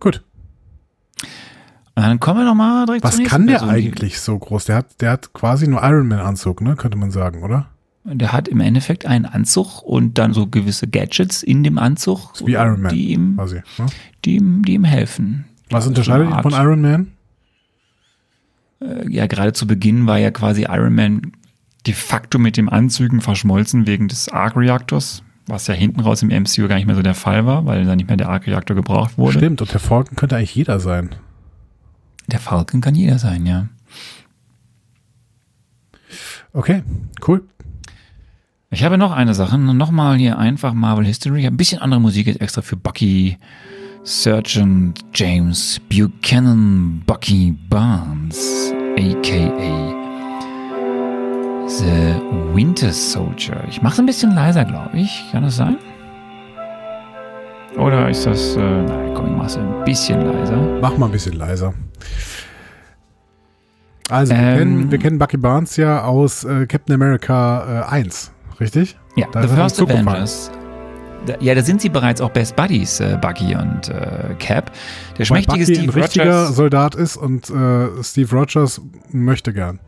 Gut. 0.00 0.24
Dann 1.94 2.20
kommen 2.20 2.40
wir 2.40 2.44
noch 2.44 2.54
mal 2.54 2.84
direkt 2.84 3.04
Was 3.04 3.22
kann 3.22 3.46
der 3.46 3.58
Person. 3.58 3.70
eigentlich 3.70 4.20
so 4.20 4.38
groß? 4.38 4.66
Der 4.66 4.76
hat, 4.76 5.00
der 5.00 5.12
hat 5.12 5.32
quasi 5.32 5.66
nur 5.66 5.82
Ironman-Anzug, 5.82 6.60
ne? 6.60 6.76
Könnte 6.76 6.98
man 6.98 7.10
sagen, 7.10 7.42
oder? 7.42 7.68
Der 8.04 8.32
hat 8.32 8.48
im 8.48 8.60
Endeffekt 8.60 9.06
einen 9.06 9.24
Anzug 9.24 9.82
und 9.82 10.18
dann 10.18 10.32
so 10.32 10.46
gewisse 10.46 10.86
Gadgets 10.86 11.42
in 11.42 11.64
dem 11.64 11.78
Anzug, 11.78 12.32
wie 12.44 12.52
Iron 12.52 12.82
Man, 12.82 12.92
die 12.92 13.12
ihm, 13.12 13.36
quasi, 13.36 13.62
ne? 13.78 13.86
die, 14.24 14.36
ihm, 14.36 14.64
die 14.64 14.74
ihm 14.74 14.84
helfen. 14.84 15.46
Was 15.70 15.86
unterscheidet 15.86 16.28
ihn 16.28 16.42
von 16.42 16.52
Iron 16.52 16.80
Man? 16.82 17.12
Äh, 18.80 19.08
ja, 19.10 19.26
gerade 19.26 19.54
zu 19.54 19.66
Beginn 19.66 20.06
war 20.06 20.18
ja 20.18 20.30
quasi 20.30 20.66
Iron 20.68 20.94
Man 20.94 21.32
de 21.86 21.94
facto 21.94 22.38
mit 22.38 22.56
dem 22.56 22.68
Anzügen 22.68 23.20
verschmolzen 23.20 23.86
wegen 23.86 24.08
des 24.08 24.28
Arc-Reaktors, 24.28 25.22
was 25.46 25.66
ja 25.66 25.74
hinten 25.74 26.00
raus 26.00 26.22
im 26.22 26.28
MCU 26.28 26.68
gar 26.68 26.76
nicht 26.76 26.86
mehr 26.86 26.96
so 26.96 27.02
der 27.02 27.14
Fall 27.14 27.46
war, 27.46 27.66
weil 27.66 27.84
da 27.84 27.94
nicht 27.94 28.08
mehr 28.08 28.16
der 28.16 28.28
Arc-Reaktor 28.28 28.74
gebraucht 28.74 29.16
wurde. 29.16 29.38
Stimmt, 29.38 29.62
und 29.62 29.72
der 29.72 29.80
Falcon 29.80 30.16
könnte 30.16 30.36
eigentlich 30.36 30.54
jeder 30.54 30.80
sein. 30.80 31.14
Der 32.26 32.40
Falcon 32.40 32.80
kann 32.80 32.94
jeder 32.94 33.18
sein, 33.18 33.46
ja. 33.46 33.68
Okay, 36.52 36.82
cool. 37.28 37.44
Ich 38.70 38.82
habe 38.82 38.98
noch 38.98 39.12
eine 39.12 39.34
Sache, 39.34 39.58
nochmal 39.58 40.16
hier 40.16 40.38
einfach 40.38 40.74
Marvel 40.74 41.06
History. 41.06 41.40
Ich 41.40 41.46
habe 41.46 41.54
ein 41.54 41.58
bisschen 41.58 41.80
andere 41.80 42.00
Musik 42.00 42.26
jetzt 42.26 42.40
extra 42.40 42.62
für 42.62 42.76
Bucky 42.76 43.38
Sergeant 44.02 45.04
James 45.14 45.80
Buchanan 45.88 47.02
Bucky 47.06 47.54
Barnes, 47.68 48.72
aka 48.98 50.05
The 51.68 52.20
Winter 52.54 52.92
Soldier. 52.92 53.64
Ich 53.68 53.82
mache 53.82 53.94
es 53.94 53.98
ein 53.98 54.06
bisschen 54.06 54.34
leiser, 54.34 54.64
glaube 54.64 54.96
ich. 54.96 55.24
Kann 55.32 55.42
das 55.42 55.56
sein? 55.56 55.76
Oder 57.76 58.08
ist 58.08 58.24
das. 58.24 58.56
Äh, 58.56 58.60
nein, 58.60 59.12
komm, 59.14 59.32
ich 59.32 59.36
mache 59.36 59.46
es 59.46 59.56
ein 59.56 59.84
bisschen 59.84 60.20
leiser. 60.24 60.56
Mach 60.80 60.96
mal 60.96 61.06
ein 61.06 61.12
bisschen 61.12 61.34
leiser. 61.34 61.74
Also, 64.08 64.32
wir, 64.32 64.40
ähm, 64.40 64.58
kennen, 64.58 64.90
wir 64.92 64.98
kennen 64.98 65.18
Bucky 65.18 65.36
Barnes 65.36 65.76
ja 65.76 66.04
aus 66.04 66.44
äh, 66.44 66.66
Captain 66.66 66.94
America 66.94 67.84
äh, 67.90 67.92
1, 67.92 68.32
richtig? 68.60 68.96
Ja, 69.16 69.26
da 69.32 69.42
The 69.42 69.48
First 69.48 69.82
Avengers. 69.82 70.52
Da, 71.26 71.34
ja, 71.40 71.56
da 71.56 71.62
sind 71.62 71.80
sie 71.80 71.88
bereits 71.88 72.20
auch 72.20 72.30
Best 72.30 72.54
Buddies, 72.54 73.00
äh, 73.00 73.18
Bucky 73.20 73.56
und 73.56 73.88
äh, 73.88 74.34
Cap. 74.38 74.70
Der 75.18 75.24
schmächtige 75.24 75.58
Bucky 75.58 75.74
Steve 75.74 75.92
ein 75.92 76.00
richtiger 76.00 76.24
Rogers, 76.42 76.56
Soldat 76.56 76.94
ist 76.94 77.16
und 77.16 77.50
äh, 77.50 78.02
Steve 78.04 78.30
Rogers 78.30 78.80
möchte 79.10 79.52
gern. 79.52 79.80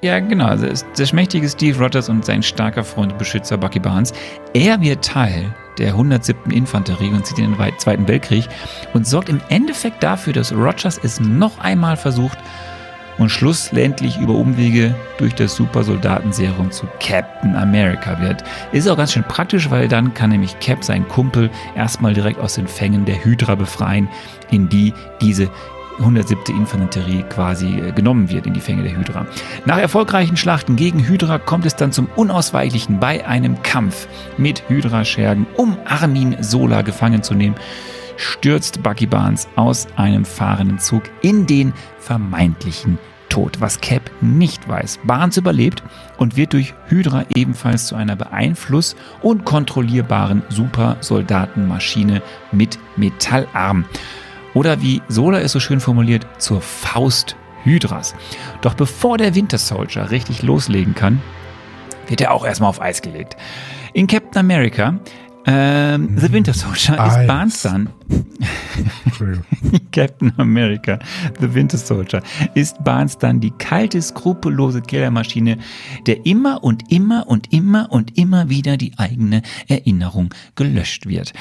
Ja, 0.00 0.20
genau. 0.20 0.46
Also 0.46 0.68
der 0.96 1.06
schmächtige 1.06 1.48
Steve 1.48 1.78
Rogers 1.78 2.08
und 2.08 2.24
sein 2.24 2.42
starker 2.42 2.84
Freund 2.84 3.12
und 3.12 3.18
Beschützer 3.18 3.56
Bucky 3.58 3.80
Barnes. 3.80 4.12
Er 4.54 4.80
wird 4.80 5.04
Teil 5.04 5.52
der 5.78 5.88
107. 5.88 6.52
Infanterie 6.52 7.10
und 7.10 7.26
zieht 7.26 7.38
in 7.38 7.52
den 7.52 7.78
Zweiten 7.78 8.06
Weltkrieg 8.06 8.48
und 8.94 9.06
sorgt 9.06 9.28
im 9.28 9.40
Endeffekt 9.48 10.02
dafür, 10.02 10.32
dass 10.32 10.52
Rogers 10.52 11.00
es 11.02 11.20
noch 11.20 11.58
einmal 11.58 11.96
versucht 11.96 12.38
und 13.18 13.30
schlussendlich 13.30 14.16
über 14.18 14.34
Umwege 14.34 14.94
durch 15.18 15.34
das 15.34 15.56
Supersoldatenserum 15.56 16.70
zu 16.70 16.86
Captain 17.00 17.56
America 17.56 18.20
wird. 18.20 18.44
Ist 18.70 18.88
auch 18.88 18.96
ganz 18.96 19.12
schön 19.12 19.24
praktisch, 19.24 19.68
weil 19.70 19.88
dann 19.88 20.14
kann 20.14 20.30
nämlich 20.30 20.58
Cap 20.60 20.84
seinen 20.84 21.08
Kumpel 21.08 21.50
erstmal 21.74 22.14
direkt 22.14 22.38
aus 22.38 22.54
den 22.54 22.68
Fängen 22.68 23.04
der 23.04 23.24
Hydra 23.24 23.56
befreien, 23.56 24.08
in 24.50 24.68
die 24.68 24.94
diese 25.20 25.50
107. 25.98 26.56
Infanterie 26.56 27.22
quasi 27.24 27.80
äh, 27.80 27.92
genommen 27.92 28.30
wird 28.30 28.46
in 28.46 28.54
die 28.54 28.60
Fänge 28.60 28.82
der 28.82 28.96
Hydra. 28.96 29.26
Nach 29.64 29.78
erfolgreichen 29.78 30.36
Schlachten 30.36 30.76
gegen 30.76 31.06
Hydra 31.06 31.38
kommt 31.38 31.66
es 31.66 31.76
dann 31.76 31.92
zum 31.92 32.08
Unausweichlichen 32.16 33.00
bei 33.00 33.26
einem 33.26 33.62
Kampf 33.62 34.08
mit 34.36 34.62
Hydra-Schergen, 34.68 35.46
um 35.56 35.76
Armin 35.84 36.36
Sola 36.40 36.82
gefangen 36.82 37.22
zu 37.22 37.34
nehmen 37.34 37.56
stürzt 38.18 38.82
Bucky 38.82 39.06
Barnes 39.06 39.48
aus 39.56 39.86
einem 39.96 40.24
fahrenden 40.24 40.78
Zug 40.78 41.04
in 41.22 41.46
den 41.46 41.72
vermeintlichen 41.98 42.98
Tod, 43.28 43.60
was 43.60 43.80
Cap 43.80 44.10
nicht 44.20 44.68
weiß. 44.68 45.00
Barnes 45.04 45.36
überlebt 45.36 45.82
und 46.16 46.36
wird 46.36 46.52
durch 46.52 46.74
Hydra 46.88 47.24
ebenfalls 47.34 47.86
zu 47.86 47.94
einer 47.94 48.16
beeinfluss- 48.16 48.96
und 49.22 49.44
kontrollierbaren 49.44 50.42
Supersoldatenmaschine 50.48 52.22
mit 52.52 52.78
Metallarm. 52.96 53.84
Oder 54.58 54.82
wie 54.82 55.02
Sola 55.06 55.38
es 55.38 55.52
so 55.52 55.60
schön 55.60 55.78
formuliert, 55.78 56.26
zur 56.38 56.60
Faust 56.60 57.36
Hydras. 57.62 58.16
Doch 58.60 58.74
bevor 58.74 59.16
der 59.16 59.36
Winter 59.36 59.56
Soldier 59.56 60.10
richtig 60.10 60.42
loslegen 60.42 60.96
kann, 60.96 61.22
wird 62.08 62.20
er 62.22 62.32
auch 62.32 62.44
erstmal 62.44 62.68
auf 62.68 62.82
Eis 62.82 63.00
gelegt. 63.00 63.36
In 63.92 64.08
Captain 64.08 64.40
America 64.40 64.98
ähm, 65.50 66.18
The 66.18 66.30
Winter 66.30 66.52
Soldier 66.52 67.00
Eins. 67.00 67.16
ist 67.16 67.26
Barnes 67.26 67.62
dann. 67.62 67.90
Captain 69.92 70.32
America, 70.36 70.98
The 71.40 71.54
Winter 71.54 71.78
Soldier, 71.78 72.22
ist 72.54 72.82
Barnes 72.84 73.16
dann 73.16 73.40
die 73.40 73.50
kalte, 73.52 74.00
skrupellose 74.02 74.82
Killermaschine, 74.82 75.56
der 76.06 76.26
immer 76.26 76.62
und 76.62 76.92
immer 76.92 77.26
und 77.28 77.52
immer 77.52 77.90
und 77.90 78.18
immer 78.18 78.50
wieder 78.50 78.76
die 78.76 78.92
eigene 78.98 79.42
Erinnerung 79.68 80.34
gelöscht 80.54 81.06
wird. 81.06 81.32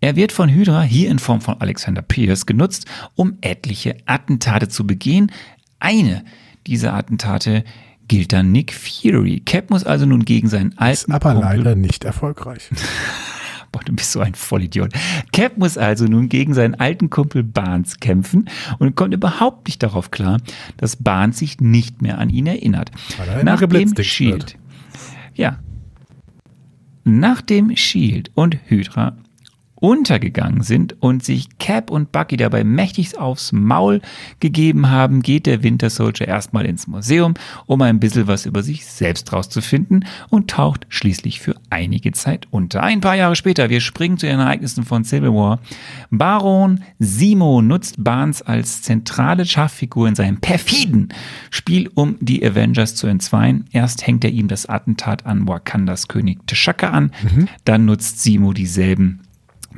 Er 0.00 0.16
wird 0.16 0.32
von 0.32 0.48
Hydra, 0.48 0.82
hier 0.82 1.10
in 1.10 1.18
Form 1.18 1.42
von 1.42 1.60
Alexander 1.60 2.02
Pierce, 2.02 2.46
genutzt, 2.46 2.86
um 3.14 3.36
etliche 3.42 3.96
Attentate 4.06 4.68
zu 4.68 4.86
begehen. 4.86 5.30
Eine 5.78 6.24
dieser 6.66 6.94
Attentate 6.94 7.64
gilt 8.08 8.32
dann 8.32 8.52
Nick 8.52 8.72
Fury. 8.72 9.40
Cap 9.40 9.70
muss 9.70 9.84
also 9.84 10.06
nun 10.06 10.24
gegen 10.24 10.48
seinen 10.48 10.76
alten. 10.78 10.92
Ist 10.92 11.10
aber 11.10 11.34
Kumpel 11.34 11.58
leider 11.58 11.74
nicht 11.76 12.04
erfolgreich. 12.04 12.70
Boah, 13.72 13.82
du 13.84 13.92
bist 13.92 14.12
so 14.12 14.20
ein 14.20 14.34
Vollidiot. 14.34 14.92
Cap 15.32 15.56
muss 15.56 15.78
also 15.78 16.06
nun 16.06 16.28
gegen 16.28 16.54
seinen 16.54 16.74
alten 16.74 17.08
Kumpel 17.08 17.44
Barnes 17.44 18.00
kämpfen 18.00 18.48
und 18.78 18.96
kommt 18.96 19.14
überhaupt 19.14 19.68
nicht 19.68 19.82
darauf 19.82 20.10
klar, 20.10 20.38
dass 20.76 20.96
Barnes 20.96 21.38
sich 21.38 21.60
nicht 21.60 22.02
mehr 22.02 22.18
an 22.18 22.30
ihn 22.30 22.46
erinnert. 22.46 22.90
Nach 23.44 23.60
dem 23.60 23.94
Shield. 24.02 24.56
Ja. 25.34 25.58
Nachdem 27.04 27.76
Shield 27.76 28.30
und 28.34 28.58
Hydra 28.66 29.16
untergegangen 29.80 30.62
sind 30.62 30.96
und 31.00 31.24
sich 31.24 31.58
Cap 31.58 31.90
und 31.90 32.12
Bucky 32.12 32.36
dabei 32.36 32.64
mächtig 32.64 33.18
aufs 33.18 33.52
Maul 33.52 34.00
gegeben 34.38 34.90
haben, 34.90 35.22
geht 35.22 35.46
der 35.46 35.62
Winter 35.62 35.90
Soldier 35.90 36.28
erstmal 36.28 36.66
ins 36.66 36.86
Museum, 36.86 37.34
um 37.66 37.82
ein 37.82 37.98
bisschen 37.98 38.26
was 38.26 38.46
über 38.46 38.62
sich 38.62 38.86
selbst 38.86 39.32
rauszufinden 39.32 40.04
und 40.28 40.50
taucht 40.50 40.86
schließlich 40.88 41.40
für 41.40 41.56
einige 41.70 42.12
Zeit 42.12 42.46
unter. 42.50 42.82
Ein 42.82 43.00
paar 43.00 43.16
Jahre 43.16 43.36
später, 43.36 43.70
wir 43.70 43.80
springen 43.80 44.18
zu 44.18 44.26
den 44.26 44.38
Ereignissen 44.38 44.84
von 44.84 45.04
Civil 45.04 45.32
War. 45.32 45.60
Baron 46.10 46.80
Simo 46.98 47.62
nutzt 47.62 47.96
Barnes 48.04 48.42
als 48.42 48.82
zentrale 48.82 49.46
Schachfigur 49.46 50.08
in 50.08 50.14
seinem 50.14 50.40
perfiden 50.40 51.08
Spiel, 51.50 51.90
um 51.94 52.16
die 52.20 52.44
Avengers 52.44 52.94
zu 52.94 53.06
entzweien. 53.06 53.64
Erst 53.72 54.06
hängt 54.06 54.24
er 54.24 54.30
ihm 54.30 54.48
das 54.48 54.66
Attentat 54.66 55.26
an 55.26 55.48
Wakandas 55.48 56.08
König 56.08 56.40
T'Chaka 56.46 56.90
an, 56.90 57.12
dann 57.64 57.86
nutzt 57.86 58.22
Simo 58.22 58.52
dieselben 58.52 59.20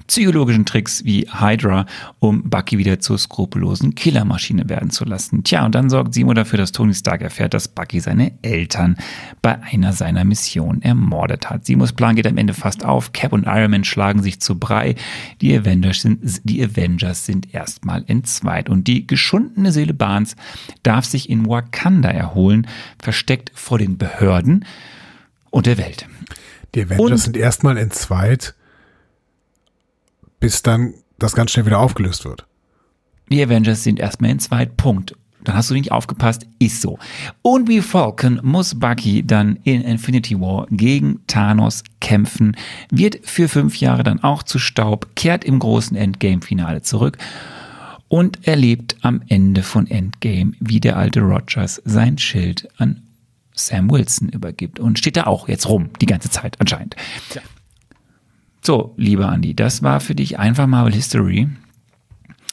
psychologischen 0.07 0.65
Tricks 0.65 1.05
wie 1.05 1.27
Hydra, 1.31 1.87
um 2.19 2.49
Bucky 2.49 2.79
wieder 2.79 2.99
zur 3.01 3.19
skrupellosen 3.19 3.95
Killermaschine 3.95 4.69
werden 4.69 4.91
zu 4.91 5.05
lassen. 5.05 5.45
Tja, 5.45 5.65
und 5.65 5.75
dann 5.75 5.91
sorgt 5.91 6.15
Simo 6.15 6.33
dafür, 6.35 6.57
dass 6.59 6.73
Tony 6.73 6.95
Stark 6.95 7.21
erfährt, 7.23 7.55
dass 7.55 7.69
Bucky 7.69 8.01
seine 8.01 8.33
Eltern 8.43 8.97
bei 9.43 9.61
einer 9.63 9.93
seiner 9.93 10.25
Missionen 10.25 10.83
ermordet 10.83 11.51
hat. 11.51 11.67
Simos 11.67 11.93
Plan 11.93 12.17
geht 12.17 12.27
am 12.27 12.39
Ende 12.39 12.55
fast 12.55 12.85
auf. 12.85 13.13
Cap 13.13 13.33
und 13.33 13.47
Iron 13.47 13.71
Man 13.71 13.85
schlagen 13.85 14.23
sich 14.23 14.41
zu 14.41 14.59
Brei. 14.59 14.95
Die 15.41 15.57
Avengers 15.57 16.03
sind, 16.03 16.41
die 16.45 16.63
Avengers 16.65 17.27
sind 17.27 17.55
erstmal 17.55 18.05
entzweit. 18.07 18.69
Und 18.69 18.89
die 18.89 19.07
geschundene 19.07 19.73
Seele 19.73 19.95
Barnes 19.95 20.37
darf 20.83 21.05
sich 21.05 21.29
in 21.29 21.47
Wakanda 21.49 22.09
erholen, 22.09 22.67
versteckt 22.99 23.53
vor 23.55 23.79
den 23.79 23.99
Behörden 23.99 24.65
und 25.51 25.67
der 25.67 25.79
Welt. 25.79 26.07
Die 26.75 26.83
Avengers 26.83 27.11
Und- 27.11 27.19
sind 27.19 27.37
erstmal 27.37 27.77
entzweit, 27.77 28.55
bis 30.43 30.61
dann 30.61 30.95
das 31.19 31.35
ganz 31.35 31.53
schnell 31.53 31.67
wieder 31.67 31.79
aufgelöst 31.79 32.25
wird. 32.25 32.45
Die 33.31 33.41
Avengers 33.43 33.85
sind 33.85 34.01
erstmal 34.01 34.33
in 34.33 34.41
zweit. 34.41 34.77
Punkt. 34.77 35.15
Dann 35.45 35.57
hast 35.57 35.71
du 35.71 35.75
nicht 35.75 35.93
aufgepasst, 35.93 36.47
ist 36.59 36.83
so. 36.83 36.99
Und 37.43 37.69
wie 37.69 37.81
Falcon 37.81 38.41
muss 38.43 38.79
Bucky 38.79 39.25
dann 39.25 39.59
in 39.63 39.83
Infinity 39.83 40.39
War 40.41 40.67
gegen 40.71 41.21
Thanos 41.29 41.83
kämpfen, 42.01 42.57
wird 42.91 43.21
für 43.23 43.49
fünf 43.49 43.77
Jahre 43.77 44.03
dann 44.03 44.23
auch 44.23 44.43
zu 44.43 44.59
Staub, 44.59 45.15
kehrt 45.15 45.45
im 45.45 45.61
großen 45.61 45.97
Endgame-Finale 45.97 46.83
zurück 46.83 47.19
und 48.09 48.47
erlebt 48.47 48.97
am 49.03 49.23
Ende 49.29 49.63
von 49.63 49.89
Endgame, 49.89 50.53
wie 50.61 50.81
der 50.81 50.97
alte 50.97 51.21
Rogers 51.21 51.81
sein 51.85 52.19
Schild 52.19 52.69
an 52.79 53.03
Sam 53.55 53.91
Wilson 53.91 54.29
übergibt 54.29 54.81
und 54.81 54.99
steht 54.99 55.17
da 55.17 55.25
auch 55.25 55.49
jetzt 55.49 55.69
rum, 55.69 55.91
die 56.01 56.07
ganze 56.07 56.31
Zeit 56.31 56.61
anscheinend. 56.61 56.97
So, 58.65 58.95
lieber 58.97 59.33
Andy, 59.33 59.55
das 59.55 59.83
war 59.83 60.01
für 60.01 60.15
dich 60.15 60.39
einfach 60.39 60.67
Marvel 60.67 60.95
History 60.95 61.49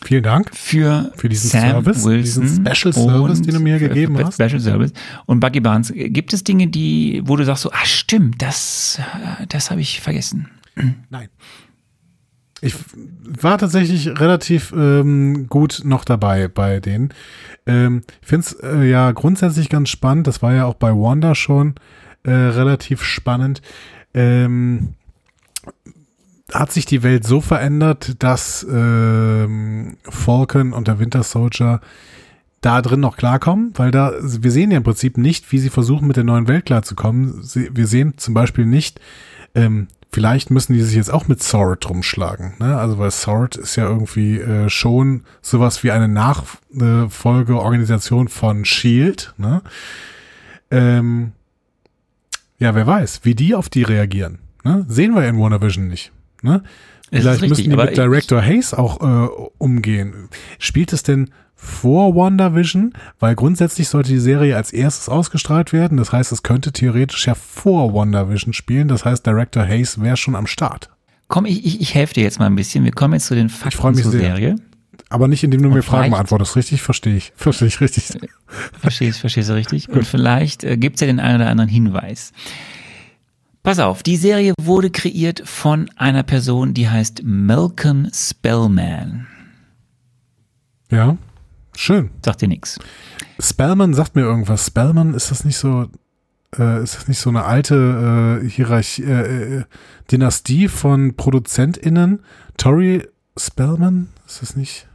Vielen 0.01 0.23
Dank. 0.23 0.55
für, 0.55 1.11
Für 1.17 1.27
diesen 1.27 1.49
Sam 1.49 1.83
Service, 1.83 2.05
Wilson 2.05 2.43
diesen 2.43 2.65
Special 2.65 2.93
Service, 2.93 3.41
den 3.41 3.53
du 3.53 3.59
mir 3.59 3.79
gegeben 3.79 4.17
hast. 4.17 4.35
Special 4.35 4.59
Service 4.59 4.93
und 5.25 5.39
Bucky 5.39 5.59
Barnes. 5.59 5.91
Gibt 5.93 6.33
es 6.33 6.43
Dinge, 6.43 6.67
die, 6.67 7.21
wo 7.25 7.35
du 7.35 7.43
sagst 7.43 7.63
so, 7.63 7.71
ah 7.71 7.85
stimmt, 7.85 8.41
das, 8.41 8.99
äh, 8.99 9.45
das 9.47 9.69
habe 9.71 9.81
ich 9.81 9.99
vergessen. 9.99 10.47
Nein. 11.09 11.27
Ich 12.61 12.75
war 13.41 13.57
tatsächlich 13.57 14.07
relativ 14.19 14.73
ähm, 14.75 15.47
gut 15.47 15.81
noch 15.83 16.03
dabei 16.03 16.47
bei 16.47 16.79
denen. 16.79 17.13
Ähm, 17.65 18.03
ich 18.21 18.27
finde 18.27 18.47
es 18.47 18.53
äh, 18.53 18.89
ja 18.89 19.11
grundsätzlich 19.11 19.69
ganz 19.69 19.89
spannend. 19.89 20.27
Das 20.27 20.41
war 20.41 20.53
ja 20.53 20.65
auch 20.65 20.73
bei 20.73 20.91
Wanda 20.91 21.35
schon 21.35 21.75
äh, 22.23 22.31
relativ 22.31 23.03
spannend. 23.03 23.61
Ähm, 24.13 24.95
hat 26.53 26.71
sich 26.71 26.85
die 26.85 27.01
Welt 27.03 27.25
so 27.25 27.41
verändert, 27.41 28.15
dass 28.19 28.65
ähm, 28.69 29.97
Falcon 30.03 30.73
und 30.73 30.87
der 30.87 30.99
Winter 30.99 31.23
Soldier 31.23 31.81
da 32.61 32.81
drin 32.81 32.99
noch 32.99 33.15
klarkommen, 33.17 33.71
weil 33.75 33.91
da, 33.91 34.13
wir 34.21 34.51
sehen 34.51 34.71
ja 34.71 34.77
im 34.77 34.83
Prinzip 34.83 35.17
nicht, 35.17 35.51
wie 35.51 35.59
sie 35.59 35.69
versuchen, 35.69 36.07
mit 36.07 36.17
der 36.17 36.25
neuen 36.25 36.47
Welt 36.47 36.65
klarzukommen. 36.65 37.41
Wir 37.53 37.87
sehen 37.87 38.15
zum 38.17 38.33
Beispiel 38.33 38.65
nicht, 38.65 38.99
ähm, 39.55 39.87
vielleicht 40.11 40.51
müssen 40.51 40.73
die 40.73 40.81
sich 40.81 40.95
jetzt 40.95 41.13
auch 41.13 41.27
mit 41.27 41.41
Sword 41.41 41.89
rumschlagen, 41.89 42.55
ne? 42.59 42.77
Also 42.77 42.97
weil 42.97 43.11
Sword 43.11 43.55
ist 43.55 43.77
ja 43.77 43.87
irgendwie 43.87 44.39
äh, 44.39 44.69
schon 44.69 45.23
sowas 45.41 45.83
wie 45.83 45.91
eine 45.91 46.09
Nachfolgeorganisation 46.09 48.27
von 48.27 48.65
Shield, 48.65 49.33
ne? 49.37 49.61
Ähm, 50.71 51.31
ja, 52.57 52.75
wer 52.75 52.85
weiß, 52.85 53.21
wie 53.23 53.35
die 53.35 53.55
auf 53.55 53.69
die 53.69 53.83
reagieren. 53.83 54.39
Ne? 54.63 54.85
Sehen 54.89 55.15
wir 55.15 55.25
in 55.27 55.39
WandaVision 55.39 55.87
nicht. 55.87 56.11
Ne? 56.41 56.63
Vielleicht 57.11 57.27
richtig, 57.41 57.49
müssen 57.49 57.69
die 57.71 57.75
mit 57.75 57.97
Director 57.97 58.41
Hayes 58.41 58.73
auch 58.73 59.01
äh, 59.01 59.29
umgehen. 59.57 60.29
Spielt 60.59 60.93
es 60.93 61.03
denn 61.03 61.31
vor 61.55 62.15
WandaVision? 62.15 62.93
Weil 63.19 63.35
grundsätzlich 63.35 63.89
sollte 63.89 64.09
die 64.11 64.19
Serie 64.19 64.55
als 64.55 64.71
erstes 64.71 65.09
ausgestrahlt 65.09 65.73
werden. 65.73 65.97
Das 65.97 66.13
heißt, 66.13 66.31
es 66.31 66.43
könnte 66.43 66.71
theoretisch 66.71 67.25
ja 67.27 67.33
vor 67.35 67.93
WandaVision 67.93 68.53
spielen. 68.53 68.87
Das 68.87 69.05
heißt, 69.05 69.25
Director 69.25 69.65
Hayes 69.65 69.99
wäre 70.01 70.17
schon 70.17 70.35
am 70.35 70.45
Start. 70.47 70.89
Komm, 71.27 71.45
ich, 71.45 71.65
ich, 71.65 71.81
ich 71.81 71.95
helfe 71.95 72.13
dir 72.13 72.23
jetzt 72.23 72.39
mal 72.39 72.45
ein 72.45 72.55
bisschen. 72.55 72.83
Wir 72.85 72.91
kommen 72.91 73.13
jetzt 73.15 73.25
zu 73.27 73.35
den 73.35 73.49
Fakten 73.49 73.95
zur 73.95 74.11
sehr. 74.11 74.21
Serie. 74.21 74.55
Aber 75.09 75.27
nicht, 75.27 75.43
indem 75.43 75.63
du 75.63 75.69
mir 75.69 75.75
Und 75.77 75.81
Fragen 75.83 76.03
vielleicht- 76.03 76.11
beantwortest. 76.13 76.55
Richtig? 76.55 76.81
Verstehe 76.83 77.15
ich. 77.15 77.33
Verstehe 77.35 77.67
ich 77.67 77.81
richtig. 77.81 78.03
Verstehst, 78.79 79.19
verstehst 79.19 79.49
du 79.49 79.53
richtig? 79.53 79.89
Und 79.89 80.05
vielleicht 80.05 80.63
äh, 80.63 80.77
gibt 80.77 80.95
es 80.97 81.01
ja 81.01 81.07
den 81.07 81.19
einen 81.19 81.41
oder 81.41 81.49
anderen 81.49 81.69
Hinweis. 81.69 82.31
Pass 83.63 83.79
auf, 83.79 84.03
die 84.03 84.17
Serie 84.17 84.53
wurde 84.59 84.89
kreiert 84.89 85.41
von 85.45 85.89
einer 85.97 86.23
Person, 86.23 86.73
die 86.73 86.89
heißt 86.89 87.21
Malcolm 87.23 88.09
Spellman. 88.13 89.27
Ja. 90.89 91.17
Schön. 91.75 92.09
Sagt 92.25 92.41
dir 92.41 92.49
nichts. 92.49 92.77
Spellman 93.39 93.93
sagt 93.93 94.15
mir 94.15 94.23
irgendwas. 94.23 94.65
Spellman, 94.65 95.13
ist 95.13 95.31
das 95.31 95.45
nicht 95.45 95.57
so, 95.57 95.87
äh, 96.57 96.83
ist 96.83 96.97
das 96.97 97.07
nicht 97.07 97.19
so 97.19 97.29
eine 97.29 97.45
alte 97.45 98.41
äh, 98.43 98.49
Hierarchie, 98.49 99.03
äh, 99.03 99.59
äh, 99.59 99.63
Dynastie 100.11 100.67
von 100.67 101.15
ProduzentInnen? 101.15 102.19
Tori 102.57 103.07
Spellman? 103.37 104.09
Ist 104.27 104.41
das 104.41 104.57
nicht? 104.57 104.88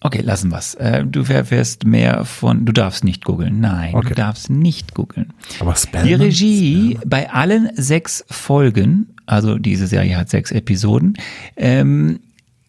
Okay, 0.00 0.20
lassen 0.20 0.50
wir's. 0.52 0.74
Äh, 0.74 1.04
du 1.04 1.22
erfährst 1.24 1.84
mehr 1.84 2.24
von, 2.24 2.64
du 2.64 2.72
darfst 2.72 3.02
nicht 3.02 3.24
googeln. 3.24 3.58
Nein, 3.60 3.94
Okay. 3.94 4.10
du 4.10 4.14
darfst 4.14 4.48
nicht 4.48 4.94
googeln. 4.94 5.32
Aber 5.60 5.74
Spellman? 5.74 6.06
Die 6.08 6.14
Regie 6.14 6.98
bei 7.04 7.30
allen 7.30 7.70
sechs 7.74 8.24
Folgen, 8.30 9.08
also 9.26 9.58
diese 9.58 9.88
Serie 9.88 10.16
hat 10.16 10.28
sechs 10.30 10.52
Episoden, 10.52 11.14
ähm, 11.56 12.20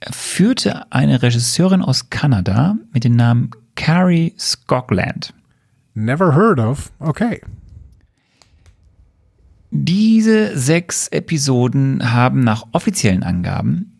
führte 0.10 0.92
eine 0.92 1.22
Regisseurin 1.22 1.82
aus 1.84 2.10
Kanada 2.10 2.78
mit 2.94 3.04
dem 3.04 3.16
Namen 3.16 3.52
Carrie 3.76 4.34
Scogland. 4.40 5.34
Never 5.94 6.34
heard 6.36 6.60
of. 6.60 6.92
Okay. 7.00 7.42
Diese 9.72 10.58
sechs 10.58 11.08
Episoden 11.10 12.12
haben 12.12 12.40
nach 12.40 12.64
offiziellen 12.72 13.22
Angaben 13.24 13.99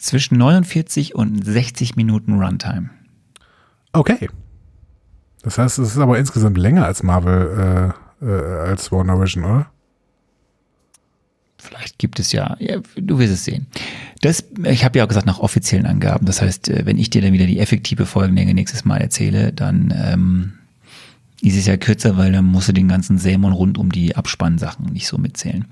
zwischen 0.00 0.38
49 0.38 1.14
und 1.14 1.44
60 1.44 1.96
Minuten 1.96 2.40
Runtime. 2.40 2.90
Okay. 3.92 4.28
Das 5.42 5.58
heißt, 5.58 5.78
es 5.78 5.92
ist 5.92 5.98
aber 5.98 6.18
insgesamt 6.18 6.58
länger 6.58 6.84
als 6.84 7.02
Marvel, 7.02 7.94
äh, 8.22 8.26
äh, 8.26 8.68
als 8.68 8.92
WandaVision, 8.92 9.44
oder? 9.44 9.66
Vielleicht 11.58 11.98
gibt 11.98 12.18
es 12.18 12.32
ja, 12.32 12.56
ja 12.58 12.78
du 12.96 13.18
wirst 13.18 13.32
es 13.32 13.44
sehen. 13.44 13.66
Das, 14.22 14.44
ich 14.64 14.84
habe 14.84 14.98
ja 14.98 15.04
auch 15.04 15.08
gesagt, 15.08 15.26
nach 15.26 15.40
offiziellen 15.40 15.86
Angaben. 15.86 16.26
Das 16.26 16.40
heißt, 16.40 16.68
äh, 16.68 16.86
wenn 16.86 16.98
ich 16.98 17.10
dir 17.10 17.22
dann 17.22 17.32
wieder 17.32 17.46
die 17.46 17.58
effektive 17.58 18.06
Folgenlänge 18.06 18.54
nächstes 18.54 18.84
Mal 18.84 18.98
erzähle, 18.98 19.52
dann 19.52 19.94
ähm, 19.96 20.52
ist 21.42 21.56
es 21.56 21.66
ja 21.66 21.76
kürzer, 21.76 22.16
weil 22.16 22.32
dann 22.32 22.44
musst 22.44 22.68
du 22.68 22.72
den 22.72 22.88
ganzen 22.88 23.18
Sämon 23.18 23.52
rund 23.52 23.78
um 23.78 23.90
die 23.90 24.16
Abspannsachen 24.16 24.86
nicht 24.86 25.06
so 25.06 25.18
mitzählen. 25.18 25.66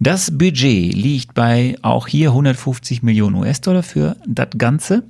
Das 0.00 0.36
Budget 0.36 0.94
liegt 0.94 1.34
bei 1.34 1.76
auch 1.82 2.06
hier 2.06 2.30
150 2.30 3.02
Millionen 3.02 3.36
US-Dollar 3.36 3.82
für 3.82 4.16
das 4.26 4.48
Ganze. 4.56 5.04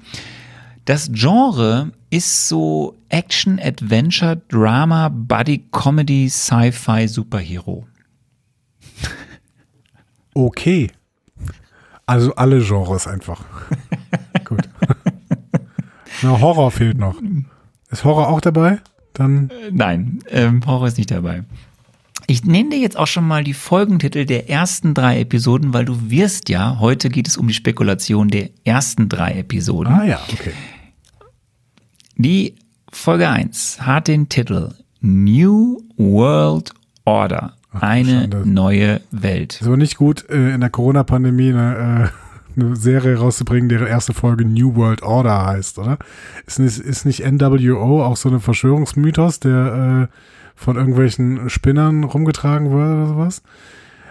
Das 0.84 1.10
Genre 1.12 1.92
ist 2.10 2.48
so 2.48 2.96
Action, 3.08 3.58
Adventure, 3.58 4.42
Drama, 4.48 5.08
Buddy, 5.08 5.64
Comedy, 5.70 6.28
Sci-Fi, 6.28 7.08
Superhero. 7.08 7.86
Okay. 10.34 10.90
Also 12.06 12.34
alle 12.34 12.60
Genres 12.60 13.06
einfach. 13.06 13.44
Gut. 14.44 14.68
Na, 16.22 16.40
Horror 16.40 16.70
fehlt 16.70 16.98
noch. 16.98 17.16
Ist 17.90 18.04
Horror 18.04 18.28
auch 18.28 18.40
dabei? 18.40 18.80
Dann 19.14 19.50
Nein, 19.72 20.18
ähm, 20.28 20.60
Horror 20.66 20.88
ist 20.88 20.98
nicht 20.98 21.10
dabei. 21.10 21.44
Ich 22.26 22.44
nenne 22.44 22.70
dir 22.70 22.78
jetzt 22.78 22.96
auch 22.96 23.06
schon 23.06 23.26
mal 23.26 23.44
die 23.44 23.54
Folgentitel 23.54 24.24
der 24.24 24.48
ersten 24.48 24.94
drei 24.94 25.20
Episoden, 25.20 25.74
weil 25.74 25.84
du 25.84 26.10
wirst 26.10 26.48
ja, 26.48 26.78
heute 26.80 27.10
geht 27.10 27.28
es 27.28 27.36
um 27.36 27.48
die 27.48 27.54
Spekulation 27.54 28.28
der 28.28 28.50
ersten 28.64 29.08
drei 29.08 29.32
Episoden. 29.32 29.92
Ah 29.92 30.04
ja, 30.04 30.20
okay. 30.32 30.52
Die 32.16 32.54
Folge 32.90 33.28
1 33.28 33.80
hat 33.80 34.08
den 34.08 34.28
Titel 34.28 34.70
New 35.00 35.82
World 35.96 36.72
Order. 37.04 37.54
Eine 37.72 38.20
Schande. 38.20 38.48
neue 38.48 39.00
Welt. 39.10 39.60
Aber 39.64 39.76
nicht 39.76 39.96
gut, 39.96 40.28
äh, 40.30 40.54
in 40.54 40.60
der 40.60 40.70
Corona-Pandemie 40.70 41.50
eine, 41.50 42.10
äh, 42.10 42.23
eine 42.56 42.76
Serie 42.76 43.16
rauszubringen, 43.18 43.68
deren 43.68 43.86
erste 43.86 44.12
Folge 44.14 44.44
New 44.44 44.74
World 44.76 45.02
Order 45.02 45.46
heißt, 45.46 45.78
oder? 45.78 45.98
Ist 46.46 46.58
nicht, 46.58 46.78
ist 46.78 47.04
nicht 47.06 47.24
NWO 47.24 48.02
auch 48.04 48.16
so 48.16 48.28
ein 48.28 48.40
Verschwörungsmythos, 48.40 49.40
der 49.40 50.08
äh, 50.10 50.16
von 50.56 50.76
irgendwelchen 50.76 51.50
Spinnern 51.50 52.04
rumgetragen 52.04 52.70
wurde 52.70 52.92
oder 52.94 53.06
sowas? 53.06 53.42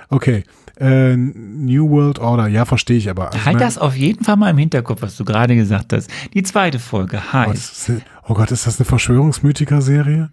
Okay. 0.10 0.44
Äh, 0.80 1.16
New 1.16 1.90
World 1.92 2.18
Order, 2.20 2.48
ja, 2.48 2.66
verstehe 2.66 2.98
ich 2.98 3.08
aber. 3.10 3.28
Also, 3.32 3.46
Halt 3.46 3.62
das 3.62 3.78
auf 3.78 3.96
jeden 3.96 4.24
Fall 4.26 4.38
mal 4.38 4.50
im 4.50 4.58
Hinterkopf, 4.58 5.02
was 5.04 5.16
du 5.16 5.24
gerade 5.24 5.56
gesagt 5.56 5.94
hast. 5.94 6.10
Die 6.34 6.42
zweite 6.44 6.80
Folge 6.80 7.20
Oh, 7.30 7.34
heißt, 7.34 7.90
ist- 7.90 8.02
oh 8.28 8.34
Gott, 8.34 8.50
ist 8.52 8.66
das 8.66 8.80
eine 8.80 8.86
Verschwörungsmythiker-Serie? 8.86 10.30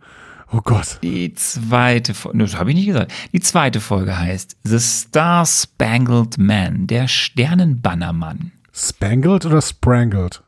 Oh 0.53 0.61
Gott. 0.65 0.99
die 1.03 1.33
zweite 1.35 2.13
Folge, 2.13 2.39
das 2.39 2.57
habe 2.57 2.71
ich 2.71 2.77
nicht 2.77 2.87
gesagt. 2.87 3.13
Die 3.33 3.41
zweite 3.41 3.81
Folge 3.81 4.19
heißt 4.19 4.57
The 4.65 4.81
Star 4.81 5.47
Spangled 5.47 6.39
Man, 6.39 6.87
der 6.87 7.07
Sternenbannermann. 7.07 8.53
Spangled 8.73 9.47
oder 9.47 9.63
Sprangled? 9.63 10.43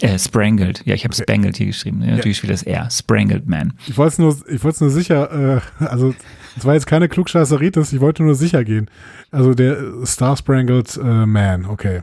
Äh, 0.00 0.16
Sprangled. 0.18 0.82
Ja, 0.86 0.94
ich 0.94 1.02
habe 1.04 1.14
Spangled 1.14 1.56
hier 1.56 1.66
geschrieben. 1.66 2.02
Ja, 2.02 2.14
natürlich 2.14 2.36
spielt 2.38 2.52
das 2.52 2.62
R. 2.62 2.88
Sprangled 2.88 3.48
Man. 3.48 3.72
Ich 3.88 3.96
wollte 3.96 4.12
es 4.12 4.18
nur, 4.18 4.36
ich 4.48 4.62
wollte 4.62 4.76
es 4.76 4.80
nur 4.80 4.90
sicher, 4.90 5.56
äh, 5.56 5.84
also 5.84 6.14
es 6.56 6.64
war 6.64 6.74
jetzt 6.74 6.86
keine 6.86 7.08
Klugscheißeritis, 7.08 7.92
ich 7.92 8.00
wollte 8.00 8.22
nur 8.22 8.36
sicher 8.36 8.62
gehen. 8.62 8.88
Also 9.32 9.54
der 9.54 10.06
Star 10.06 10.36
Sprangled 10.36 10.96
äh, 10.96 11.26
Man, 11.26 11.66
okay. 11.66 12.02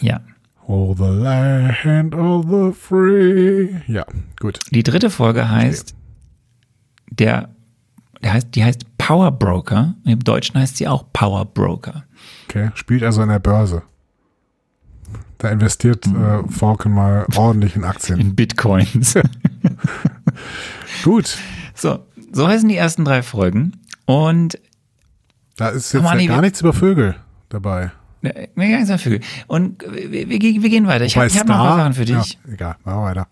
Ja. 0.00 0.20
All 0.66 0.96
the 0.96 1.04
land 1.04 2.16
of 2.16 2.46
the 2.50 2.72
free. 2.76 3.68
Ja, 3.86 4.04
gut. 4.40 4.58
Die 4.72 4.82
dritte 4.82 5.10
Folge 5.10 5.48
heißt 5.48 5.94
der, 7.10 7.48
der 8.22 8.32
heißt, 8.34 8.48
die 8.54 8.64
heißt 8.64 8.98
Power 8.98 9.30
Broker. 9.30 9.94
Im 10.04 10.20
Deutschen 10.20 10.58
heißt 10.60 10.76
sie 10.76 10.88
auch 10.88 11.04
Power 11.12 11.44
Broker. 11.44 12.04
Okay, 12.48 12.70
spielt 12.74 13.02
also 13.02 13.22
an 13.22 13.28
der 13.28 13.38
Börse. 13.38 13.82
Da 15.38 15.50
investiert 15.50 16.06
äh, 16.06 16.42
Falcon 16.48 16.92
mal 16.92 17.26
ordentlich 17.36 17.76
in 17.76 17.84
Aktien. 17.84 18.18
In 18.18 18.34
Bitcoins. 18.34 19.14
Gut, 21.04 21.36
so, 21.74 21.98
so 22.32 22.48
heißen 22.48 22.68
die 22.68 22.76
ersten 22.76 23.04
drei 23.04 23.22
Folgen. 23.22 23.72
Und 24.06 24.58
da 25.56 25.68
ist 25.68 25.92
jetzt 25.92 26.02
Manni, 26.02 26.24
ja 26.24 26.34
gar 26.34 26.40
nichts 26.40 26.60
über 26.60 26.72
Vögel 26.72 27.16
dabei. 27.48 27.92
äh, 28.22 28.48
mir 28.54 28.70
ganz 28.70 28.88
dafür. 28.88 29.20
Und 29.46 29.82
wir, 29.82 30.10
wir, 30.10 30.28
wir 30.28 30.38
gehen 30.38 30.86
weiter. 30.86 31.04
Ich 31.04 31.16
habe 31.16 31.28
hab 31.28 31.46
noch 31.46 31.54
ein 31.54 31.60
paar 31.60 31.76
Sachen 31.76 31.92
für 31.94 32.04
dich. 32.04 32.38
Ja, 32.46 32.52
egal, 32.52 32.76
machen 32.84 32.98
wir 32.98 33.04
weiter. 33.04 33.28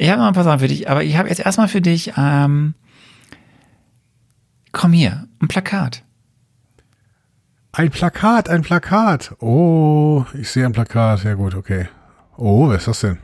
Ich 0.00 0.08
habe 0.08 0.18
noch 0.18 0.28
ein 0.28 0.32
paar 0.32 0.44
Sachen 0.44 0.60
für 0.60 0.68
dich, 0.68 0.88
aber 0.88 1.04
ich 1.04 1.18
habe 1.18 1.28
jetzt 1.28 1.40
erstmal 1.40 1.68
für 1.68 1.82
dich, 1.82 2.14
ähm, 2.16 2.72
komm 4.72 4.94
hier, 4.94 5.28
ein 5.42 5.48
Plakat. 5.48 6.04
Ein 7.72 7.90
Plakat, 7.90 8.48
ein 8.48 8.62
Plakat. 8.62 9.34
Oh, 9.40 10.24
ich 10.32 10.48
sehe 10.48 10.64
ein 10.64 10.72
Plakat. 10.72 11.24
Ja 11.24 11.34
gut, 11.34 11.54
okay. 11.54 11.86
Oh, 12.38 12.70
wer 12.70 12.78
ist 12.78 12.88
das 12.88 13.00
denn? 13.00 13.18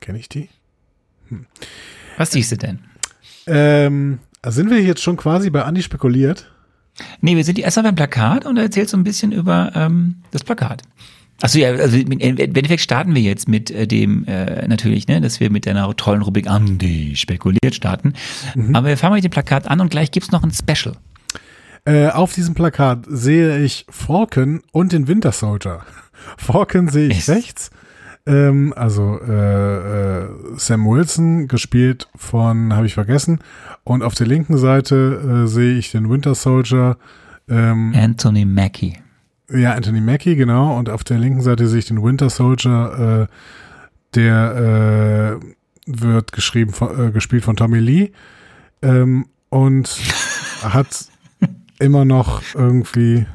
Kenne 0.00 0.18
ich 0.18 0.28
die? 0.28 0.48
Was 2.16 2.32
siehst 2.32 2.50
du 2.50 2.56
denn? 2.56 2.80
Ähm, 3.46 4.18
sind 4.44 4.70
wir 4.70 4.82
jetzt 4.82 5.02
schon 5.02 5.16
quasi 5.16 5.50
bei 5.50 5.62
Andi 5.62 5.82
spekuliert? 5.82 6.52
Nee, 7.20 7.36
wir 7.36 7.44
sind 7.44 7.60
erstmal 7.60 7.84
beim 7.84 7.94
Plakat 7.94 8.44
und 8.44 8.56
du 8.56 8.62
erzählst 8.62 8.90
so 8.90 8.96
ein 8.96 9.04
bisschen 9.04 9.30
über 9.30 9.70
ähm, 9.76 10.24
das 10.32 10.42
Plakat. 10.42 10.82
Achso, 11.42 11.58
ja, 11.58 11.70
also 11.70 11.96
im 11.96 12.12
Endeffekt 12.20 12.80
starten 12.80 13.14
wir 13.14 13.20
jetzt 13.22 13.48
mit 13.48 13.70
äh, 13.70 13.86
dem, 13.86 14.24
äh, 14.26 14.66
natürlich, 14.68 15.08
ne, 15.08 15.20
dass 15.20 15.40
wir 15.40 15.50
mit 15.50 15.66
einer 15.66 15.94
tollen 15.96 16.22
Rubrik 16.22 16.48
Andi 16.48 17.16
spekuliert 17.16 17.74
starten. 17.74 18.14
Aber 18.72 18.86
wir 18.88 18.96
fangen 18.96 19.14
mit 19.16 19.24
dem 19.24 19.30
Plakat 19.30 19.68
an 19.68 19.80
und 19.80 19.90
gleich 19.90 20.10
gibt's 20.10 20.30
noch 20.30 20.42
ein 20.44 20.52
Special. 20.52 20.94
Äh, 21.86 22.08
auf 22.08 22.32
diesem 22.32 22.54
Plakat 22.54 23.04
sehe 23.08 23.58
ich 23.62 23.84
Falcon 23.90 24.62
und 24.72 24.92
den 24.92 25.06
Winter 25.08 25.32
Soldier. 25.32 25.80
Falcon 26.38 26.88
sehe 26.88 27.08
ich 27.08 27.18
Ist- 27.18 27.28
rechts. 27.30 27.70
Ähm, 28.26 28.72
also 28.74 29.20
äh, 29.20 30.22
äh, 30.22 30.28
Sam 30.56 30.86
Wilson, 30.86 31.46
gespielt 31.46 32.08
von, 32.16 32.72
habe 32.72 32.86
ich 32.86 32.94
vergessen. 32.94 33.40
Und 33.82 34.02
auf 34.02 34.14
der 34.14 34.26
linken 34.26 34.56
Seite 34.56 35.42
äh, 35.44 35.46
sehe 35.46 35.76
ich 35.76 35.90
den 35.90 36.08
Winter 36.08 36.34
Soldier. 36.34 36.96
Ähm, 37.50 37.92
Anthony 37.94 38.46
Mackie. 38.46 38.94
Ja, 39.50 39.72
Anthony 39.72 40.00
Mackie, 40.00 40.36
genau. 40.36 40.76
Und 40.76 40.88
auf 40.88 41.04
der 41.04 41.18
linken 41.18 41.42
Seite 41.42 41.66
sehe 41.68 41.80
ich 41.80 41.86
den 41.86 42.02
Winter 42.02 42.30
Soldier, 42.30 43.28
äh, 43.28 43.34
der 44.14 45.40
äh, 45.40 45.46
wird 45.86 46.32
geschrieben, 46.32 46.72
von, 46.72 47.08
äh, 47.08 47.10
gespielt 47.10 47.44
von 47.44 47.56
Tommy 47.56 47.78
Lee 47.78 48.12
ähm, 48.82 49.26
und 49.50 49.88
hat 50.62 51.08
immer 51.78 52.04
noch 52.04 52.42
irgendwie, 52.54 53.26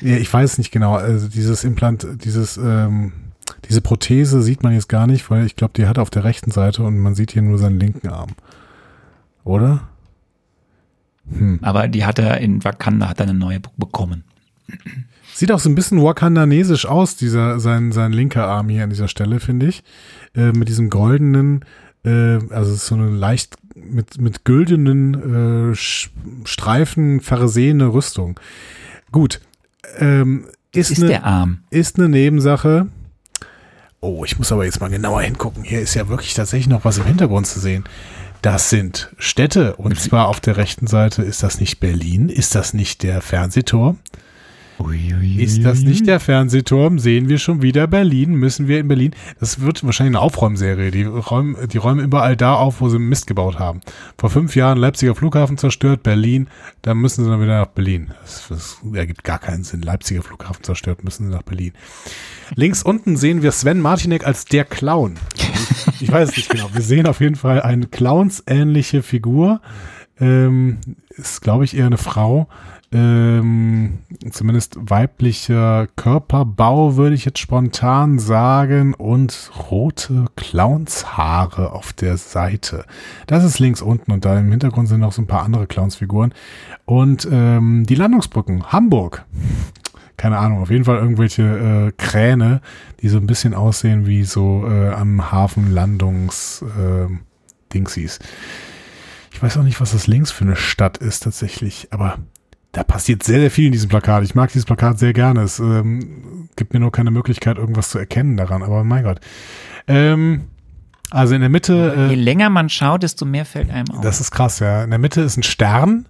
ja, 0.00 0.16
ich 0.16 0.32
weiß 0.32 0.58
nicht 0.58 0.72
genau, 0.72 0.94
also 0.94 1.28
dieses 1.28 1.64
Implant, 1.64 2.06
dieses, 2.24 2.56
ähm, 2.56 3.12
diese 3.68 3.80
Prothese 3.80 4.42
sieht 4.42 4.62
man 4.62 4.72
jetzt 4.72 4.88
gar 4.88 5.06
nicht, 5.06 5.30
weil 5.30 5.46
ich 5.46 5.54
glaube, 5.54 5.74
die 5.76 5.86
hat 5.86 5.98
er 5.98 6.02
auf 6.02 6.10
der 6.10 6.24
rechten 6.24 6.50
Seite 6.50 6.82
und 6.82 6.98
man 6.98 7.14
sieht 7.14 7.32
hier 7.32 7.42
nur 7.42 7.58
seinen 7.58 7.78
linken 7.78 8.08
Arm. 8.08 8.30
Oder? 9.44 9.88
Hm. 11.30 11.58
Aber 11.62 11.88
die 11.88 12.04
hat 12.04 12.18
er 12.18 12.38
in 12.40 12.64
Wakanda, 12.64 13.08
hat 13.08 13.20
er 13.20 13.28
eine 13.28 13.38
neue 13.38 13.60
bekommen. 13.76 14.24
Sieht 15.34 15.50
auch 15.50 15.58
so 15.58 15.68
ein 15.68 15.74
bisschen 15.74 16.00
wakandanesisch 16.00 16.86
aus, 16.86 17.16
dieser, 17.16 17.58
sein, 17.58 17.90
sein 17.90 18.12
linker 18.12 18.46
Arm 18.46 18.68
hier 18.68 18.84
an 18.84 18.90
dieser 18.90 19.08
Stelle, 19.08 19.40
finde 19.40 19.66
ich. 19.66 19.82
Äh, 20.36 20.52
mit 20.52 20.68
diesem 20.68 20.90
goldenen, 20.90 21.64
äh, 22.04 22.38
also 22.50 22.74
so 22.76 22.94
eine 22.94 23.10
leicht 23.10 23.56
mit, 23.74 24.20
mit 24.20 24.44
güldenen 24.44 25.72
äh, 25.72 25.74
Streifen 25.74 27.20
versehene 27.20 27.92
Rüstung. 27.92 28.38
Gut. 29.10 29.40
Ähm, 29.98 30.46
ist, 30.72 30.92
Ist 30.92 30.98
eine, 30.98 31.08
der 31.08 31.24
Arm. 31.24 31.58
ist 31.70 31.98
eine 31.98 32.08
Nebensache. 32.08 32.86
Oh, 33.98 34.24
ich 34.24 34.38
muss 34.38 34.52
aber 34.52 34.64
jetzt 34.64 34.80
mal 34.80 34.90
genauer 34.90 35.22
hingucken. 35.22 35.64
Hier 35.64 35.80
ist 35.80 35.94
ja 35.94 36.08
wirklich 36.08 36.34
tatsächlich 36.34 36.68
noch 36.68 36.84
was 36.84 36.98
im 36.98 37.06
Hintergrund 37.06 37.48
zu 37.48 37.58
sehen. 37.58 37.84
Das 38.40 38.70
sind 38.70 39.12
Städte. 39.18 39.74
Und 39.76 39.98
zwar 39.98 40.28
auf 40.28 40.38
der 40.38 40.58
rechten 40.58 40.86
Seite 40.86 41.22
ist 41.22 41.42
das 41.42 41.58
nicht 41.58 41.80
Berlin. 41.80 42.28
Ist 42.28 42.54
das 42.54 42.72
nicht 42.72 43.02
der 43.02 43.20
Fernsehturm? 43.20 43.98
Ist 45.36 45.64
das 45.64 45.80
nicht 45.80 46.06
der 46.06 46.20
Fernsehturm? 46.20 46.98
Sehen 46.98 47.28
wir 47.28 47.38
schon 47.38 47.62
wieder 47.62 47.86
Berlin? 47.86 48.34
Müssen 48.34 48.68
wir 48.68 48.80
in 48.80 48.88
Berlin? 48.88 49.14
Das 49.40 49.60
wird 49.60 49.84
wahrscheinlich 49.84 50.16
eine 50.16 50.20
Aufräumserie. 50.20 50.90
Die 50.90 51.04
räumen, 51.04 51.56
die 51.68 51.78
räumen 51.78 52.04
überall 52.04 52.36
da 52.36 52.54
auf, 52.54 52.80
wo 52.80 52.88
sie 52.88 52.98
Mist 52.98 53.26
gebaut 53.26 53.58
haben. 53.58 53.80
Vor 54.18 54.30
fünf 54.30 54.56
Jahren 54.56 54.78
Leipziger 54.78 55.14
Flughafen 55.14 55.58
zerstört, 55.58 56.02
Berlin. 56.02 56.48
Dann 56.82 56.98
müssen 56.98 57.24
sie 57.24 57.30
dann 57.30 57.40
wieder 57.40 57.60
nach 57.60 57.68
Berlin. 57.68 58.12
Das, 58.22 58.46
das 58.48 58.78
ergibt 58.92 59.24
gar 59.24 59.38
keinen 59.38 59.64
Sinn. 59.64 59.82
Leipziger 59.82 60.22
Flughafen 60.22 60.62
zerstört, 60.62 61.04
müssen 61.04 61.26
sie 61.26 61.32
nach 61.34 61.42
Berlin. 61.42 61.72
Links 62.54 62.82
unten 62.82 63.16
sehen 63.16 63.42
wir 63.42 63.52
Sven 63.52 63.80
Martinek 63.80 64.26
als 64.26 64.44
der 64.44 64.64
Clown. 64.64 65.16
Ich, 65.34 66.02
ich 66.02 66.12
weiß 66.12 66.30
es 66.30 66.36
nicht 66.36 66.50
genau. 66.50 66.68
Wir 66.72 66.82
sehen 66.82 67.06
auf 67.06 67.20
jeden 67.20 67.36
Fall 67.36 67.62
eine 67.62 67.86
clownsähnliche 67.86 69.02
Figur. 69.02 69.60
Ähm, 70.20 70.78
ist, 71.10 71.40
glaube 71.40 71.64
ich, 71.64 71.76
eher 71.76 71.86
eine 71.86 71.98
Frau. 71.98 72.48
Ähm, 72.94 73.98
zumindest 74.30 74.76
weiblicher 74.78 75.88
Körperbau, 75.96 76.96
würde 76.96 77.16
ich 77.16 77.24
jetzt 77.24 77.40
spontan 77.40 78.20
sagen. 78.20 78.94
Und 78.94 79.50
rote 79.70 80.26
Clownshaare 80.36 81.72
auf 81.72 81.92
der 81.92 82.16
Seite. 82.16 82.84
Das 83.26 83.42
ist 83.42 83.58
links 83.58 83.82
unten 83.82 84.12
und 84.12 84.24
da 84.24 84.38
im 84.38 84.50
Hintergrund 84.50 84.88
sind 84.88 85.00
noch 85.00 85.12
so 85.12 85.20
ein 85.20 85.26
paar 85.26 85.42
andere 85.42 85.66
Clownsfiguren. 85.66 86.32
Und 86.84 87.28
ähm, 87.30 87.84
die 87.86 87.96
Landungsbrücken, 87.96 88.72
Hamburg 88.72 89.24
keine 90.16 90.38
Ahnung, 90.38 90.62
auf 90.62 90.70
jeden 90.70 90.84
Fall 90.84 90.98
irgendwelche 90.98 91.42
äh, 91.42 91.92
Kräne, 91.96 92.60
die 93.00 93.08
so 93.08 93.18
ein 93.18 93.26
bisschen 93.26 93.52
aussehen 93.52 94.06
wie 94.06 94.24
so 94.24 94.64
äh, 94.66 94.90
am 94.90 95.32
Hafen 95.32 95.72
Landungs 95.72 96.62
äh, 96.62 97.08
Dingsies. 97.72 98.20
Ich 99.32 99.42
weiß 99.42 99.58
auch 99.58 99.64
nicht, 99.64 99.80
was 99.80 99.90
das 99.90 100.06
links 100.06 100.30
für 100.30 100.44
eine 100.44 100.54
Stadt 100.54 100.98
ist 100.98 101.24
tatsächlich, 101.24 101.88
aber 101.90 102.18
da 102.74 102.82
passiert 102.82 103.22
sehr, 103.22 103.40
sehr 103.40 103.50
viel 103.50 103.66
in 103.66 103.72
diesem 103.72 103.88
Plakat. 103.88 104.24
Ich 104.24 104.34
mag 104.34 104.50
dieses 104.50 104.66
Plakat 104.66 104.98
sehr 104.98 105.12
gerne. 105.12 105.42
Es 105.42 105.60
ähm, 105.60 106.48
gibt 106.56 106.74
mir 106.74 106.80
nur 106.80 106.92
keine 106.92 107.10
Möglichkeit, 107.10 107.56
irgendwas 107.56 107.90
zu 107.90 107.98
erkennen 107.98 108.36
daran, 108.36 108.62
aber 108.62 108.82
mein 108.84 109.04
Gott. 109.04 109.20
Ähm, 109.86 110.48
also 111.10 111.34
in 111.34 111.40
der 111.40 111.50
Mitte. 111.50 111.94
Je 112.08 112.14
Äh, 112.14 112.16
länger 112.16 112.50
man 112.50 112.68
schaut, 112.68 113.04
desto 113.04 113.24
mehr 113.24 113.44
fällt 113.44 113.70
einem 113.70 113.88
auf. 113.90 114.00
das 114.00 114.20
ist 114.20 114.32
krass, 114.32 114.58
ja. 114.58 114.82
In 114.82 114.90
der 114.90 114.98
Mitte 114.98 115.20
ist 115.20 115.36
ein 115.36 115.44
Stern 115.44 116.06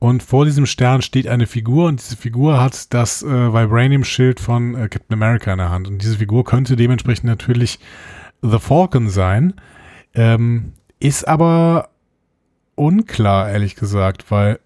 und 0.00 0.24
vor 0.24 0.44
diesem 0.44 0.66
Stern 0.66 1.02
steht 1.02 1.28
eine 1.28 1.46
Figur 1.46 1.86
und 1.86 2.00
diese 2.00 2.16
Figur 2.16 2.60
hat 2.60 2.92
das 2.92 3.22
äh, 3.22 3.26
Vibranium-Schild 3.28 4.40
von 4.40 4.74
äh, 4.74 4.88
Captain 4.88 5.14
America 5.14 5.52
in 5.52 5.58
der 5.58 5.70
Hand. 5.70 5.86
Und 5.86 6.02
diese 6.02 6.18
Figur 6.18 6.44
könnte 6.44 6.74
dementsprechend 6.74 7.24
natürlich 7.26 7.78
The 8.42 8.58
Falcon 8.58 9.08
sein, 9.08 9.54
ähm, 10.14 10.72
ist 10.98 11.28
aber 11.28 11.90
unklar, 12.74 13.50
ehrlich 13.50 13.76
gesagt, 13.76 14.30
weil 14.30 14.58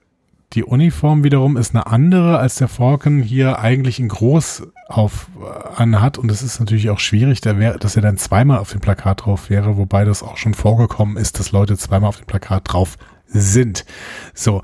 die 0.54 0.64
Uniform 0.64 1.24
wiederum 1.24 1.56
ist 1.56 1.74
eine 1.74 1.86
andere, 1.86 2.38
als 2.38 2.56
der 2.56 2.68
Falcon 2.68 3.20
hier 3.20 3.58
eigentlich 3.58 3.98
in 3.98 4.08
groß 4.08 4.68
auf 4.88 5.28
äh, 5.40 5.82
anhat. 5.82 6.18
Und 6.18 6.30
es 6.30 6.42
ist 6.42 6.60
natürlich 6.60 6.90
auch 6.90 7.00
schwierig, 7.00 7.40
dass 7.40 7.96
er 7.96 8.02
dann 8.02 8.16
zweimal 8.16 8.58
auf 8.58 8.70
dem 8.70 8.80
Plakat 8.80 9.24
drauf 9.24 9.50
wäre, 9.50 9.76
wobei 9.76 10.04
das 10.04 10.22
auch 10.22 10.36
schon 10.36 10.54
vorgekommen 10.54 11.16
ist, 11.16 11.38
dass 11.38 11.52
Leute 11.52 11.76
zweimal 11.76 12.08
auf 12.08 12.18
dem 12.18 12.26
Plakat 12.26 12.72
drauf 12.72 12.96
sind. 13.26 13.84
So. 14.32 14.62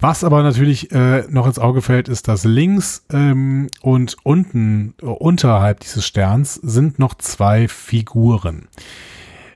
Was 0.00 0.24
aber 0.24 0.42
natürlich 0.42 0.90
äh, 0.90 1.22
noch 1.30 1.46
ins 1.46 1.60
Auge 1.60 1.80
fällt, 1.80 2.08
ist, 2.08 2.26
dass 2.26 2.42
links 2.42 3.04
ähm, 3.12 3.68
und 3.82 4.16
unten, 4.24 4.94
äh, 5.00 5.06
unterhalb 5.06 5.78
dieses 5.78 6.04
Sterns, 6.04 6.54
sind 6.56 6.98
noch 6.98 7.14
zwei 7.14 7.68
Figuren. 7.68 8.66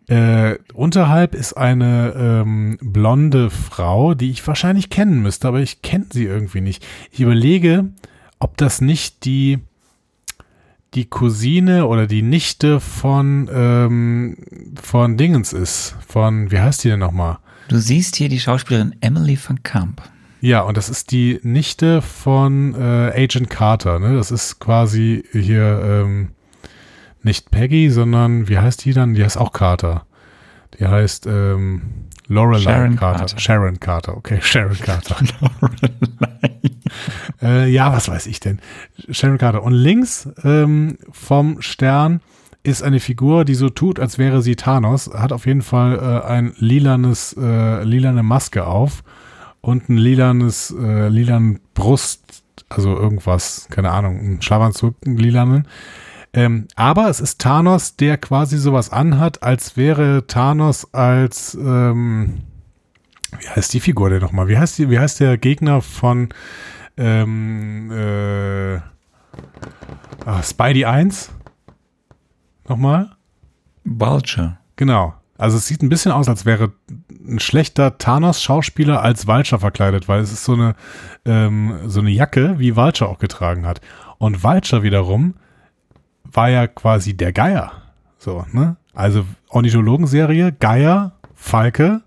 Äh, 0.09 0.59
unterhalb 0.73 1.35
ist 1.35 1.55
eine 1.55 2.15
ähm, 2.17 2.79
blonde 2.81 3.51
Frau, 3.51 4.15
die 4.15 4.31
ich 4.31 4.47
wahrscheinlich 4.47 4.89
kennen 4.89 5.21
müsste, 5.21 5.49
aber 5.49 5.61
ich 5.61 5.83
kenne 5.83 6.07
sie 6.11 6.25
irgendwie 6.25 6.61
nicht. 6.61 6.87
Ich 7.11 7.21
überlege, 7.21 7.87
ob 8.39 8.57
das 8.57 8.81
nicht 8.81 9.25
die 9.25 9.59
die 10.95 11.07
Cousine 11.07 11.87
oder 11.87 12.07
die 12.07 12.23
Nichte 12.23 12.81
von 12.81 13.51
ähm, 13.53 14.39
von 14.81 15.17
Dingens 15.17 15.53
ist. 15.53 15.97
Von 16.07 16.51
wie 16.51 16.61
heißt 16.61 16.85
die 16.85 16.89
denn 16.89 17.01
nochmal? 17.01 17.39
Du 17.69 17.79
siehst 17.79 18.15
hier 18.15 18.29
die 18.29 18.39
Schauspielerin 18.39 18.95
Emily 19.01 19.37
van 19.45 19.63
Camp. 19.65 20.03
Ja, 20.41 20.61
und 20.61 20.77
das 20.77 20.89
ist 20.89 21.11
die 21.11 21.41
Nichte 21.43 22.01
von 22.01 22.75
äh, 22.75 23.13
Agent 23.15 23.51
Carter. 23.51 23.99
Ne? 23.99 24.15
Das 24.15 24.31
ist 24.31 24.61
quasi 24.61 25.25
hier 25.33 25.81
ähm, 25.83 26.29
nicht 27.27 27.51
Peggy, 27.51 27.91
sondern 27.91 28.49
wie 28.49 28.59
heißt 28.59 28.85
die 28.85 28.95
dann? 28.95 29.15
Die 29.15 29.23
heißt 29.23 29.37
auch 29.37 29.53
Carter. 29.53 30.07
Die 30.79 30.87
heißt 30.87 31.27
ähm, 31.27 32.07
Lorelei 32.29 32.61
Sharon 32.61 32.97
Carter. 32.97 33.19
Carter. 33.19 33.39
Sharon 33.39 33.81
Carter, 33.81 34.17
okay, 34.17 34.39
Sharon 34.43 34.79
Carter. 34.79 35.17
äh, 37.43 37.69
ja, 37.69 37.93
was 37.93 38.09
weiß 38.09 38.27
ich 38.27 38.41
denn? 38.41 38.61
Sharon 39.11 39.39
Carter. 39.39 39.63
Und 39.63 39.75
links 39.75 40.29
ähm, 40.43 40.99
vom 41.11 41.61
Stern 41.61 42.21
ist 42.63 42.83
eine 42.83 42.99
Figur, 42.99 43.45
die 43.45 43.55
so 43.55 43.69
tut, 43.69 44.01
als 44.01 44.19
wäre 44.19 44.43
sie 44.43 44.57
Thanos, 44.57 45.11
hat 45.15 45.33
auf 45.33 45.47
jeden 45.47 45.63
Fall 45.63 45.99
äh, 45.99 46.27
ein 46.27 46.53
lilanes, 46.57 47.37
äh, 47.39 47.85
lilane 47.85 48.25
Maske 48.25 48.67
auf 48.67 49.05
und 49.61 49.89
ein 49.89 49.97
lilanes, 49.97 50.75
äh, 50.77 51.09
lilanen 51.09 51.61
Brust, 51.75 52.43
also 52.69 52.97
irgendwas, 52.97 53.69
keine 53.71 53.93
Ahnung, 53.93 54.19
ein 54.19 54.43
Schlafanzug, 54.43 54.97
einen 55.07 55.17
lilanen. 55.17 55.69
Ähm, 56.37 56.69
aber 56.77 57.09
es 57.09 57.19
ist 57.19 57.41
Thanos, 57.41 57.97
der 57.97 58.19
quasi 58.19 58.59
sowas 58.59 58.93
anhat, 58.93 59.43
als 59.43 59.79
wäre 59.79 60.27
Thanos 60.27 60.93
als, 60.93 61.55
ähm, 61.55 62.43
wie 63.41 63.49
heißt 63.49 63.73
die 63.73 63.81
Figur 63.81 64.11
denn 64.11 64.21
nochmal? 64.21 64.47
Wie 64.47 64.59
heißt 64.59 64.77
die, 64.77 64.91
wie 64.91 64.99
heißt 64.99 65.19
der 65.19 65.39
Gegner 65.39 65.81
von 65.81 66.29
ähm, 66.99 67.91
äh, 67.91 68.77
ah, 70.27 70.43
Spidey 70.43 70.85
1? 70.85 71.31
Nochmal? 72.69 73.17
Vulture. 73.85 74.59
Genau. 74.77 75.15
Also 75.39 75.57
es 75.57 75.67
sieht 75.67 75.83
ein 75.83 75.89
bisschen 75.89 76.13
aus, 76.13 76.29
als 76.29 76.45
wäre 76.45 76.73
ein 77.27 77.39
schlechter 77.39 77.97
Thanos-Schauspieler 77.97 79.01
als 79.01 79.27
Vulture 79.27 79.61
verkleidet, 79.61 80.07
weil 80.07 80.21
es 80.21 80.33
ist 80.33 80.45
so 80.45 80.53
eine, 80.53 80.75
ähm, 81.25 81.79
so 81.87 82.01
eine 82.01 82.11
Jacke, 82.11 82.59
wie 82.59 82.77
Vulture 82.77 83.09
auch 83.09 83.19
getragen 83.19 83.65
hat. 83.65 83.81
Und 84.19 84.45
Vulture 84.45 84.83
wiederum 84.83 85.35
war 86.33 86.51
ja 86.51 86.67
quasi 86.67 87.15
der 87.15 87.33
Geier. 87.33 87.73
So, 88.19 88.45
ne? 88.53 88.77
Also 88.95 89.25
Ornithologenserie, 89.49 90.53
Geier, 90.53 91.13
Falke, 91.35 92.03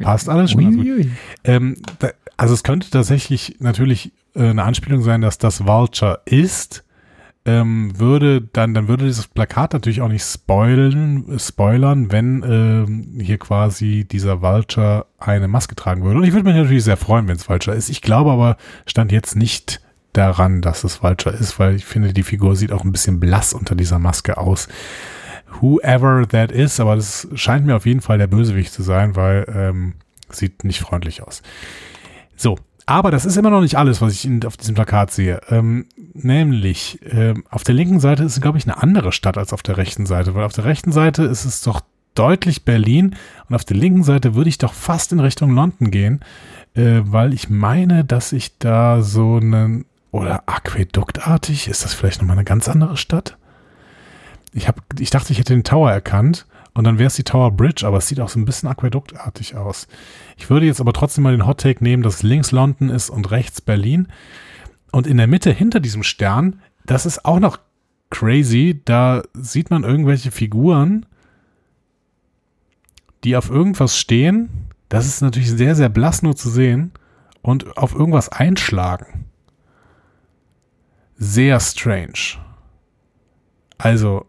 passt 0.00 0.28
alles 0.28 0.50
schon. 0.50 1.12
Ähm, 1.44 1.76
da, 1.98 2.08
also 2.36 2.54
es 2.54 2.62
könnte 2.62 2.90
tatsächlich 2.90 3.56
natürlich 3.60 4.12
äh, 4.34 4.50
eine 4.50 4.64
Anspielung 4.64 5.02
sein, 5.02 5.20
dass 5.20 5.38
das 5.38 5.66
Vulture 5.66 6.20
ist. 6.24 6.84
Ähm, 7.44 7.98
würde 7.98 8.42
dann, 8.42 8.74
dann 8.74 8.88
würde 8.88 9.06
dieses 9.06 9.26
Plakat 9.26 9.72
natürlich 9.72 10.02
auch 10.02 10.08
nicht 10.08 10.24
spoilen, 10.24 11.38
spoilern, 11.38 12.12
wenn 12.12 12.42
ähm, 12.46 13.20
hier 13.22 13.38
quasi 13.38 14.04
dieser 14.04 14.42
Vulture 14.42 15.06
eine 15.18 15.48
Maske 15.48 15.74
tragen 15.74 16.02
würde. 16.04 16.18
Und 16.18 16.24
ich 16.24 16.32
würde 16.32 16.44
mich 16.44 16.56
natürlich 16.56 16.84
sehr 16.84 16.98
freuen, 16.98 17.26
wenn 17.26 17.36
es 17.36 17.48
Vulture 17.48 17.74
ist. 17.74 17.88
Ich 17.88 18.02
glaube 18.02 18.32
aber, 18.32 18.58
stand 18.84 19.12
jetzt 19.12 19.34
nicht 19.34 19.80
daran, 20.18 20.60
dass 20.60 20.84
es 20.84 21.02
Vulture 21.02 21.34
ist, 21.34 21.58
weil 21.58 21.76
ich 21.76 21.84
finde, 21.84 22.12
die 22.12 22.22
Figur 22.22 22.56
sieht 22.56 22.72
auch 22.72 22.84
ein 22.84 22.92
bisschen 22.92 23.20
blass 23.20 23.52
unter 23.52 23.74
dieser 23.74 23.98
Maske 23.98 24.36
aus. 24.36 24.68
Whoever 25.60 26.26
that 26.28 26.52
is, 26.52 26.80
aber 26.80 26.96
das 26.96 27.28
scheint 27.34 27.64
mir 27.64 27.76
auf 27.76 27.86
jeden 27.86 28.00
Fall 28.00 28.18
der 28.18 28.26
Bösewicht 28.26 28.72
zu 28.72 28.82
sein, 28.82 29.16
weil 29.16 29.46
ähm, 29.54 29.94
sieht 30.30 30.64
nicht 30.64 30.80
freundlich 30.80 31.22
aus. 31.22 31.42
So, 32.36 32.58
aber 32.84 33.10
das 33.10 33.24
ist 33.24 33.36
immer 33.36 33.50
noch 33.50 33.60
nicht 33.60 33.76
alles, 33.76 34.00
was 34.00 34.12
ich 34.12 34.46
auf 34.46 34.56
diesem 34.56 34.74
Plakat 34.74 35.10
sehe. 35.10 35.40
Ähm, 35.50 35.86
nämlich, 36.14 36.98
ähm, 37.04 37.44
auf 37.50 37.62
der 37.62 37.74
linken 37.74 38.00
Seite 38.00 38.24
ist, 38.24 38.40
glaube 38.40 38.58
ich, 38.58 38.64
eine 38.64 38.82
andere 38.82 39.12
Stadt 39.12 39.38
als 39.38 39.52
auf 39.52 39.62
der 39.62 39.76
rechten 39.76 40.06
Seite, 40.06 40.34
weil 40.34 40.44
auf 40.44 40.52
der 40.52 40.64
rechten 40.64 40.90
Seite 40.92 41.24
ist 41.24 41.44
es 41.44 41.60
doch 41.60 41.80
deutlich 42.14 42.64
Berlin 42.64 43.14
und 43.48 43.54
auf 43.54 43.64
der 43.64 43.76
linken 43.76 44.02
Seite 44.02 44.34
würde 44.34 44.48
ich 44.48 44.58
doch 44.58 44.72
fast 44.72 45.12
in 45.12 45.20
Richtung 45.20 45.54
London 45.54 45.90
gehen, 45.90 46.20
äh, 46.74 47.00
weil 47.04 47.34
ich 47.34 47.50
meine, 47.50 48.04
dass 48.04 48.32
ich 48.32 48.58
da 48.58 49.02
so 49.02 49.36
einen, 49.36 49.84
oder 50.10 50.44
aquäduktartig, 50.46 51.68
ist 51.68 51.84
das 51.84 51.94
vielleicht 51.94 52.20
nochmal 52.20 52.36
eine 52.36 52.44
ganz 52.44 52.68
andere 52.68 52.96
Stadt? 52.96 53.36
Ich, 54.52 54.66
hab, 54.68 54.80
ich 54.98 55.10
dachte, 55.10 55.32
ich 55.32 55.38
hätte 55.38 55.54
den 55.54 55.64
Tower 55.64 55.90
erkannt 55.92 56.46
und 56.74 56.84
dann 56.84 56.98
wäre 56.98 57.08
es 57.08 57.16
die 57.16 57.24
Tower 57.24 57.50
Bridge, 57.50 57.86
aber 57.86 57.98
es 57.98 58.08
sieht 58.08 58.20
auch 58.20 58.28
so 58.28 58.38
ein 58.38 58.44
bisschen 58.44 58.68
aquäduktartig 58.68 59.56
aus. 59.56 59.88
Ich 60.36 60.48
würde 60.48 60.66
jetzt 60.66 60.80
aber 60.80 60.92
trotzdem 60.92 61.24
mal 61.24 61.36
den 61.36 61.46
Hot 61.46 61.60
Take 61.60 61.82
nehmen, 61.82 62.02
dass 62.02 62.22
links 62.22 62.52
London 62.52 62.88
ist 62.88 63.10
und 63.10 63.30
rechts 63.30 63.60
Berlin. 63.60 64.08
Und 64.92 65.06
in 65.06 65.18
der 65.18 65.26
Mitte 65.26 65.50
hinter 65.50 65.80
diesem 65.80 66.02
Stern, 66.02 66.60
das 66.86 67.04
ist 67.04 67.24
auch 67.24 67.40
noch 67.40 67.58
crazy, 68.10 68.80
da 68.84 69.22
sieht 69.34 69.70
man 69.70 69.84
irgendwelche 69.84 70.30
Figuren, 70.30 71.04
die 73.24 73.36
auf 73.36 73.50
irgendwas 73.50 73.98
stehen. 73.98 74.48
Das 74.88 75.06
ist 75.06 75.20
natürlich 75.20 75.50
sehr, 75.50 75.74
sehr 75.74 75.90
blass 75.90 76.22
nur 76.22 76.36
zu 76.36 76.48
sehen 76.48 76.92
und 77.42 77.76
auf 77.76 77.94
irgendwas 77.94 78.30
einschlagen. 78.30 79.27
Sehr 81.18 81.58
strange. 81.60 82.38
Also, 83.76 84.26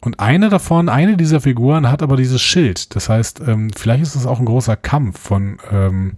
und 0.00 0.20
eine 0.20 0.48
davon, 0.48 0.88
eine 0.88 1.16
dieser 1.16 1.40
Figuren 1.40 1.90
hat 1.90 2.02
aber 2.02 2.16
dieses 2.16 2.42
Schild. 2.42 2.94
Das 2.94 3.08
heißt, 3.08 3.40
ähm, 3.46 3.70
vielleicht 3.74 4.02
ist 4.02 4.14
es 4.14 4.26
auch 4.26 4.38
ein 4.40 4.46
großer 4.46 4.76
Kampf 4.76 5.18
von 5.18 5.58
ähm, 5.70 6.16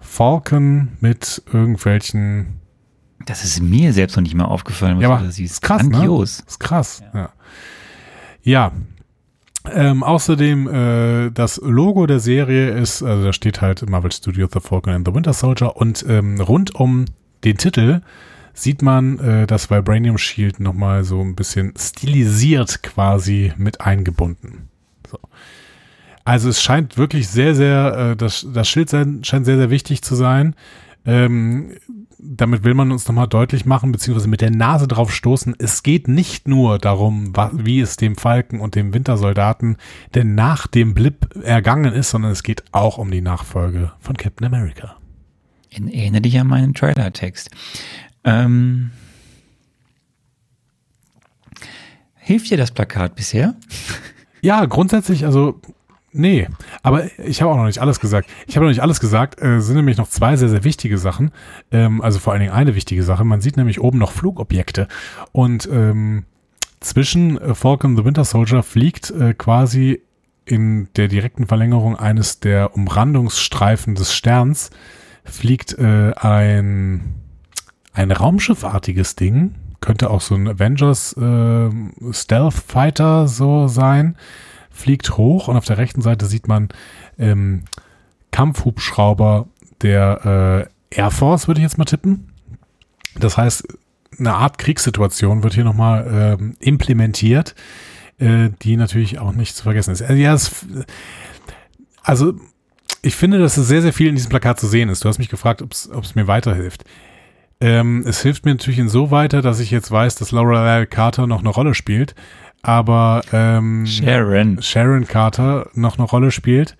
Falcon 0.00 0.88
mit 1.00 1.42
irgendwelchen. 1.52 2.60
Das 3.26 3.44
ist 3.44 3.60
mir 3.62 3.92
selbst 3.92 4.16
noch 4.16 4.22
nicht 4.22 4.34
mal 4.34 4.44
aufgefallen, 4.44 4.96
was 4.96 5.02
Ja, 5.02 5.08
du 5.08 5.14
aber 5.14 5.24
da 5.24 5.30
siehst. 5.30 5.54
ist 5.54 5.60
krass, 5.62 5.82
Grandios. 5.88 6.38
Ne? 6.40 6.44
Ist 6.48 6.60
krass. 6.60 7.02
Ja. 7.14 7.30
ja. 8.42 8.72
Ähm, 9.72 10.02
außerdem 10.02 10.68
äh, 10.68 11.30
das 11.30 11.58
Logo 11.64 12.06
der 12.06 12.20
Serie 12.20 12.70
ist, 12.70 13.02
also 13.02 13.24
da 13.24 13.32
steht 13.32 13.62
halt 13.62 13.88
Marvel 13.88 14.12
Studios 14.12 14.50
The 14.52 14.60
Falcon 14.60 14.92
and 14.92 15.08
the 15.08 15.14
Winter 15.14 15.32
Soldier 15.32 15.76
und 15.76 16.04
ähm, 16.06 16.38
rund 16.40 16.74
um 16.74 17.06
den 17.44 17.56
Titel 17.56 18.02
sieht 18.54 18.80
man 18.80 19.18
äh, 19.18 19.46
das 19.46 19.70
Vibranium 19.70 20.16
Shield 20.16 20.60
nochmal 20.60 21.04
so 21.04 21.20
ein 21.20 21.34
bisschen 21.34 21.74
stilisiert 21.76 22.82
quasi 22.82 23.52
mit 23.56 23.80
eingebunden. 23.80 24.70
So. 25.10 25.18
Also 26.24 26.48
es 26.48 26.62
scheint 26.62 26.96
wirklich 26.96 27.28
sehr, 27.28 27.54
sehr, 27.54 28.12
äh, 28.12 28.16
das, 28.16 28.46
das 28.52 28.68
Schild 28.68 28.88
sein, 28.88 29.22
scheint 29.24 29.44
sehr, 29.44 29.58
sehr 29.58 29.70
wichtig 29.70 30.02
zu 30.02 30.14
sein. 30.14 30.54
Ähm, 31.04 31.72
damit 32.18 32.64
will 32.64 32.72
man 32.72 32.90
uns 32.90 33.06
nochmal 33.06 33.28
deutlich 33.28 33.66
machen, 33.66 33.92
beziehungsweise 33.92 34.28
mit 34.28 34.40
der 34.40 34.50
Nase 34.50 34.88
drauf 34.88 35.12
stoßen. 35.12 35.54
Es 35.58 35.82
geht 35.82 36.08
nicht 36.08 36.48
nur 36.48 36.78
darum, 36.78 37.34
wie 37.52 37.80
es 37.80 37.96
dem 37.96 38.16
Falken 38.16 38.60
und 38.60 38.74
dem 38.74 38.94
Wintersoldaten 38.94 39.76
denn 40.14 40.34
nach 40.34 40.66
dem 40.66 40.94
Blip 40.94 41.28
ergangen 41.42 41.92
ist, 41.92 42.10
sondern 42.10 42.32
es 42.32 42.42
geht 42.42 42.64
auch 42.72 42.96
um 42.96 43.10
die 43.10 43.20
Nachfolge 43.20 43.92
von 44.00 44.16
Captain 44.16 44.46
America. 44.46 44.96
Erinnere 45.70 46.22
dich 46.22 46.38
an 46.38 46.46
meinen 46.46 46.72
Trailer-Text. 46.72 47.50
Ähm, 48.24 48.90
hilft 52.16 52.50
dir 52.50 52.56
das 52.56 52.70
Plakat 52.70 53.14
bisher? 53.14 53.54
Ja, 54.40 54.66
grundsätzlich, 54.66 55.24
also, 55.24 55.58
nee. 56.12 56.48
Aber 56.82 57.06
ich 57.18 57.40
habe 57.40 57.50
auch 57.50 57.56
noch 57.56 57.64
nicht 57.64 57.78
alles 57.78 57.98
gesagt. 57.98 58.28
Ich 58.46 58.56
habe 58.56 58.66
noch 58.66 58.70
nicht 58.72 58.82
alles 58.82 59.00
gesagt. 59.00 59.40
Äh, 59.40 59.62
sind 59.62 59.76
nämlich 59.76 59.96
noch 59.96 60.10
zwei 60.10 60.36
sehr, 60.36 60.50
sehr 60.50 60.64
wichtige 60.64 60.98
Sachen. 60.98 61.30
Ähm, 61.70 62.02
also 62.02 62.18
vor 62.18 62.34
allen 62.34 62.40
Dingen 62.40 62.52
eine 62.52 62.74
wichtige 62.74 63.04
Sache. 63.04 63.24
Man 63.24 63.40
sieht 63.40 63.56
nämlich 63.56 63.80
oben 63.80 63.96
noch 63.96 64.12
Flugobjekte. 64.12 64.86
Und 65.32 65.66
ähm, 65.72 66.26
zwischen 66.80 67.40
äh, 67.40 67.54
Falcon 67.54 67.96
the 67.96 68.04
Winter 68.04 68.26
Soldier 68.26 68.62
fliegt 68.62 69.10
äh, 69.12 69.32
quasi 69.32 70.02
in 70.44 70.88
der 70.96 71.08
direkten 71.08 71.46
Verlängerung 71.46 71.96
eines 71.96 72.38
der 72.38 72.74
Umrandungsstreifen 72.74 73.94
des 73.94 74.12
Sterns 74.12 74.68
fliegt 75.24 75.78
äh, 75.78 76.12
ein, 76.16 77.14
ein 77.94 78.10
raumschiffartiges 78.10 79.16
Ding. 79.16 79.54
Könnte 79.80 80.10
auch 80.10 80.20
so 80.20 80.34
ein 80.34 80.48
Avengers 80.48 81.16
äh, 81.16 81.70
Stealth 82.12 82.54
Fighter 82.54 83.28
so 83.28 83.68
sein. 83.68 84.16
Fliegt 84.70 85.16
hoch 85.16 85.48
und 85.48 85.56
auf 85.56 85.64
der 85.64 85.78
rechten 85.78 86.02
Seite 86.02 86.26
sieht 86.26 86.48
man 86.48 86.68
ähm, 87.18 87.62
Kampfhubschrauber 88.32 89.46
der 89.82 90.68
äh, 90.90 90.96
Air 90.96 91.10
Force, 91.10 91.46
würde 91.46 91.60
ich 91.60 91.64
jetzt 91.64 91.78
mal 91.78 91.84
tippen. 91.84 92.32
Das 93.16 93.36
heißt, 93.36 93.66
eine 94.18 94.34
Art 94.34 94.58
Kriegssituation 94.58 95.42
wird 95.42 95.54
hier 95.54 95.64
nochmal 95.64 96.36
ähm, 96.40 96.56
implementiert, 96.58 97.54
äh, 98.18 98.50
die 98.62 98.76
natürlich 98.76 99.18
auch 99.20 99.32
nicht 99.32 99.54
zu 99.54 99.62
vergessen 99.62 99.92
ist. 99.92 100.02
Also, 100.02 100.14
ja, 100.14 100.34
es, 100.34 100.66
also 102.02 102.34
ich 103.02 103.14
finde, 103.14 103.38
dass 103.38 103.56
es 103.56 103.68
sehr, 103.68 103.82
sehr 103.82 103.92
viel 103.92 104.08
in 104.08 104.16
diesem 104.16 104.30
Plakat 104.30 104.58
zu 104.58 104.66
sehen 104.66 104.88
ist. 104.88 105.04
Du 105.04 105.08
hast 105.08 105.18
mich 105.18 105.28
gefragt, 105.28 105.62
ob 105.62 105.72
es 105.72 106.14
mir 106.14 106.26
weiterhilft. 106.26 106.84
Ähm, 107.60 108.04
es 108.06 108.22
hilft 108.22 108.44
mir 108.44 108.52
natürlich 108.52 108.78
in 108.78 108.92
weiter, 109.10 109.42
dass 109.42 109.60
ich 109.60 109.70
jetzt 109.70 109.90
weiß, 109.90 110.16
dass 110.16 110.32
Laurel 110.32 110.86
Carter 110.86 111.26
noch 111.26 111.40
eine 111.40 111.48
Rolle 111.48 111.74
spielt, 111.74 112.14
aber 112.62 113.22
ähm, 113.32 113.86
Sharon. 113.86 114.60
Sharon 114.62 115.06
Carter 115.06 115.68
noch 115.74 115.98
eine 115.98 116.06
Rolle 116.06 116.30
spielt. 116.30 116.76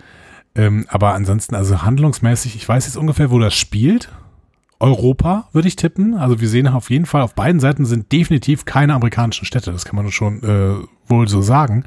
Ähm, 0.56 0.86
aber 0.88 1.14
ansonsten, 1.14 1.54
also 1.54 1.82
handlungsmäßig, 1.82 2.54
ich 2.54 2.68
weiß 2.68 2.86
jetzt 2.86 2.96
ungefähr, 2.96 3.30
wo 3.30 3.38
das 3.38 3.54
spielt. 3.54 4.08
Europa, 4.80 5.48
würde 5.52 5.68
ich 5.68 5.76
tippen. 5.76 6.14
Also 6.14 6.40
wir 6.40 6.48
sehen 6.48 6.68
auf 6.68 6.90
jeden 6.90 7.06
Fall, 7.06 7.22
auf 7.22 7.34
beiden 7.34 7.60
Seiten 7.60 7.86
sind 7.86 8.12
definitiv 8.12 8.64
keine 8.64 8.94
amerikanischen 8.94 9.46
Städte. 9.46 9.72
Das 9.72 9.84
kann 9.84 9.96
man 9.96 10.10
schon 10.10 10.42
äh, 10.42 10.86
wohl 11.08 11.28
so 11.28 11.42
sagen. 11.42 11.84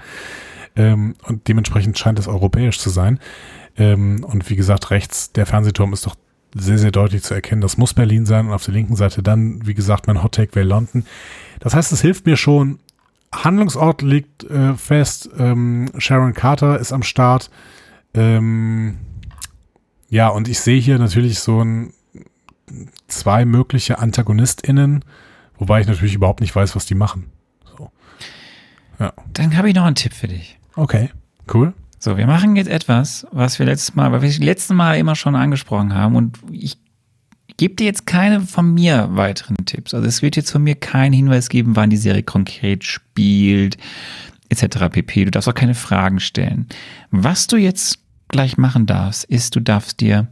Ähm, 0.76 1.16
und 1.24 1.48
dementsprechend 1.48 1.98
scheint 1.98 2.20
es 2.20 2.28
europäisch 2.28 2.80
zu 2.80 2.90
sein. 2.90 3.20
Ähm, 3.78 4.24
und 4.24 4.50
wie 4.50 4.56
gesagt, 4.56 4.90
rechts 4.90 5.32
der 5.32 5.46
Fernsehturm 5.46 5.94
ist 5.94 6.06
doch 6.06 6.16
sehr, 6.60 6.78
sehr 6.78 6.92
deutlich 6.92 7.24
zu 7.24 7.34
erkennen. 7.34 7.62
Das 7.62 7.78
muss 7.78 7.94
Berlin 7.94 8.26
sein 8.26 8.48
und 8.48 8.54
auf 8.54 8.66
der 8.66 8.74
linken 8.74 8.96
Seite 8.96 9.24
dann, 9.24 9.66
wie 9.66 9.74
gesagt, 9.74 10.08
mein 10.08 10.24
Hot 10.24 10.34
Take 10.36 10.56
wäre 10.56 10.66
London. 10.66 11.06
Das 11.60 11.74
heißt, 11.74 11.92
es 11.92 12.02
hilft 12.02 12.26
mir 12.26 12.38
schon. 12.38 12.80
Handlungsort 13.34 14.02
liegt 14.02 14.44
äh, 14.46 14.74
fest. 14.76 15.30
Ähm, 15.38 15.92
Sharon 15.98 16.34
Carter 16.34 16.80
ist 16.80 16.94
am 16.94 17.04
Start. 17.04 17.50
Ähm, 18.14 18.98
ja, 20.10 20.30
und 20.30 20.48
ich 20.48 20.60
sehe 20.60 20.80
hier 20.80 20.98
natürlich 20.98 21.40
so 21.40 21.64
ein, 21.64 21.94
zwei 23.08 23.46
mögliche 23.46 24.00
AntagonistInnen, 24.00 25.04
wobei 25.58 25.82
ich 25.82 25.88
natürlich 25.88 26.16
überhaupt 26.16 26.42
nicht 26.42 26.56
weiß, 26.56 26.76
was 26.76 26.86
die 26.86 26.96
machen. 26.96 27.32
So. 27.78 27.92
Ja. 29.00 29.14
Dann 29.34 29.56
habe 29.58 29.70
ich 29.70 29.76
noch 29.76 29.86
einen 29.86 29.96
Tipp 29.96 30.14
für 30.14 30.28
dich. 30.28 30.58
Okay, 30.76 31.10
cool. 31.54 31.74
So, 32.00 32.18
wir 32.18 32.28
machen 32.28 32.56
jetzt 32.56 32.70
etwas, 32.70 33.26
was 33.32 33.58
wir 33.60 33.66
letztes 33.66 33.96
Mal, 33.96 34.12
weil 34.12 34.22
wir 34.22 34.30
das 34.30 34.38
letzte 34.38 34.74
Mal 34.74 34.98
immer 34.98 35.16
schon 35.16 35.36
angesprochen 35.36 35.94
haben 35.94 36.16
und 36.16 36.38
ich 36.52 36.78
gebe 37.58 37.76
dir 37.76 37.86
jetzt 37.86 38.06
keine 38.06 38.42
von 38.42 38.74
mir 38.74 39.10
weiteren 39.12 39.58
Tipps. 39.66 39.94
Also 39.94 40.08
es 40.08 40.22
wird 40.22 40.36
jetzt 40.36 40.52
von 40.52 40.64
mir 40.64 40.76
keinen 40.76 41.14
Hinweis 41.14 41.50
geben, 41.50 41.76
wann 41.76 41.90
die 41.90 41.98
Serie 41.98 42.24
konkret 42.24 42.84
spielt, 42.84 43.78
etc. 44.50 44.90
pp. 44.92 45.26
Du 45.26 45.32
darfst 45.32 45.50
auch 45.50 45.56
keine 45.56 45.74
Fragen 45.74 46.20
stellen. 46.20 46.68
Was 47.10 47.48
du 47.48 47.58
jetzt 47.58 48.00
gleich 48.28 48.58
machen 48.58 48.86
darfst, 48.86 49.24
ist, 49.26 49.56
du 49.56 49.60
darfst 49.60 50.00
dir 50.00 50.28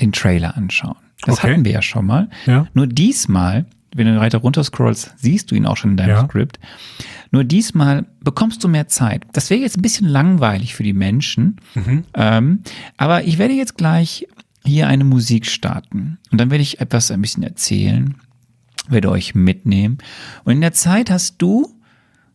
den 0.00 0.12
Trailer 0.12 0.56
anschauen. 0.56 0.96
Das 1.22 1.38
okay. 1.38 1.50
hatten 1.50 1.64
wir 1.64 1.72
ja 1.72 1.82
schon 1.82 2.06
mal. 2.06 2.30
Ja. 2.46 2.66
Nur 2.72 2.86
diesmal, 2.86 3.66
wenn 3.96 4.06
du 4.06 4.20
weiter 4.20 4.38
runter 4.38 4.62
scrollst, 4.64 5.14
siehst 5.16 5.50
du 5.50 5.54
ihn 5.54 5.66
auch 5.66 5.76
schon 5.76 5.92
in 5.92 5.96
deinem 5.96 6.10
ja. 6.10 6.24
Skript. 6.24 6.58
Nur 7.30 7.44
diesmal 7.44 8.06
bekommst 8.20 8.62
du 8.62 8.68
mehr 8.68 8.88
Zeit. 8.88 9.24
Das 9.32 9.50
wäre 9.50 9.60
jetzt 9.60 9.78
ein 9.78 9.82
bisschen 9.82 10.06
langweilig 10.06 10.74
für 10.74 10.82
die 10.82 10.92
Menschen. 10.92 11.56
Mhm. 11.74 12.04
Ähm, 12.14 12.60
aber 12.96 13.24
ich 13.24 13.38
werde 13.38 13.54
jetzt 13.54 13.76
gleich 13.76 14.26
hier 14.64 14.88
eine 14.88 15.04
Musik 15.04 15.46
starten. 15.46 16.18
Und 16.30 16.40
dann 16.40 16.50
werde 16.50 16.62
ich 16.62 16.80
etwas 16.80 17.10
ein 17.10 17.20
bisschen 17.20 17.42
erzählen, 17.42 18.16
werde 18.88 19.10
euch 19.10 19.34
mitnehmen. 19.34 19.98
Und 20.44 20.54
in 20.54 20.60
der 20.60 20.72
Zeit 20.72 21.10
hast 21.10 21.40
du, 21.42 21.74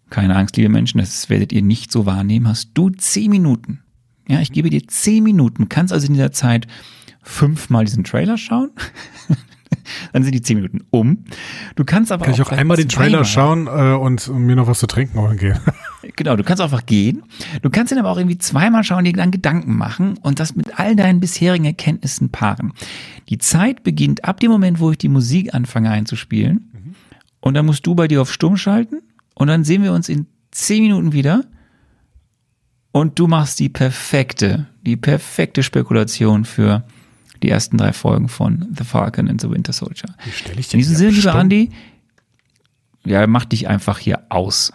keine 0.09 0.35
Angst, 0.35 0.57
liebe 0.57 0.69
Menschen, 0.69 0.99
das 0.99 1.29
werdet 1.29 1.51
ihr 1.53 1.61
nicht 1.61 1.91
so 1.91 2.05
wahrnehmen, 2.05 2.47
hast 2.47 2.71
du 2.73 2.89
zehn 2.89 3.29
Minuten. 3.29 3.79
Ja, 4.27 4.39
ich 4.39 4.51
gebe 4.51 4.69
dir 4.69 4.87
zehn 4.87 5.23
Minuten. 5.23 5.63
Du 5.63 5.69
kannst 5.69 5.93
also 5.93 6.07
in 6.07 6.13
dieser 6.13 6.31
Zeit 6.31 6.67
fünfmal 7.21 7.85
diesen 7.85 8.03
Trailer 8.03 8.37
schauen. 8.37 8.71
dann 10.13 10.23
sind 10.23 10.33
die 10.33 10.41
zehn 10.41 10.57
Minuten 10.57 10.81
um. 10.89 11.25
Du 11.75 11.83
kannst 11.83 12.11
aber 12.11 12.25
Kann 12.25 12.33
auch 12.33 12.39
ich 12.39 12.45
auch 12.45 12.51
einmal 12.51 12.77
den 12.77 12.89
Trailer 12.89 13.25
schauen 13.25 13.67
äh, 13.67 13.93
und 13.93 14.27
mir 14.29 14.55
noch 14.55 14.67
was 14.67 14.79
zu 14.79 14.87
trinken 14.87 15.19
holen 15.19 15.37
gehen. 15.37 15.59
genau, 16.15 16.35
du 16.35 16.43
kannst 16.43 16.61
einfach 16.61 16.85
gehen. 16.85 17.23
Du 17.61 17.69
kannst 17.69 17.91
ihn 17.91 17.99
aber 17.99 18.09
auch 18.09 18.17
irgendwie 18.17 18.37
zweimal 18.37 18.83
schauen, 18.83 19.05
dir 19.05 19.13
dann 19.13 19.31
Gedanken 19.31 19.75
machen 19.75 20.17
und 20.21 20.39
das 20.39 20.55
mit 20.55 20.79
all 20.79 20.95
deinen 20.95 21.19
bisherigen 21.19 21.65
Erkenntnissen 21.65 22.29
paaren. 22.29 22.73
Die 23.29 23.37
Zeit 23.37 23.83
beginnt 23.83 24.25
ab 24.25 24.39
dem 24.39 24.51
Moment, 24.51 24.79
wo 24.79 24.91
ich 24.91 24.97
die 24.97 25.09
Musik 25.09 25.53
anfange 25.53 25.89
einzuspielen. 25.89 26.71
Mhm. 26.73 26.95
Und 27.39 27.53
dann 27.53 27.65
musst 27.65 27.85
du 27.85 27.95
bei 27.95 28.07
dir 28.07 28.21
auf 28.21 28.31
Stumm 28.31 28.57
schalten 28.57 29.01
und 29.35 29.47
dann 29.47 29.63
sehen 29.63 29.83
wir 29.83 29.93
uns 29.93 30.09
in 30.09 30.27
zehn 30.51 30.83
Minuten 30.83 31.13
wieder. 31.13 31.43
Und 32.91 33.17
du 33.19 33.27
machst 33.27 33.59
die 33.59 33.69
perfekte, 33.69 34.67
die 34.85 34.97
perfekte 34.97 35.63
Spekulation 35.63 36.43
für 36.43 36.83
die 37.43 37.49
ersten 37.49 37.77
drei 37.77 37.93
Folgen 37.93 38.29
von 38.29 38.67
The 38.77 38.83
Falcon 38.83 39.27
and 39.27 39.41
the 39.41 39.49
Winter 39.49 39.73
Soldier. 39.73 40.15
Wie 40.23 40.31
stelle 40.31 40.59
ich 40.59 40.67
denn 40.67 40.79
In 40.79 40.85
diesem 40.85 40.95
Sinne, 40.95 41.11
lieber 41.11 41.35
Andi, 41.35 41.71
ja, 43.05 43.25
mach 43.27 43.45
dich 43.45 43.67
einfach 43.67 43.97
hier 43.97 44.23
aus. 44.29 44.71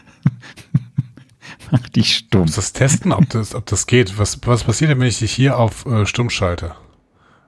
mach 1.70 1.88
dich 1.88 2.16
stumm. 2.16 2.42
Muss 2.42 2.56
das 2.56 2.72
testen, 2.72 3.12
ob 3.12 3.28
das, 3.30 3.54
ob 3.54 3.66
das 3.66 3.86
geht? 3.86 4.18
Was, 4.18 4.38
was 4.46 4.64
passiert 4.64 4.90
denn, 4.90 5.00
wenn 5.00 5.08
ich 5.08 5.18
dich 5.18 5.32
hier 5.32 5.58
auf 5.58 5.86
äh, 5.86 6.04
stumm 6.04 6.30
schalte? 6.30 6.74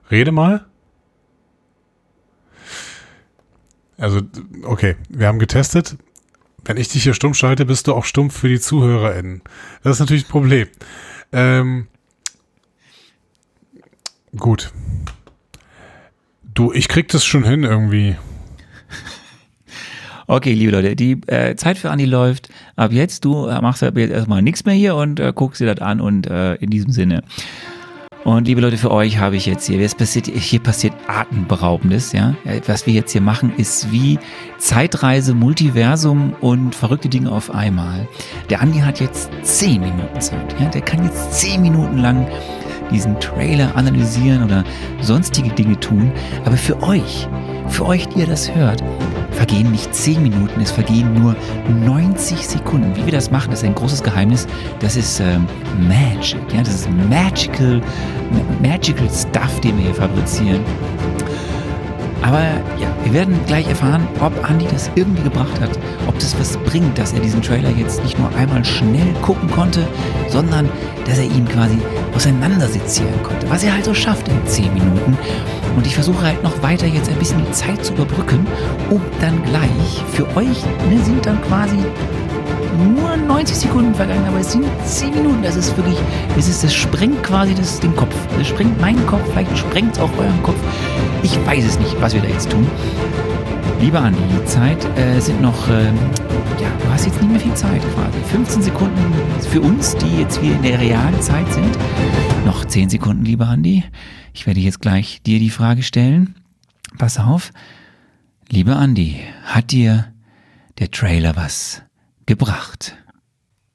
Rede 0.09 0.31
mal. 0.31 0.65
Also, 3.97 4.21
okay, 4.63 4.95
wir 5.09 5.27
haben 5.27 5.39
getestet. 5.39 5.97
Wenn 6.65 6.77
ich 6.77 6.89
dich 6.89 7.03
hier 7.03 7.13
stumm 7.13 7.33
schalte, 7.33 7.65
bist 7.65 7.87
du 7.87 7.93
auch 7.93 8.05
stumm 8.05 8.31
für 8.31 8.49
die 8.49 8.59
ZuhörerInnen. 8.59 9.41
Das 9.83 9.93
ist 9.93 9.99
natürlich 9.99 10.25
ein 10.25 10.31
Problem. 10.31 10.67
Ähm, 11.31 11.87
Gut. 14.37 14.71
Du, 16.53 16.71
ich 16.71 16.87
krieg 16.87 17.07
das 17.09 17.25
schon 17.25 17.43
hin 17.43 17.63
irgendwie. 17.63 18.15
Okay, 20.27 20.53
liebe 20.53 20.71
Leute, 20.71 20.95
die 20.95 21.21
äh, 21.27 21.55
Zeit 21.55 21.77
für 21.77 21.91
Andi 21.91 22.05
läuft. 22.05 22.49
Ab 22.75 22.91
jetzt, 22.91 23.25
du 23.25 23.45
äh, 23.45 23.61
machst 23.61 23.83
ab 23.83 23.95
jetzt 23.95 24.09
erstmal 24.09 24.41
nichts 24.41 24.65
mehr 24.65 24.73
hier 24.73 24.95
und 24.95 25.19
äh, 25.19 25.31
guckst 25.35 25.61
dir 25.61 25.71
das 25.71 25.85
an 25.85 26.01
und 26.01 26.25
äh, 26.25 26.55
in 26.55 26.71
diesem 26.71 26.91
Sinne. 26.91 27.21
Und 28.23 28.47
liebe 28.47 28.59
Leute, 28.59 28.77
für 28.77 28.89
euch 28.89 29.19
habe 29.19 29.35
ich 29.35 29.45
jetzt 29.45 29.67
hier, 29.67 29.79
es 29.81 29.93
passiert, 29.93 30.25
hier 30.25 30.59
passiert 30.59 30.95
Atemberaubendes, 31.05 32.11
ja. 32.11 32.33
Was 32.65 32.87
wir 32.87 32.93
jetzt 32.95 33.11
hier 33.11 33.21
machen, 33.21 33.53
ist 33.55 33.91
wie 33.91 34.17
Zeitreise, 34.57 35.35
Multiversum 35.35 36.33
und 36.41 36.73
verrückte 36.73 37.07
Dinge 37.07 37.31
auf 37.31 37.53
einmal. 37.53 38.07
Der 38.49 38.61
Andi 38.61 38.79
hat 38.79 38.99
jetzt 38.99 39.29
zehn 39.43 39.79
Minuten 39.79 40.19
Zeit, 40.19 40.59
ja. 40.59 40.69
Der 40.69 40.81
kann 40.81 41.03
jetzt 41.03 41.33
zehn 41.33 41.61
Minuten 41.61 41.99
lang 41.99 42.25
diesen 42.91 43.19
Trailer 43.19 43.75
analysieren 43.75 44.43
oder 44.43 44.63
sonstige 45.01 45.49
Dinge 45.49 45.79
tun. 45.79 46.11
Aber 46.45 46.57
für 46.57 46.81
euch, 46.83 47.27
für 47.67 47.85
euch, 47.85 48.07
die 48.07 48.19
ihr 48.19 48.27
das 48.27 48.53
hört, 48.53 48.83
vergehen 49.31 49.71
nicht 49.71 49.93
10 49.93 50.23
Minuten, 50.23 50.61
es 50.61 50.71
vergehen 50.71 51.13
nur 51.13 51.35
90 51.85 52.47
Sekunden. 52.47 52.95
Wie 52.95 53.05
wir 53.05 53.11
das 53.11 53.31
machen, 53.31 53.51
ist 53.51 53.63
ein 53.63 53.75
großes 53.75 54.01
Geheimnis. 54.01 54.47
Das 54.79 54.95
ist 54.95 55.19
ähm, 55.19 55.45
Magic. 55.87 56.41
Ja, 56.53 56.59
das 56.59 56.75
ist 56.75 56.89
magical, 57.09 57.81
magical 58.61 59.09
Stuff, 59.09 59.59
den 59.61 59.77
wir 59.77 59.85
hier 59.85 59.95
fabrizieren. 59.95 60.61
Aber 62.21 62.41
ja, 62.79 62.87
wir 63.03 63.13
werden 63.13 63.39
gleich 63.45 63.67
erfahren, 63.67 64.07
ob 64.19 64.49
Andy 64.49 64.65
das 64.65 64.89
irgendwie 64.95 65.23
gebracht 65.23 65.59
hat, 65.59 65.71
ob 66.07 66.17
das 66.19 66.37
was 66.39 66.57
bringt, 66.57 66.97
dass 66.97 67.13
er 67.13 67.19
diesen 67.19 67.41
Trailer 67.41 67.69
jetzt 67.69 68.03
nicht 68.03 68.17
nur 68.17 68.33
einmal 68.35 68.63
schnell 68.65 69.13
gucken 69.21 69.49
konnte, 69.51 69.87
sondern 70.29 70.69
dass 71.05 71.19
er 71.19 71.25
ihn 71.25 71.47
quasi 71.47 71.77
auseinandersezieren 72.15 73.21
konnte, 73.23 73.49
was 73.49 73.63
er 73.63 73.73
halt 73.73 73.85
so 73.85 73.93
schafft 73.93 74.27
in 74.27 74.47
10 74.47 74.73
Minuten. 74.73 75.17
Und 75.75 75.85
ich 75.85 75.93
versuche 75.93 76.25
halt 76.25 76.41
noch 76.41 76.63
weiter 76.63 76.87
jetzt 76.87 77.09
ein 77.09 77.19
bisschen 77.19 77.43
die 77.45 77.51
Zeit 77.51 77.83
zu 77.83 77.93
überbrücken, 77.93 78.47
um 78.89 79.01
dann 79.19 79.43
gleich 79.43 80.03
für 80.13 80.25
euch 80.37 80.63
ne, 80.89 81.03
sind 81.03 81.25
dann 81.25 81.41
quasi 81.43 81.77
nur 82.95 83.15
90 83.15 83.55
Sekunden 83.55 83.93
vergangen, 83.93 84.25
aber 84.27 84.39
es 84.39 84.51
sind 84.51 84.65
10 84.85 85.13
Minuten. 85.13 85.43
Das 85.43 85.55
ist 85.55 85.75
wirklich, 85.77 85.97
das, 86.35 86.47
ist, 86.47 86.63
das 86.63 86.73
sprengt 86.73 87.23
quasi 87.23 87.53
das, 87.53 87.79
den 87.79 87.95
Kopf. 87.95 88.15
Das 88.37 88.47
sprengt 88.47 88.79
meinen 88.81 89.05
Kopf, 89.07 89.21
vielleicht 89.31 89.57
sprengt 89.57 89.93
es 89.93 89.99
auch 89.99 90.11
euren 90.17 90.43
Kopf. 90.43 90.57
Ich 91.23 91.37
weiß 91.45 91.65
es 91.65 91.79
nicht, 91.79 91.99
was 92.01 92.13
wir 92.15 92.21
da 92.21 92.29
jetzt 92.29 92.49
tun. 92.49 92.65
Lieber 93.81 93.99
Andi, 93.99 94.21
die 94.33 94.45
Zeit 94.45 94.83
äh, 94.97 95.19
sind 95.19 95.41
noch, 95.41 95.67
äh, 95.69 95.85
ja, 96.61 96.69
du 96.81 96.89
hast 96.89 97.05
jetzt 97.05 97.21
nicht 97.21 97.29
mehr 97.29 97.39
viel 97.39 97.53
Zeit 97.53 97.81
quasi. 97.93 98.17
15 98.31 98.61
Sekunden 98.63 99.13
für 99.49 99.61
uns, 99.61 99.95
die 99.97 100.21
jetzt 100.21 100.41
wieder 100.41 100.55
in 100.55 100.63
der 100.63 100.79
realen 100.79 101.21
Zeit 101.21 101.51
sind. 101.53 101.77
Noch 102.45 102.63
10 102.63 102.89
Sekunden, 102.89 103.25
lieber 103.25 103.47
Andi. 103.47 103.83
Ich 104.33 104.47
werde 104.47 104.61
jetzt 104.61 104.81
gleich 104.81 105.21
dir 105.23 105.39
die 105.39 105.49
Frage 105.49 105.83
stellen. 105.83 106.35
Pass 106.97 107.19
auf. 107.19 107.51
Lieber 108.49 108.77
Andi, 108.77 109.19
hat 109.43 109.71
dir 109.71 110.07
der 110.79 110.91
Trailer 110.91 111.35
was 111.35 111.81
gebracht? 112.25 112.95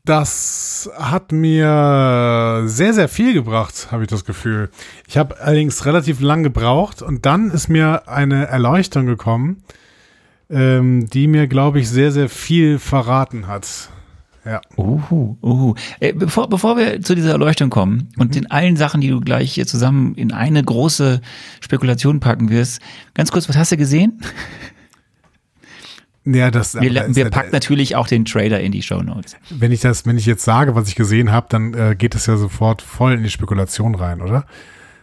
Das 0.05 0.91
hat 0.97 1.31
mir 1.31 2.63
sehr, 2.67 2.95
sehr 2.95 3.09
viel 3.09 3.35
gebracht, 3.35 3.89
habe 3.91 4.05
ich 4.05 4.09
das 4.09 4.25
Gefühl. 4.25 4.71
Ich 5.07 5.19
habe 5.19 5.39
allerdings 5.41 5.85
relativ 5.85 6.21
lang 6.21 6.43
gebraucht 6.43 7.03
und 7.03 7.27
dann 7.27 7.51
ist 7.51 7.69
mir 7.69 8.09
eine 8.09 8.47
Erleuchtung 8.47 9.07
gekommen, 9.07 9.63
ähm, 10.49 11.09
die 11.11 11.27
mir, 11.27 11.49
glaube 11.49 11.81
ich, 11.81 11.91
sehr, 11.91 12.13
sehr 12.13 12.31
viel 12.31 12.79
verraten 12.79 13.47
hat. 13.47 13.91
Ja. 14.45 14.63
Uhu, 14.77 15.37
uhu. 15.43 15.75
Äh, 16.01 16.15
bevor, 16.15 16.49
bevor 16.49 16.79
wir 16.79 17.03
zu 17.03 17.15
dieser 17.15 17.33
Erleuchtung 17.33 17.69
kommen 17.69 18.09
und 18.17 18.31
mhm. 18.31 18.39
in 18.39 18.51
allen 18.51 18.77
Sachen, 18.77 19.03
die 19.03 19.09
du 19.09 19.21
gleich 19.21 19.53
hier 19.53 19.67
zusammen 19.67 20.15
in 20.15 20.33
eine 20.33 20.65
große 20.65 21.21
Spekulation 21.61 22.21
packen 22.21 22.49
wirst, 22.49 22.81
ganz 23.13 23.31
kurz, 23.31 23.49
was 23.51 23.57
hast 23.57 23.73
du 23.73 23.77
gesehen? 23.77 24.21
Ja, 26.25 26.51
das, 26.51 26.75
Wir, 26.75 26.83
aber 26.83 26.91
da 26.91 27.01
ist 27.07 27.16
wir 27.16 27.31
packen 27.31 27.51
natürlich 27.53 27.97
auch 27.97 28.07
den 28.07 28.25
Trailer 28.27 28.61
in 28.61 28.73
die 28.73 28.83
Show 28.83 29.03
Notes. 29.03 29.37
wenn 29.51 29.73
ich 29.73 29.81
das, 29.81 30.05
wenn 30.07 30.18
ich 30.18 30.27
jetzt 30.27 30.45
sage, 30.45 30.75
was 30.75 30.87
ich 30.89 30.95
gesehen 30.95 31.33
habe, 31.33 31.47
dann 31.49 31.73
äh, 31.75 31.97
geht 31.97 32.14
es 32.14 32.27
ja 32.27 32.37
sofort 32.37 32.83
voll 32.83 33.14
in 33.14 33.23
die 33.23 33.31
Spekulation 33.31 33.95
rein, 33.95 34.21
oder? 34.21 34.45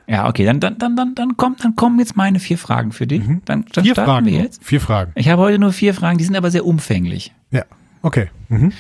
Ja, 0.08 0.30
okay, 0.30 0.46
dann, 0.46 0.60
dann, 0.60 0.78
dann, 0.78 0.96
dann, 0.96 1.16
dann, 1.16 1.36
kommen, 1.36 1.56
dann 1.62 1.76
kommen 1.76 2.00
jetzt 2.00 2.16
meine 2.16 2.40
vier 2.40 2.58
Fragen 2.58 2.92
für 2.92 3.08
dich. 3.08 3.24
Dann, 3.26 3.42
dann 3.46 3.60
Mhm. 3.82 3.84
Vier 3.84 3.94
starten 3.94 4.10
Fragen. 4.12 4.26
wir 4.28 4.34
jetzt. 4.40 4.64
Vier 4.64 4.80
Fragen. 4.80 5.12
Ich 5.16 5.28
habe 5.28 5.42
heute 5.42 5.60
nur 5.60 5.74
vier 5.74 5.94
Fragen, 5.94 6.18
die 6.18 6.24
sind 6.24 6.36
aber 6.38 6.52
sehr 6.52 6.66
umfänglich. 6.66 7.34
Ja. 7.52 7.64
Okay. 8.04 8.30
Mhm. 8.48 8.72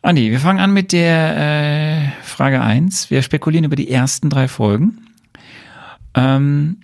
Andi, 0.00 0.30
wir 0.30 0.40
fangen 0.40 0.58
an 0.60 0.72
mit 0.72 0.92
der 0.92 1.36
äh, 1.36 2.24
Frage 2.24 2.60
1. 2.62 3.10
Wir 3.10 3.20
spekulieren 3.22 3.64
über 3.64 3.76
die 3.76 3.90
ersten 3.90 4.30
drei 4.30 4.48
Folgen. 4.48 4.98
Ähm, 6.14 6.78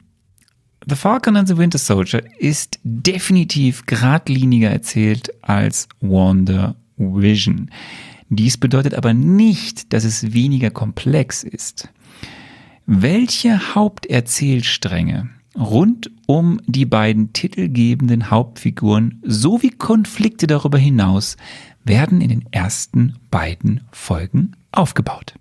The 0.89 0.97
Falcon 0.97 1.37
and 1.37 1.47
the 1.47 1.59
Winter 1.59 1.77
Soldier 1.77 2.23
ist 2.39 2.79
definitiv 2.83 3.85
geradliniger 3.85 4.71
erzählt 4.71 5.31
als 5.43 5.87
Wonder 6.01 6.77
Vision. 6.97 7.71
Dies 8.31 8.57
bedeutet 8.57 8.95
aber 8.95 9.13
nicht, 9.13 9.93
dass 9.93 10.05
es 10.05 10.33
weniger 10.33 10.71
komplex 10.71 11.43
ist. 11.43 11.91
Welche 12.87 13.75
Haupterzählstränge 13.75 15.29
rund 15.59 16.11
um 16.27 16.59
die 16.67 16.87
beiden 16.87 17.35
titelgebenden 17.35 18.31
Hauptfiguren 18.31 19.21
sowie 19.23 19.71
Konflikte 19.71 20.47
darüber 20.47 20.79
hinaus 20.79 21.37
werden 21.85 22.23
in 22.23 22.31
den 22.31 22.47
ersten 22.51 23.17
beiden 23.31 23.83
Folgen 23.93 24.53
aufgebaut? 24.73 25.35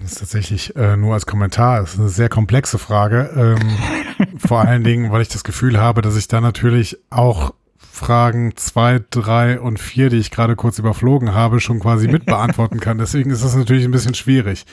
Das 0.00 0.12
ist 0.12 0.18
tatsächlich 0.18 0.76
äh, 0.76 0.96
nur 0.96 1.14
als 1.14 1.26
Kommentar. 1.26 1.80
Das 1.80 1.94
ist 1.94 2.00
eine 2.00 2.08
sehr 2.08 2.28
komplexe 2.28 2.78
Frage. 2.78 3.56
Ähm, 3.60 4.38
vor 4.38 4.60
allen 4.60 4.84
Dingen, 4.84 5.10
weil 5.10 5.22
ich 5.22 5.28
das 5.28 5.44
Gefühl 5.44 5.80
habe, 5.80 6.02
dass 6.02 6.16
ich 6.16 6.28
da 6.28 6.40
natürlich 6.40 6.98
auch 7.10 7.54
Fragen 7.78 8.54
zwei, 8.56 9.02
drei 9.10 9.58
und 9.58 9.80
vier, 9.80 10.10
die 10.10 10.18
ich 10.18 10.30
gerade 10.30 10.54
kurz 10.54 10.78
überflogen 10.78 11.32
habe, 11.32 11.60
schon 11.60 11.80
quasi 11.80 12.08
mit 12.08 12.26
beantworten 12.26 12.78
kann. 12.78 12.98
Deswegen 12.98 13.30
ist 13.30 13.42
das 13.42 13.56
natürlich 13.56 13.84
ein 13.84 13.90
bisschen 13.90 14.14
schwierig. 14.14 14.66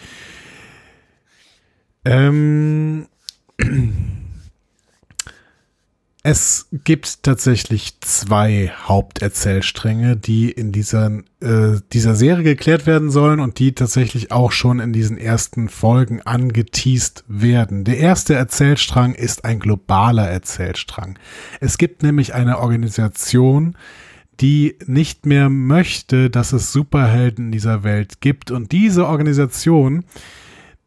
Ähm, 2.05 3.07
es 6.25 6.69
gibt 6.71 7.23
tatsächlich 7.23 7.99
zwei 7.99 8.71
Haupterzählstränge, 8.85 10.15
die 10.15 10.49
in 10.49 10.71
dieser, 10.71 11.19
äh, 11.41 11.81
dieser 11.91 12.15
Serie 12.15 12.45
geklärt 12.45 12.85
werden 12.87 13.11
sollen 13.11 13.41
und 13.41 13.59
die 13.59 13.75
tatsächlich 13.75 14.31
auch 14.31 14.53
schon 14.53 14.79
in 14.79 14.93
diesen 14.93 15.17
ersten 15.17 15.67
Folgen 15.67 16.21
angeteased 16.21 17.25
werden. 17.27 17.83
Der 17.83 17.97
erste 17.97 18.35
Erzählstrang 18.35 19.15
ist 19.15 19.43
ein 19.43 19.59
globaler 19.59 20.29
Erzählstrang. 20.29 21.19
Es 21.59 21.77
gibt 21.77 22.03
nämlich 22.03 22.33
eine 22.33 22.59
Organisation, 22.59 23.75
die 24.39 24.77
nicht 24.85 25.25
mehr 25.25 25.49
möchte, 25.49 26.29
dass 26.29 26.53
es 26.53 26.71
Superhelden 26.71 27.47
in 27.47 27.51
dieser 27.51 27.83
Welt 27.83 28.21
gibt. 28.21 28.49
Und 28.49 28.71
diese 28.71 29.07
Organisation, 29.07 30.05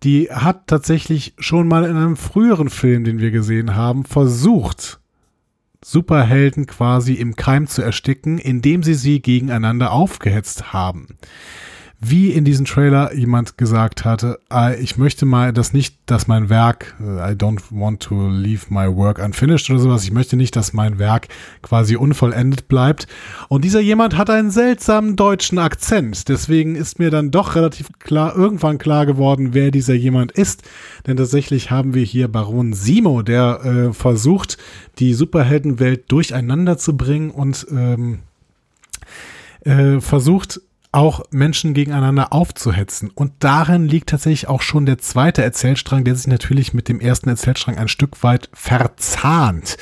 die 0.02 0.30
hat 0.30 0.66
tatsächlich 0.66 1.34
schon 1.38 1.68
mal 1.68 1.84
in 1.84 1.96
einem 1.96 2.16
früheren 2.16 2.70
Film, 2.70 3.04
den 3.04 3.18
wir 3.18 3.30
gesehen 3.30 3.76
haben, 3.76 4.06
versucht, 4.06 4.98
Superhelden 5.88 6.66
quasi 6.66 7.14
im 7.14 7.36
Keim 7.36 7.68
zu 7.68 7.80
ersticken, 7.80 8.38
indem 8.38 8.82
sie 8.82 8.94
sie 8.94 9.22
gegeneinander 9.22 9.92
aufgehetzt 9.92 10.72
haben. 10.72 11.16
Wie 11.98 12.30
in 12.30 12.44
diesem 12.44 12.66
Trailer 12.66 13.14
jemand 13.14 13.56
gesagt 13.56 14.04
hatte, 14.04 14.38
äh, 14.52 14.78
ich 14.82 14.98
möchte 14.98 15.24
mal 15.24 15.54
das 15.54 15.72
nicht, 15.72 15.96
dass 16.04 16.26
mein 16.26 16.50
Werk, 16.50 16.94
äh, 17.00 17.32
I 17.32 17.34
don't 17.34 17.62
want 17.70 18.00
to 18.02 18.28
leave 18.28 18.66
my 18.68 18.86
work 18.94 19.18
unfinished 19.18 19.70
oder 19.70 19.78
sowas, 19.78 20.04
ich 20.04 20.12
möchte 20.12 20.36
nicht, 20.36 20.54
dass 20.56 20.74
mein 20.74 20.98
Werk 20.98 21.28
quasi 21.62 21.96
unvollendet 21.96 22.68
bleibt. 22.68 23.06
Und 23.48 23.64
dieser 23.64 23.80
jemand 23.80 24.18
hat 24.18 24.28
einen 24.28 24.50
seltsamen 24.50 25.16
deutschen 25.16 25.58
Akzent. 25.58 26.28
Deswegen 26.28 26.76
ist 26.76 26.98
mir 26.98 27.10
dann 27.10 27.30
doch 27.30 27.54
relativ 27.54 27.88
klar, 27.98 28.36
irgendwann 28.36 28.76
klar 28.76 29.06
geworden, 29.06 29.54
wer 29.54 29.70
dieser 29.70 29.94
jemand 29.94 30.32
ist. 30.32 30.64
Denn 31.06 31.16
tatsächlich 31.16 31.70
haben 31.70 31.94
wir 31.94 32.04
hier 32.04 32.28
Baron 32.28 32.74
Simo, 32.74 33.22
der 33.22 33.64
äh, 33.64 33.92
versucht, 33.94 34.58
die 34.98 35.14
Superheldenwelt 35.14 36.12
durcheinander 36.12 36.76
zu 36.76 36.94
bringen 36.94 37.30
und 37.30 37.66
ähm, 37.70 38.18
äh, 39.64 40.00
versucht 40.00 40.60
auch 40.96 41.24
Menschen 41.30 41.74
gegeneinander 41.74 42.32
aufzuhetzen. 42.32 43.10
Und 43.14 43.32
darin 43.40 43.86
liegt 43.86 44.08
tatsächlich 44.08 44.48
auch 44.48 44.62
schon 44.62 44.86
der 44.86 44.96
zweite 44.96 45.42
Erzählstrang, 45.42 46.04
der 46.04 46.14
sich 46.16 46.26
natürlich 46.26 46.72
mit 46.72 46.88
dem 46.88 47.00
ersten 47.00 47.28
Erzählstrang 47.28 47.76
ein 47.76 47.88
Stück 47.88 48.22
weit 48.22 48.48
verzahnt. 48.54 49.76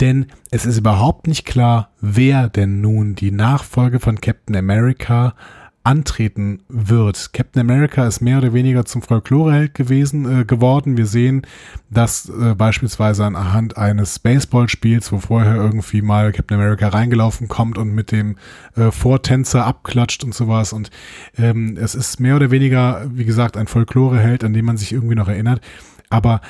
Denn 0.00 0.26
es 0.50 0.66
ist 0.66 0.76
überhaupt 0.76 1.26
nicht 1.26 1.46
klar, 1.46 1.90
wer 2.02 2.50
denn 2.50 2.82
nun 2.82 3.14
die 3.14 3.30
Nachfolge 3.30 4.00
von 4.00 4.20
Captain 4.20 4.54
America 4.54 5.34
antreten 5.82 6.62
wird. 6.68 7.32
Captain 7.32 7.60
America 7.60 8.06
ist 8.06 8.20
mehr 8.20 8.38
oder 8.38 8.52
weniger 8.52 8.84
zum 8.84 9.00
Folkloreheld 9.00 9.74
gewesen 9.74 10.40
äh, 10.40 10.44
geworden. 10.44 10.98
Wir 10.98 11.06
sehen 11.06 11.46
das 11.88 12.28
äh, 12.28 12.54
beispielsweise 12.54 13.24
anhand 13.24 13.78
eines 13.78 14.18
Baseballspiels, 14.18 15.10
wo 15.10 15.18
vorher 15.18 15.56
irgendwie 15.56 16.02
mal 16.02 16.32
Captain 16.32 16.58
America 16.58 16.88
reingelaufen 16.88 17.48
kommt 17.48 17.78
und 17.78 17.94
mit 17.94 18.12
dem 18.12 18.36
äh, 18.76 18.90
Vortänzer 18.90 19.64
abklatscht 19.64 20.22
und 20.22 20.34
sowas. 20.34 20.74
Und 20.74 20.90
ähm, 21.38 21.78
es 21.80 21.94
ist 21.94 22.20
mehr 22.20 22.36
oder 22.36 22.50
weniger, 22.50 23.06
wie 23.10 23.24
gesagt, 23.24 23.56
ein 23.56 23.66
Folkloreheld, 23.66 24.44
an 24.44 24.52
den 24.52 24.66
man 24.66 24.76
sich 24.76 24.92
irgendwie 24.92 25.14
noch 25.14 25.28
erinnert. 25.28 25.62
Aber 26.10 26.42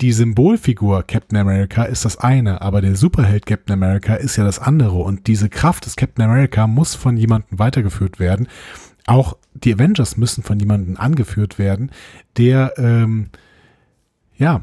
die 0.00 0.12
Symbolfigur 0.12 1.02
Captain 1.02 1.38
America 1.38 1.84
ist 1.84 2.04
das 2.04 2.16
eine, 2.16 2.62
aber 2.62 2.80
der 2.80 2.96
Superheld 2.96 3.44
Captain 3.44 3.74
America 3.74 4.14
ist 4.14 4.36
ja 4.36 4.44
das 4.44 4.58
andere. 4.58 4.98
Und 4.98 5.26
diese 5.26 5.48
Kraft 5.48 5.84
des 5.84 5.96
Captain 5.96 6.24
America 6.24 6.66
muss 6.66 6.94
von 6.94 7.16
jemandem 7.16 7.58
weitergeführt 7.58 8.18
werden. 8.18 8.48
Auch 9.06 9.36
die 9.54 9.74
Avengers 9.74 10.16
müssen 10.16 10.42
von 10.42 10.58
jemandem 10.58 10.96
angeführt 10.96 11.58
werden, 11.58 11.90
der, 12.36 12.72
ähm, 12.78 13.28
ja, 14.36 14.62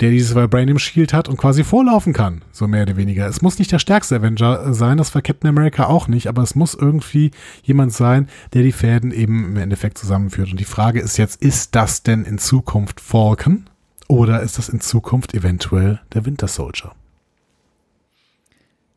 der 0.00 0.10
dieses 0.10 0.34
Vibranium 0.34 0.78
Shield 0.78 1.12
hat 1.12 1.28
und 1.28 1.36
quasi 1.36 1.64
vorlaufen 1.64 2.12
kann, 2.12 2.42
so 2.50 2.66
mehr 2.66 2.82
oder 2.82 2.96
weniger. 2.96 3.26
Es 3.26 3.42
muss 3.42 3.58
nicht 3.58 3.70
der 3.72 3.78
stärkste 3.78 4.16
Avenger 4.16 4.74
sein, 4.74 4.98
das 4.98 5.14
war 5.14 5.22
Captain 5.22 5.48
America 5.48 5.86
auch 5.86 6.08
nicht, 6.08 6.26
aber 6.26 6.42
es 6.42 6.54
muss 6.54 6.74
irgendwie 6.74 7.30
jemand 7.62 7.92
sein, 7.92 8.28
der 8.52 8.62
die 8.62 8.72
Fäden 8.72 9.12
eben 9.12 9.44
im 9.44 9.56
Endeffekt 9.56 9.98
zusammenführt. 9.98 10.50
Und 10.50 10.60
die 10.60 10.64
Frage 10.64 11.00
ist 11.00 11.18
jetzt, 11.18 11.40
ist 11.42 11.74
das 11.74 12.02
denn 12.02 12.24
in 12.24 12.38
Zukunft 12.38 13.00
Falcon? 13.00 13.64
Oder 14.12 14.42
ist 14.42 14.58
das 14.58 14.68
in 14.68 14.82
Zukunft 14.82 15.32
eventuell 15.32 15.98
der 16.12 16.26
Winter 16.26 16.46
Soldier? 16.46 16.92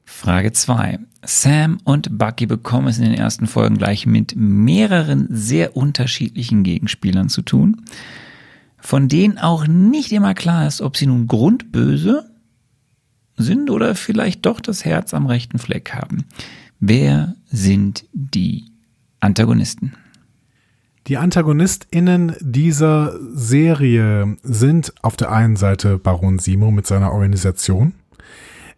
Frage 0.03 0.51
2. 0.51 0.99
Sam 1.23 1.77
und 1.85 2.17
Bucky 2.17 2.47
bekommen 2.47 2.89
es 2.89 2.97
in 2.97 3.05
den 3.05 3.13
ersten 3.13 3.47
Folgen 3.47 3.77
gleich 3.77 4.05
mit 4.05 4.35
mehreren 4.35 5.27
sehr 5.29 5.77
unterschiedlichen 5.77 6.63
Gegenspielern 6.63 7.29
zu 7.29 7.43
tun, 7.43 7.85
von 8.77 9.07
denen 9.07 9.37
auch 9.37 9.67
nicht 9.67 10.11
immer 10.11 10.33
klar 10.33 10.67
ist, 10.67 10.81
ob 10.81 10.97
sie 10.97 11.07
nun 11.07 11.27
grundböse 11.27 12.29
sind 13.37 13.69
oder 13.69 13.95
vielleicht 13.95 14.45
doch 14.45 14.59
das 14.59 14.83
Herz 14.83 15.13
am 15.13 15.27
rechten 15.27 15.59
Fleck 15.59 15.93
haben. 15.93 16.25
Wer 16.81 17.35
sind 17.45 18.03
die 18.11 18.65
Antagonisten? 19.21 19.93
Die 21.07 21.17
AntagonistInnen 21.17 22.35
dieser 22.39 23.13
Serie 23.31 24.37
sind 24.41 24.91
auf 25.03 25.15
der 25.15 25.31
einen 25.31 25.55
Seite 25.55 25.99
Baron 25.99 26.39
Simo 26.39 26.71
mit 26.71 26.87
seiner 26.87 27.11
Organisation, 27.11 27.93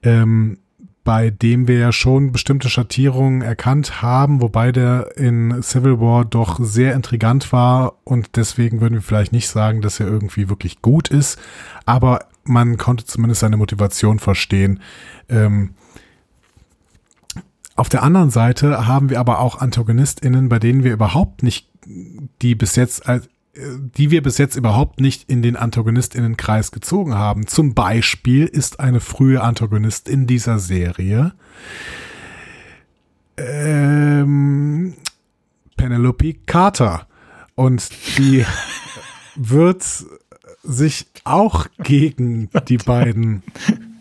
ähm, 0.03 0.57
bei 1.05 1.29
dem 1.29 1.69
wir 1.69 1.77
ja 1.79 1.93
schon 1.93 2.33
bestimmte 2.33 2.69
Schattierungen 2.69 3.41
erkannt 3.41 4.01
haben, 4.01 4.41
wobei 4.41 4.73
der 4.73 5.15
in 5.15 5.63
Civil 5.63 6.01
War 6.01 6.25
doch 6.25 6.59
sehr 6.61 6.95
intrigant 6.95 7.53
war 7.53 7.93
und 8.03 8.35
deswegen 8.35 8.81
würden 8.81 8.95
wir 8.95 9.01
vielleicht 9.01 9.31
nicht 9.31 9.47
sagen, 9.47 9.81
dass 9.81 10.01
er 10.01 10.07
irgendwie 10.07 10.49
wirklich 10.49 10.81
gut 10.81 11.07
ist, 11.07 11.39
aber 11.85 12.25
man 12.43 12.75
konnte 12.77 13.05
zumindest 13.05 13.39
seine 13.39 13.55
Motivation 13.55 14.19
verstehen. 14.19 14.81
Ähm, 15.29 15.75
auf 17.77 17.89
der 17.89 18.03
anderen 18.03 18.29
Seite 18.29 18.87
haben 18.87 19.09
wir 19.09 19.19
aber 19.19 19.39
auch 19.39 19.59
AntagonistInnen, 19.61 20.49
bei 20.49 20.59
denen 20.59 20.83
wir 20.83 20.91
überhaupt 20.93 21.43
nicht, 21.43 21.69
die 22.41 22.55
bis 22.55 22.75
jetzt, 22.75 23.07
als- 23.07 23.27
äh, 23.53 23.61
die 23.97 24.11
wir 24.11 24.21
bis 24.21 24.37
jetzt 24.37 24.55
überhaupt 24.55 24.99
nicht 24.99 25.29
in 25.29 25.41
den 25.41 25.55
AntagonistInnenkreis 25.55 26.71
gezogen 26.71 27.15
haben. 27.15 27.47
Zum 27.47 27.73
Beispiel 27.73 28.45
ist 28.45 28.79
eine 28.79 28.99
frühe 28.99 29.41
Antagonistin 29.41 30.27
dieser 30.27 30.59
Serie 30.59 31.33
ähm, 33.37 34.93
Penelope 35.75 36.33
Carter. 36.45 37.07
Und 37.55 37.89
die 38.17 38.45
wird 39.35 39.83
sich 40.63 41.07
auch 41.23 41.67
gegen 41.83 42.49
die 42.67 42.77
beiden 42.77 43.43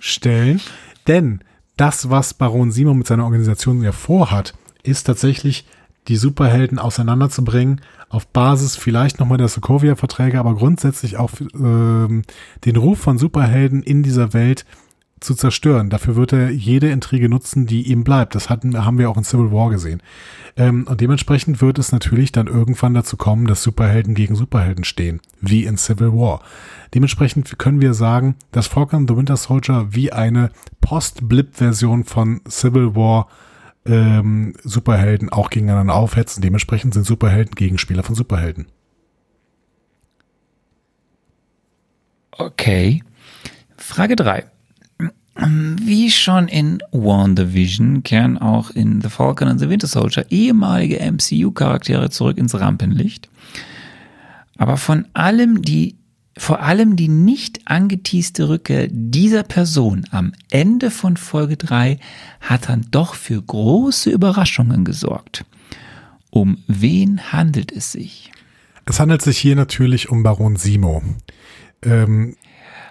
stellen. 0.00 0.60
Denn 1.06 1.40
das, 1.76 2.10
was 2.10 2.34
Baron 2.34 2.72
Simon 2.72 2.98
mit 2.98 3.06
seiner 3.06 3.24
Organisation 3.24 3.82
ja 3.82 3.92
vorhat, 3.92 4.54
ist 4.82 5.04
tatsächlich 5.04 5.66
die 6.08 6.16
Superhelden 6.16 6.78
auseinanderzubringen, 6.78 7.80
auf 8.08 8.28
Basis 8.28 8.76
vielleicht 8.76 9.18
nochmal 9.18 9.38
der 9.38 9.48
Sokovia-Verträge, 9.48 10.38
aber 10.38 10.54
grundsätzlich 10.54 11.16
auch 11.16 11.30
ähm, 11.54 12.22
den 12.64 12.76
Ruf 12.76 13.00
von 13.00 13.18
Superhelden 13.18 13.82
in 13.82 14.02
dieser 14.02 14.32
Welt 14.32 14.64
zu 15.26 15.34
zerstören. 15.34 15.90
Dafür 15.90 16.16
wird 16.16 16.32
er 16.32 16.50
jede 16.50 16.88
Intrige 16.88 17.28
nutzen, 17.28 17.66
die 17.66 17.82
ihm 17.82 18.04
bleibt. 18.04 18.34
Das 18.34 18.48
hatten, 18.48 18.84
haben 18.84 18.98
wir 18.98 19.10
auch 19.10 19.16
in 19.16 19.24
Civil 19.24 19.52
War 19.52 19.68
gesehen. 19.70 20.00
Ähm, 20.56 20.86
und 20.88 21.00
dementsprechend 21.00 21.60
wird 21.60 21.78
es 21.78 21.92
natürlich 21.92 22.32
dann 22.32 22.46
irgendwann 22.46 22.94
dazu 22.94 23.16
kommen, 23.16 23.46
dass 23.46 23.62
Superhelden 23.62 24.14
gegen 24.14 24.36
Superhelden 24.36 24.84
stehen, 24.84 25.20
wie 25.40 25.64
in 25.64 25.76
Civil 25.76 26.12
War. 26.12 26.42
Dementsprechend 26.94 27.58
können 27.58 27.80
wir 27.80 27.92
sagen, 27.92 28.36
dass 28.52 28.68
Falcon 28.68 29.06
the 29.08 29.16
Winter 29.16 29.36
Soldier 29.36 29.88
wie 29.90 30.12
eine 30.12 30.50
Post-Blip-Version 30.80 32.04
von 32.04 32.40
Civil 32.48 32.94
War 32.94 33.26
ähm, 33.84 34.54
Superhelden 34.62 35.28
auch 35.28 35.50
gegeneinander 35.50 35.94
aufhetzen. 35.94 36.40
Dementsprechend 36.40 36.94
sind 36.94 37.04
Superhelden 37.04 37.54
Gegenspieler 37.54 38.04
von 38.04 38.14
Superhelden. 38.14 38.66
Okay. 42.30 43.02
Frage 43.76 44.14
3. 44.14 44.55
Wie 45.38 46.10
schon 46.10 46.48
in 46.48 46.78
WandaVision 46.92 48.02
kehren 48.02 48.38
auch 48.38 48.70
in 48.70 49.02
The 49.02 49.10
Falcon 49.10 49.48
and 49.48 49.60
the 49.60 49.68
Winter 49.68 49.86
Soldier 49.86 50.24
ehemalige 50.30 50.98
MCU-Charaktere 50.98 52.10
zurück 52.10 52.38
ins 52.38 52.58
Rampenlicht. 52.58 53.28
Aber 54.56 54.78
von 54.78 55.04
allem 55.12 55.60
die, 55.60 55.96
vor 56.38 56.62
allem 56.62 56.96
die 56.96 57.08
nicht 57.08 57.60
angeteaste 57.66 58.48
Rückkehr 58.48 58.88
dieser 58.90 59.42
Person 59.42 60.06
am 60.10 60.32
Ende 60.50 60.90
von 60.90 61.18
Folge 61.18 61.58
3 61.58 61.98
hat 62.40 62.70
dann 62.70 62.86
doch 62.90 63.14
für 63.14 63.40
große 63.40 64.10
Überraschungen 64.10 64.84
gesorgt. 64.84 65.44
Um 66.30 66.58
wen 66.66 67.32
handelt 67.32 67.72
es 67.72 67.92
sich? 67.92 68.32
Es 68.86 69.00
handelt 69.00 69.20
sich 69.20 69.38
hier 69.38 69.56
natürlich 69.56 70.08
um 70.08 70.22
Baron 70.22 70.56
Simo. 70.56 71.02
Ähm, 71.82 72.36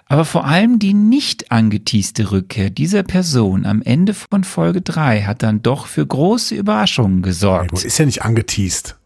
aber 0.06 0.24
vor 0.24 0.46
allem 0.46 0.78
die 0.78 0.94
nicht 0.94 1.50
angeteaste 1.50 2.30
Rückkehr 2.30 2.70
dieser 2.70 3.02
Person 3.02 3.66
am 3.66 3.82
Ende 3.82 4.14
von 4.14 4.44
Folge 4.44 4.80
3 4.80 5.22
hat 5.22 5.42
dann 5.42 5.62
doch 5.62 5.86
für 5.86 6.06
große 6.06 6.54
Überraschungen 6.54 7.22
gesorgt. 7.22 7.72
Ja, 7.72 7.84
ist 7.84 7.98
ja 7.98 8.06
nicht 8.06 8.22
angeteased. 8.22 8.96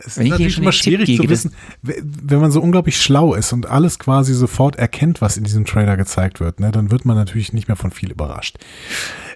Es 0.00 0.16
Wenn 0.16 0.26
ist 0.26 0.30
natürlich 0.30 0.54
schon 0.54 0.62
immer 0.62 0.72
schwierig 0.72 1.16
zu 1.16 1.28
wissen, 1.28 1.52
wenn 1.82 2.40
man 2.40 2.52
so 2.52 2.62
unglaublich 2.62 3.02
schlau 3.02 3.34
ist 3.34 3.52
und 3.52 3.66
alles 3.66 3.98
quasi 3.98 4.32
sofort 4.32 4.76
erkennt, 4.76 5.20
was 5.20 5.36
in 5.36 5.42
diesem 5.42 5.64
Trailer 5.64 5.96
gezeigt 5.96 6.38
wird, 6.38 6.60
ne, 6.60 6.70
dann 6.70 6.92
wird 6.92 7.04
man 7.04 7.16
natürlich 7.16 7.52
nicht 7.52 7.66
mehr 7.66 7.76
von 7.76 7.90
viel 7.90 8.12
überrascht. 8.12 8.58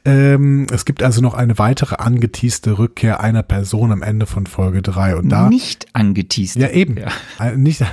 Ähm, 0.05 0.69
es 0.73 0.85
gibt 0.85 1.03
also 1.03 1.21
noch 1.21 1.35
eine 1.35 1.59
weitere 1.59 1.97
angeteaste 1.97 2.79
Rückkehr 2.79 3.21
einer 3.21 3.43
Person 3.43 3.91
am 3.91 4.03
Ende 4.03 4.27
von 4.27 4.47
Folge 4.47 4.83
3 4.83 5.17
und 5.17 5.31
da 5.31 5.49
nicht 5.49 5.89
angeteased. 5.95 6.57
Ja, 6.57 6.71
eben. 6.71 6.97
Ja. 6.97 7.57
Nicht, 7.57 7.85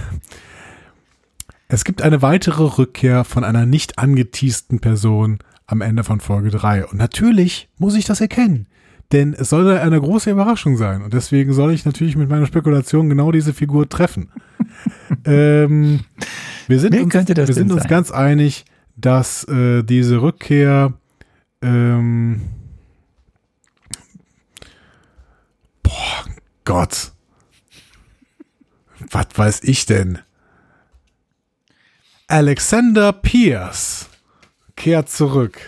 es 1.70 1.86
gibt 1.86 2.02
eine 2.02 2.24
weitere 2.24 2.64
Rückkehr 2.64 3.24
von 3.24 3.44
einer 3.44 3.68
nicht 3.68 4.00
angeteasten 4.00 4.80
Person 4.80 5.38
am 5.68 5.82
Ende 5.82 6.04
von 6.04 6.20
Folge 6.20 6.50
3. 6.50 6.88
Und 6.88 6.98
natürlich 6.98 7.70
muss 7.78 7.96
ich 7.96 8.06
das 8.06 8.20
erkennen. 8.20 8.68
Denn 9.12 9.34
es 9.34 9.50
soll 9.50 9.78
eine 9.78 10.02
große 10.02 10.32
Überraschung 10.32 10.78
sein. 10.78 11.04
Und 11.04 11.14
deswegen 11.14 11.54
soll 11.54 11.72
ich 11.72 11.86
natürlich 11.86 12.16
mit 12.16 12.28
meiner 12.28 12.48
Spekulation 12.48 13.08
genau 13.08 13.32
diese 13.32 13.54
Figur 13.54 13.88
treffen. 13.88 14.32
ähm, 15.26 16.02
wir 16.68 16.80
sind, 16.80 16.96
uns, 17.00 17.14
wir 17.14 17.54
sind 17.54 17.72
uns 17.72 17.88
ganz 17.88 18.10
einig, 18.12 18.66
dass 18.96 19.44
äh, 19.46 19.84
diese 19.84 20.24
Rückkehr 20.24 20.94
ähm, 21.62 22.42
boah, 25.84 26.26
Gott. 26.66 27.12
Was 29.12 29.28
weiß 29.36 29.64
ich 29.64 29.86
denn? 29.86 30.20
Alexander 32.32 33.12
Pierce 33.12 34.08
kehrt 34.76 35.10
zurück. 35.10 35.60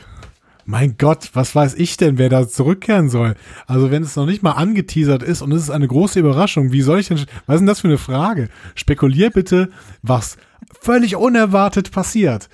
Mein 0.64 0.95
Gott, 0.95 1.32
was 1.34 1.55
weiß 1.55 1.74
ich 1.74 1.97
denn, 1.97 2.20
wer 2.20 2.30
da 2.30 2.47
zurückkehren 2.47 3.09
soll? 3.09 3.34
Also 3.66 3.89
wenn 3.89 4.03
es 4.03 4.16
noch 4.16 4.28
nicht 4.28 4.43
mal 4.43 4.51
angeteasert 4.51 5.24
ist 5.24 5.41
und 5.41 5.51
es 5.53 5.64
ist 5.64 5.70
eine 5.72 5.88
große 5.88 6.20
Überraschung, 6.20 6.72
wie 6.72 6.84
soll 6.84 6.99
ich 6.99 7.07
denn, 7.07 7.18
was 7.47 7.55
ist 7.55 7.62
denn 7.62 7.66
das 7.66 7.82
für 7.82 7.88
eine 7.88 7.97
Frage? 7.97 8.49
Spekulier 8.76 9.32
bitte, 9.32 9.72
was 10.03 10.38
völlig 10.80 11.16
unerwartet 11.16 11.91
passiert. 11.91 12.47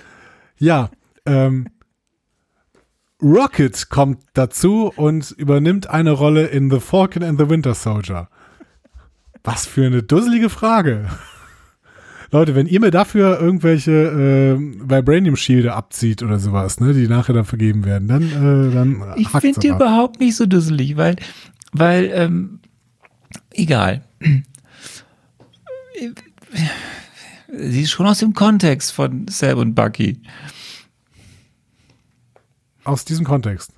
Ja, 0.58 0.90
ähm, 1.26 1.68
Rocket 3.22 3.90
kommt 3.90 4.24
dazu 4.36 4.90
und 4.96 5.32
übernimmt 5.32 5.90
eine 5.90 6.12
Rolle 6.12 6.48
in 6.48 6.72
The 6.72 6.80
Falcon 6.80 7.24
and 7.24 7.38
the 7.38 7.50
Winter 7.50 7.74
Soldier. 7.74 8.30
Was 9.44 9.66
für 9.66 9.86
eine 9.86 10.02
dusselige 10.02 10.50
Frage. 10.50 11.10
Leute, 12.32 12.56
wenn 12.56 12.68
ihr 12.68 12.80
mir 12.80 12.92
dafür 12.92 13.40
irgendwelche 13.40 13.92
äh, 13.92 14.58
Vibranium-Schilde 14.58 15.74
abzieht 15.74 16.24
oder 16.24 16.40
sowas, 16.40 16.80
ne, 16.80 16.94
die 16.94 17.08
nachher 17.08 17.34
dann 17.34 17.46
vergeben 17.46 17.86
werden, 17.86 18.08
dann, 18.08 18.24
äh, 18.24 18.74
dann 18.74 19.14
Ich 19.16 19.30
finde 19.30 19.60
die 19.60 19.68
überhaupt 19.68 20.20
nicht 20.20 20.36
so 20.36 20.46
dusselig, 20.46 20.98
weil, 20.98 21.16
weil, 21.72 22.12
ähm, 22.14 22.60
egal. 23.52 24.04
Sie 27.50 27.82
ist 27.82 27.92
schon 27.92 28.06
aus 28.08 28.20
dem 28.20 28.34
Kontext 28.34 28.92
von 28.92 29.28
Sam 29.30 29.60
und 29.60 29.74
Bucky. 29.76 30.22
Aus 32.84 33.06
diesem 33.06 33.26
Kontext. 33.26 33.72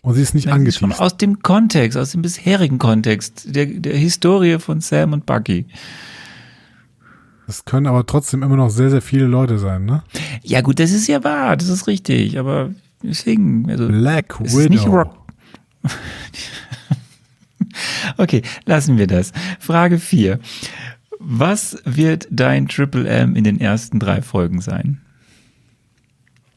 Und 0.00 0.14
sie 0.14 0.22
ist 0.22 0.34
nicht 0.34 0.48
angeteased. 0.48 1.00
aus 1.00 1.16
dem 1.16 1.40
Kontext, 1.42 1.98
aus 1.98 2.12
dem 2.12 2.22
bisherigen 2.22 2.78
Kontext, 2.78 3.54
der, 3.54 3.66
der 3.66 3.96
Historie 3.96 4.58
von 4.60 4.80
Sam 4.80 5.12
und 5.12 5.26
Bucky. 5.26 5.66
Das 7.46 7.64
können 7.64 7.86
aber 7.86 8.06
trotzdem 8.06 8.42
immer 8.42 8.56
noch 8.56 8.70
sehr, 8.70 8.90
sehr 8.90 9.02
viele 9.02 9.26
Leute 9.26 9.58
sein, 9.58 9.84
ne? 9.84 10.02
Ja 10.42 10.62
gut, 10.62 10.80
das 10.80 10.90
ist 10.90 11.06
ja 11.06 11.22
wahr, 11.22 11.56
das 11.56 11.68
ist 11.68 11.86
richtig, 11.86 12.38
aber 12.38 12.70
deswegen, 13.02 13.70
also 13.70 13.86
Black 13.86 14.38
es 14.42 14.54
ist 14.54 14.68
nicht 14.70 14.84
Widow. 14.84 14.96
Rock. 14.96 15.16
Okay, 18.16 18.42
lassen 18.64 18.96
wir 18.96 19.06
das. 19.06 19.32
Frage 19.60 19.98
4. 19.98 20.38
Was 21.18 21.78
wird 21.84 22.28
dein 22.30 22.68
Triple 22.68 23.08
M 23.08 23.36
in 23.36 23.44
den 23.44 23.60
ersten 23.60 23.98
drei 23.98 24.22
Folgen 24.22 24.60
sein? 24.60 25.00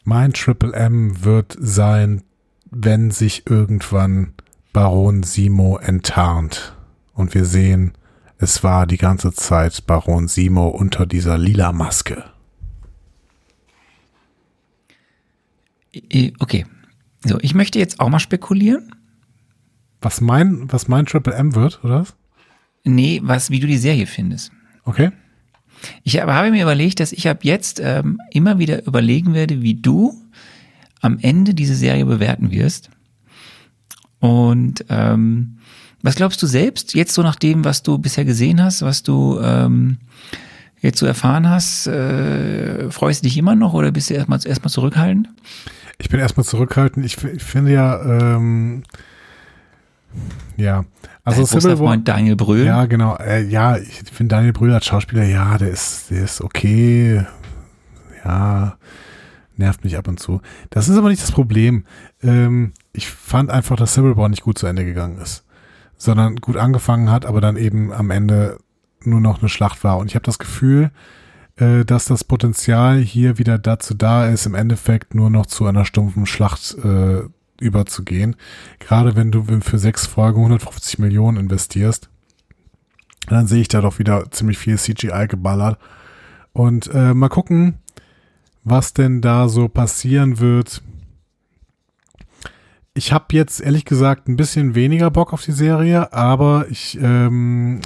Mein 0.03 0.33
Triple 0.33 0.73
M 0.73 1.23
wird 1.23 1.57
sein, 1.59 2.23
wenn 2.71 3.11
sich 3.11 3.43
irgendwann 3.49 4.33
Baron 4.73 5.23
Simo 5.23 5.77
enttarnt 5.77 6.75
und 7.13 7.33
wir 7.33 7.45
sehen, 7.45 7.93
es 8.39 8.63
war 8.63 8.87
die 8.87 8.97
ganze 8.97 9.33
Zeit 9.33 9.85
Baron 9.85 10.27
Simo 10.27 10.67
unter 10.69 11.05
dieser 11.05 11.37
lila 11.37 11.71
Maske. 11.71 12.23
Okay. 16.39 16.65
So, 17.25 17.37
ich 17.41 17.53
möchte 17.53 17.79
jetzt 17.79 17.99
auch 17.99 18.09
mal 18.09 18.19
spekulieren. 18.19 18.95
Was 20.01 20.21
mein, 20.21 20.71
was 20.71 20.87
mein 20.87 21.05
Triple 21.05 21.33
M 21.33 21.55
wird, 21.55 21.83
oder 21.83 22.01
was? 22.01 22.15
Nee, 22.85 23.19
was, 23.23 23.49
wie 23.49 23.59
du 23.59 23.67
die 23.67 23.77
Serie 23.77 24.07
findest. 24.07 24.51
Okay. 24.85 25.11
Ich 26.03 26.17
hab- 26.19 26.29
habe 26.29 26.51
mir 26.51 26.63
überlegt, 26.63 26.99
dass 27.01 27.11
ich 27.11 27.27
ab 27.27 27.43
jetzt 27.43 27.81
ähm, 27.83 28.19
immer 28.31 28.59
wieder 28.59 28.85
überlegen 28.85 29.33
werde, 29.33 29.61
wie 29.61 29.75
du 29.75 30.13
am 31.01 31.19
Ende 31.19 31.53
diese 31.53 31.75
Serie 31.75 32.05
bewerten 32.05 32.51
wirst. 32.51 32.89
Und 34.19 34.85
ähm, 34.89 35.58
was 36.01 36.15
glaubst 36.15 36.41
du 36.41 36.47
selbst, 36.47 36.93
jetzt 36.93 37.13
so 37.13 37.21
nach 37.21 37.35
dem, 37.35 37.65
was 37.65 37.83
du 37.83 37.97
bisher 37.97 38.25
gesehen 38.25 38.63
hast, 38.63 38.81
was 38.81 39.03
du 39.03 39.39
ähm, 39.41 39.97
jetzt 40.81 40.99
so 40.99 41.05
erfahren 41.05 41.49
hast, 41.49 41.87
äh, 41.87 42.89
freust 42.91 43.23
du 43.23 43.27
dich 43.27 43.37
immer 43.37 43.55
noch 43.55 43.73
oder 43.73 43.91
bist 43.91 44.09
du 44.09 44.13
erstmal 44.13 44.39
erstmal 44.45 44.71
zurückhaltend? 44.71 45.29
Ich 45.97 46.09
bin 46.09 46.19
erstmal 46.19 46.45
zurückhaltend. 46.45 47.05
Ich, 47.05 47.21
ich 47.23 47.43
finde 47.43 47.73
ja, 47.73 48.01
ähm, 48.01 48.83
ja, 50.55 50.85
also 51.23 51.45
Dein 51.45 51.61
Civil 51.61 51.79
War, 51.79 51.97
Daniel 51.97 52.35
Brühl. 52.35 52.65
Ja, 52.65 52.85
genau. 52.85 53.15
Äh, 53.17 53.43
ja, 53.43 53.77
ich 53.77 54.01
finde 54.11 54.35
Daniel 54.35 54.53
Brühl 54.53 54.73
als 54.73 54.85
Schauspieler, 54.85 55.23
ja, 55.23 55.57
der 55.57 55.69
ist, 55.69 56.09
der 56.09 56.23
ist 56.23 56.41
okay. 56.41 57.25
Ja, 58.23 58.77
nervt 59.57 59.83
mich 59.83 59.97
ab 59.97 60.07
und 60.07 60.19
zu. 60.19 60.41
Das 60.69 60.87
ist 60.87 60.97
aber 60.97 61.09
nicht 61.09 61.21
das 61.21 61.31
Problem. 61.31 61.85
Ähm, 62.23 62.73
ich 62.93 63.09
fand 63.09 63.51
einfach, 63.51 63.75
dass 63.75 63.93
Civil 63.93 64.17
War 64.17 64.29
nicht 64.29 64.41
gut 64.41 64.57
zu 64.57 64.65
Ende 64.65 64.85
gegangen 64.85 65.19
ist, 65.19 65.43
sondern 65.99 66.37
gut 66.37 66.57
angefangen 66.57 67.11
hat, 67.11 67.25
aber 67.25 67.41
dann 67.41 67.57
eben 67.57 67.93
am 67.93 68.09
Ende 68.09 68.57
nur 69.03 69.21
noch 69.21 69.39
eine 69.39 69.49
Schlacht 69.49 69.83
war. 69.83 69.97
Und 69.97 70.07
ich 70.07 70.15
habe 70.15 70.25
das 70.25 70.39
Gefühl, 70.39 70.91
äh, 71.57 71.85
dass 71.85 72.05
das 72.05 72.23
Potenzial 72.23 72.97
hier 72.97 73.37
wieder 73.37 73.59
dazu 73.59 73.93
da 73.93 74.25
ist, 74.25 74.47
im 74.47 74.55
Endeffekt 74.55 75.13
nur 75.13 75.29
noch 75.29 75.45
zu 75.45 75.65
einer 75.65 75.85
stumpfen 75.85 76.25
Schlacht 76.25 76.75
äh, 76.83 77.21
überzugehen. 77.59 78.37
Gerade 78.79 79.15
wenn 79.15 79.31
du 79.31 79.43
für 79.61 79.77
sechs 79.77 80.07
Folgen 80.07 80.39
150 80.39 80.99
Millionen 80.99 81.37
investierst, 81.37 82.09
dann 83.27 83.45
sehe 83.45 83.61
ich 83.61 83.67
da 83.67 83.81
doch 83.81 83.99
wieder 83.99 84.31
ziemlich 84.31 84.57
viel 84.57 84.77
CGI 84.77 85.27
geballert. 85.27 85.77
Und 86.53 86.89
äh, 86.93 87.13
mal 87.13 87.29
gucken, 87.29 87.75
was 88.63 88.93
denn 88.93 89.21
da 89.21 89.49
so 89.49 89.67
passieren 89.67 90.39
wird. 90.39 90.81
Ich 92.99 93.13
habe 93.13 93.27
jetzt 93.31 93.61
ehrlich 93.61 93.85
gesagt 93.85 94.27
ein 94.27 94.35
bisschen 94.35 94.75
weniger 94.75 95.09
Bock 95.09 95.31
auf 95.31 95.41
die 95.41 95.53
Serie, 95.53 96.11
aber 96.11 96.65
ich 96.69 96.99
ähm, 97.01 97.79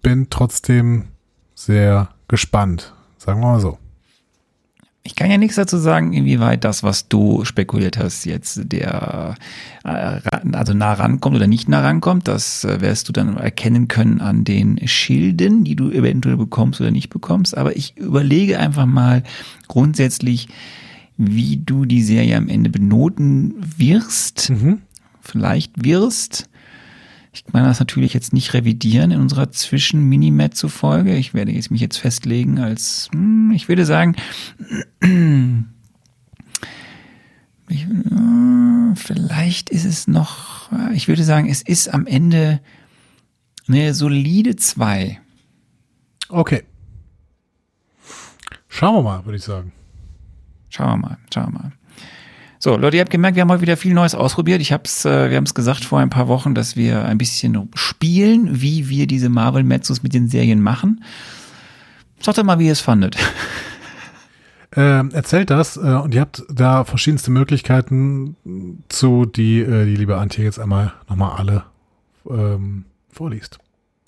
bin 0.00 0.28
trotzdem 0.30 1.08
sehr 1.54 2.08
gespannt. 2.28 2.94
Sagen 3.18 3.42
wir 3.42 3.48
mal 3.48 3.60
so. 3.60 3.76
Ich 5.02 5.16
kann 5.16 5.30
ja 5.30 5.36
nichts 5.36 5.56
dazu 5.56 5.76
sagen, 5.76 6.14
inwieweit 6.14 6.64
das, 6.64 6.82
was 6.82 7.08
du 7.08 7.44
spekuliert 7.44 7.98
hast, 7.98 8.24
jetzt 8.24 8.72
der 8.72 9.34
äh, 9.84 10.20
also 10.52 10.72
nah 10.72 10.94
rankommt 10.94 11.36
oder 11.36 11.46
nicht 11.46 11.68
nah 11.68 11.82
rankommt. 11.82 12.26
Das 12.26 12.64
äh, 12.64 12.80
wirst 12.80 13.10
du 13.10 13.12
dann 13.12 13.36
erkennen 13.36 13.86
können 13.86 14.22
an 14.22 14.44
den 14.44 14.88
Schilden, 14.88 15.62
die 15.62 15.76
du 15.76 15.90
eventuell 15.90 16.38
bekommst 16.38 16.80
oder 16.80 16.90
nicht 16.90 17.10
bekommst. 17.10 17.54
Aber 17.54 17.76
ich 17.76 17.98
überlege 17.98 18.58
einfach 18.58 18.86
mal 18.86 19.24
grundsätzlich, 19.68 20.48
wie 21.16 21.58
du 21.58 21.84
die 21.84 22.02
Serie 22.02 22.36
am 22.36 22.48
Ende 22.48 22.70
benoten 22.70 23.54
wirst. 23.76 24.50
Mhm. 24.50 24.82
Vielleicht 25.20 25.84
wirst. 25.84 26.48
Ich 27.34 27.44
kann 27.44 27.64
das 27.64 27.80
natürlich 27.80 28.12
jetzt 28.12 28.34
nicht 28.34 28.52
revidieren 28.52 29.10
in 29.10 29.20
unserer 29.20 29.50
Zwischen-Minimet-Folge. 29.50 31.16
Ich 31.16 31.32
werde 31.32 31.52
jetzt 31.52 31.70
mich 31.70 31.80
jetzt 31.80 31.96
festlegen 31.96 32.58
als, 32.58 33.08
hm, 33.12 33.52
ich 33.52 33.68
würde 33.68 33.86
sagen, 33.86 34.16
ich, 37.68 37.84
äh, 37.84 38.94
vielleicht 38.96 39.70
ist 39.70 39.86
es 39.86 40.06
noch, 40.08 40.70
ich 40.92 41.08
würde 41.08 41.24
sagen, 41.24 41.48
es 41.48 41.62
ist 41.62 41.88
am 41.88 42.06
Ende 42.06 42.60
eine 43.66 43.94
solide 43.94 44.56
2. 44.56 45.18
Okay. 46.28 46.64
Schauen 48.68 48.96
wir 48.96 49.02
mal, 49.02 49.24
würde 49.24 49.36
ich 49.38 49.44
sagen. 49.44 49.72
Schauen 50.72 50.88
wir 50.88 51.08
mal, 51.08 51.18
schauen 51.32 51.52
wir 51.52 51.58
mal. 51.60 51.72
So, 52.58 52.76
Leute, 52.76 52.96
ihr 52.96 53.02
habt 53.02 53.10
gemerkt, 53.10 53.36
wir 53.36 53.42
haben 53.42 53.50
heute 53.50 53.60
wieder 53.60 53.76
viel 53.76 53.92
Neues 53.92 54.14
ausprobiert. 54.14 54.62
Ich 54.62 54.72
hab's, 54.72 55.04
äh, 55.04 55.30
wir 55.30 55.36
haben 55.36 55.44
es 55.44 55.52
gesagt 55.52 55.84
vor 55.84 55.98
ein 55.98 56.10
paar 56.10 56.28
Wochen, 56.28 56.54
dass 56.54 56.76
wir 56.76 57.04
ein 57.04 57.18
bisschen 57.18 57.68
spielen, 57.74 58.62
wie 58.62 58.88
wir 58.88 59.06
diese 59.06 59.28
Marvel 59.28 59.64
Mezzos 59.64 60.02
mit 60.02 60.14
den 60.14 60.28
Serien 60.28 60.62
machen. 60.62 61.04
Sagt 62.20 62.38
doch 62.38 62.44
mal, 62.44 62.58
wie 62.58 62.66
ihr 62.66 62.72
es 62.72 62.80
fandet. 62.80 63.16
Ähm, 64.74 65.10
erzählt 65.12 65.50
das 65.50 65.76
äh, 65.76 65.80
und 65.80 66.14
ihr 66.14 66.22
habt 66.22 66.44
da 66.48 66.84
verschiedenste 66.84 67.30
Möglichkeiten 67.30 68.36
zu, 68.88 69.26
die 69.26 69.60
äh, 69.60 69.84
die 69.84 69.96
liebe 69.96 70.16
Antje 70.16 70.44
jetzt 70.44 70.58
einmal 70.58 70.94
nochmal 71.10 71.36
alle 71.36 71.64
ähm, 72.26 72.86
vorliest. 73.10 73.58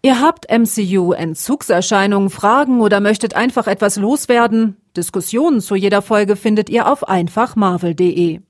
Ihr 0.01 0.23
habt 0.23 0.47
MCU-Entzugserscheinungen, 0.51 2.31
Fragen 2.31 2.81
oder 2.81 3.01
möchtet 3.01 3.35
einfach 3.35 3.67
etwas 3.67 3.97
loswerden? 3.97 4.79
Diskussionen 4.97 5.61
zu 5.61 5.75
jeder 5.75 6.03
Folge 6.03 6.37
findet 6.37 6.71
ihr 6.71 6.87
auf 6.91 7.09
einfachmarvel.de. 7.09 8.41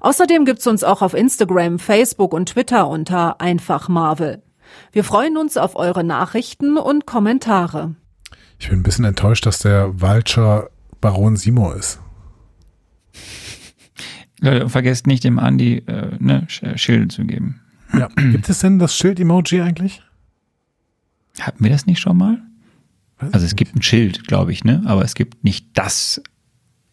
Außerdem 0.00 0.44
gibt's 0.44 0.66
uns 0.66 0.84
auch 0.84 1.02
auf 1.02 1.14
Instagram, 1.14 1.78
Facebook 1.78 2.32
und 2.32 2.50
Twitter 2.50 2.88
unter 2.88 3.40
einfachmarvel. 3.40 4.42
Wir 4.92 5.04
freuen 5.04 5.36
uns 5.36 5.56
auf 5.56 5.76
eure 5.76 6.04
Nachrichten 6.04 6.76
und 6.78 7.06
Kommentare. 7.06 7.94
Ich 8.58 8.68
bin 8.68 8.80
ein 8.80 8.82
bisschen 8.82 9.04
enttäuscht, 9.04 9.46
dass 9.46 9.58
der 9.58 10.00
Vulture 10.00 10.70
Baron 11.00 11.36
Simo 11.36 11.72
ist. 11.72 12.00
Leute, 14.40 14.68
vergesst 14.68 15.06
nicht 15.06 15.24
dem 15.24 15.38
Andi 15.38 15.78
äh, 15.86 16.16
ne, 16.18 16.46
Sch- 16.48 16.76
Schilde 16.78 17.08
zu 17.08 17.24
geben. 17.24 17.60
Ja. 17.92 18.08
Gibt 18.16 18.48
es 18.48 18.58
denn 18.60 18.78
das 18.78 18.94
Schild-Emoji 18.96 19.60
eigentlich? 19.60 20.02
Hatten 21.40 21.62
wir 21.64 21.70
das 21.70 21.86
nicht 21.86 22.00
schon 22.00 22.16
mal? 22.16 22.42
Also 23.32 23.46
es 23.46 23.56
gibt 23.56 23.74
ein 23.76 23.82
Schild, 23.82 24.26
glaube 24.26 24.52
ich, 24.52 24.64
ne? 24.64 24.82
Aber 24.86 25.02
es 25.04 25.14
gibt 25.14 25.44
nicht 25.44 25.66
das, 25.74 26.22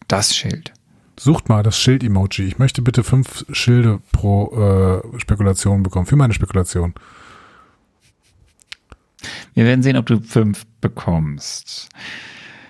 das 0.08 0.34
Schild. 0.36 0.72
Sucht 1.18 1.48
mal 1.48 1.62
das 1.62 1.78
Schild-Emoji. 1.78 2.44
Ich 2.46 2.58
möchte 2.58 2.82
bitte 2.82 3.04
fünf 3.04 3.44
Schilde 3.52 4.00
pro 4.12 5.02
äh, 5.14 5.20
Spekulation 5.20 5.82
bekommen. 5.82 6.06
Für 6.06 6.16
meine 6.16 6.32
Spekulation. 6.34 6.94
Wir 9.54 9.64
werden 9.64 9.82
sehen, 9.82 9.96
ob 9.96 10.06
du 10.06 10.20
fünf 10.20 10.64
bekommst. 10.80 11.88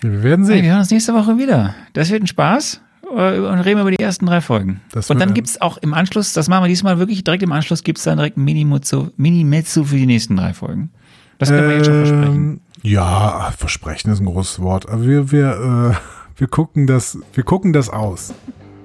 Wir 0.01 0.22
werden 0.22 0.44
Hey, 0.47 0.56
sehen. 0.56 0.62
wir 0.64 0.70
hören 0.70 0.80
uns 0.80 0.90
nächste 0.90 1.14
Woche 1.14 1.39
wieder. 1.39 1.74
Das 1.93 2.10
wird 2.10 2.22
ein 2.22 2.26
Spaß. 2.26 2.80
Äh, 3.05 3.39
Und 3.39 3.60
reden 3.60 3.80
über 3.80 3.90
die 3.90 3.98
ersten 4.02 4.26
drei 4.26 4.40
Folgen. 4.40 4.80
Das 4.90 5.09
und 5.10 5.18
dann 5.20 5.30
ein- 5.30 5.34
gibt's 5.34 5.60
auch 5.60 5.76
im 5.78 5.94
Anschluss, 5.94 6.32
das 6.32 6.48
machen 6.48 6.64
wir 6.64 6.68
diesmal 6.68 6.98
wirklich 6.98 7.22
direkt 7.24 7.43
im 7.43 7.52
Anschluss, 7.52 7.82
gibt's 7.84 8.02
dann 8.05 8.16
direkt 8.18 8.36
ein 8.36 8.44
Mini-Mezzo 8.44 9.10
Mini 9.16 9.62
für 9.62 9.97
die 9.97 10.06
nächsten 10.06 10.36
drei 10.36 10.52
Folgen. 10.55 10.90
Das 11.39 11.48
können 11.48 11.68
wir 11.68 11.76
jetzt 11.76 11.86
schon 11.86 12.06
versprechen. 12.06 12.60
Ja, 12.82 13.52
versprechen 13.56 14.10
ist 14.12 14.20
ein 14.20 14.26
großes 14.26 14.60
Wort. 14.60 14.88
Aber 14.88 15.06
wir, 15.06 15.30
wir, 15.30 15.94
äh, 15.94 16.38
wir 16.38 16.48
gucken 16.48 16.86
das, 16.86 17.18
wir 17.32 17.44
gucken 17.44 17.72
das 17.72 17.88
aus. 17.88 18.34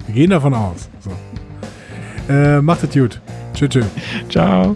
Wir 0.06 0.16
gehen 0.16 0.30
davon 0.30 0.54
aus. 0.54 0.90
So. 1.00 1.12
Äh, 2.32 2.62
macht 2.62 2.84
es 2.84 2.94
gut. 2.94 3.22
Tschüss. 3.54 3.70
tschüss. 3.70 3.86
Ciao. 4.30 4.76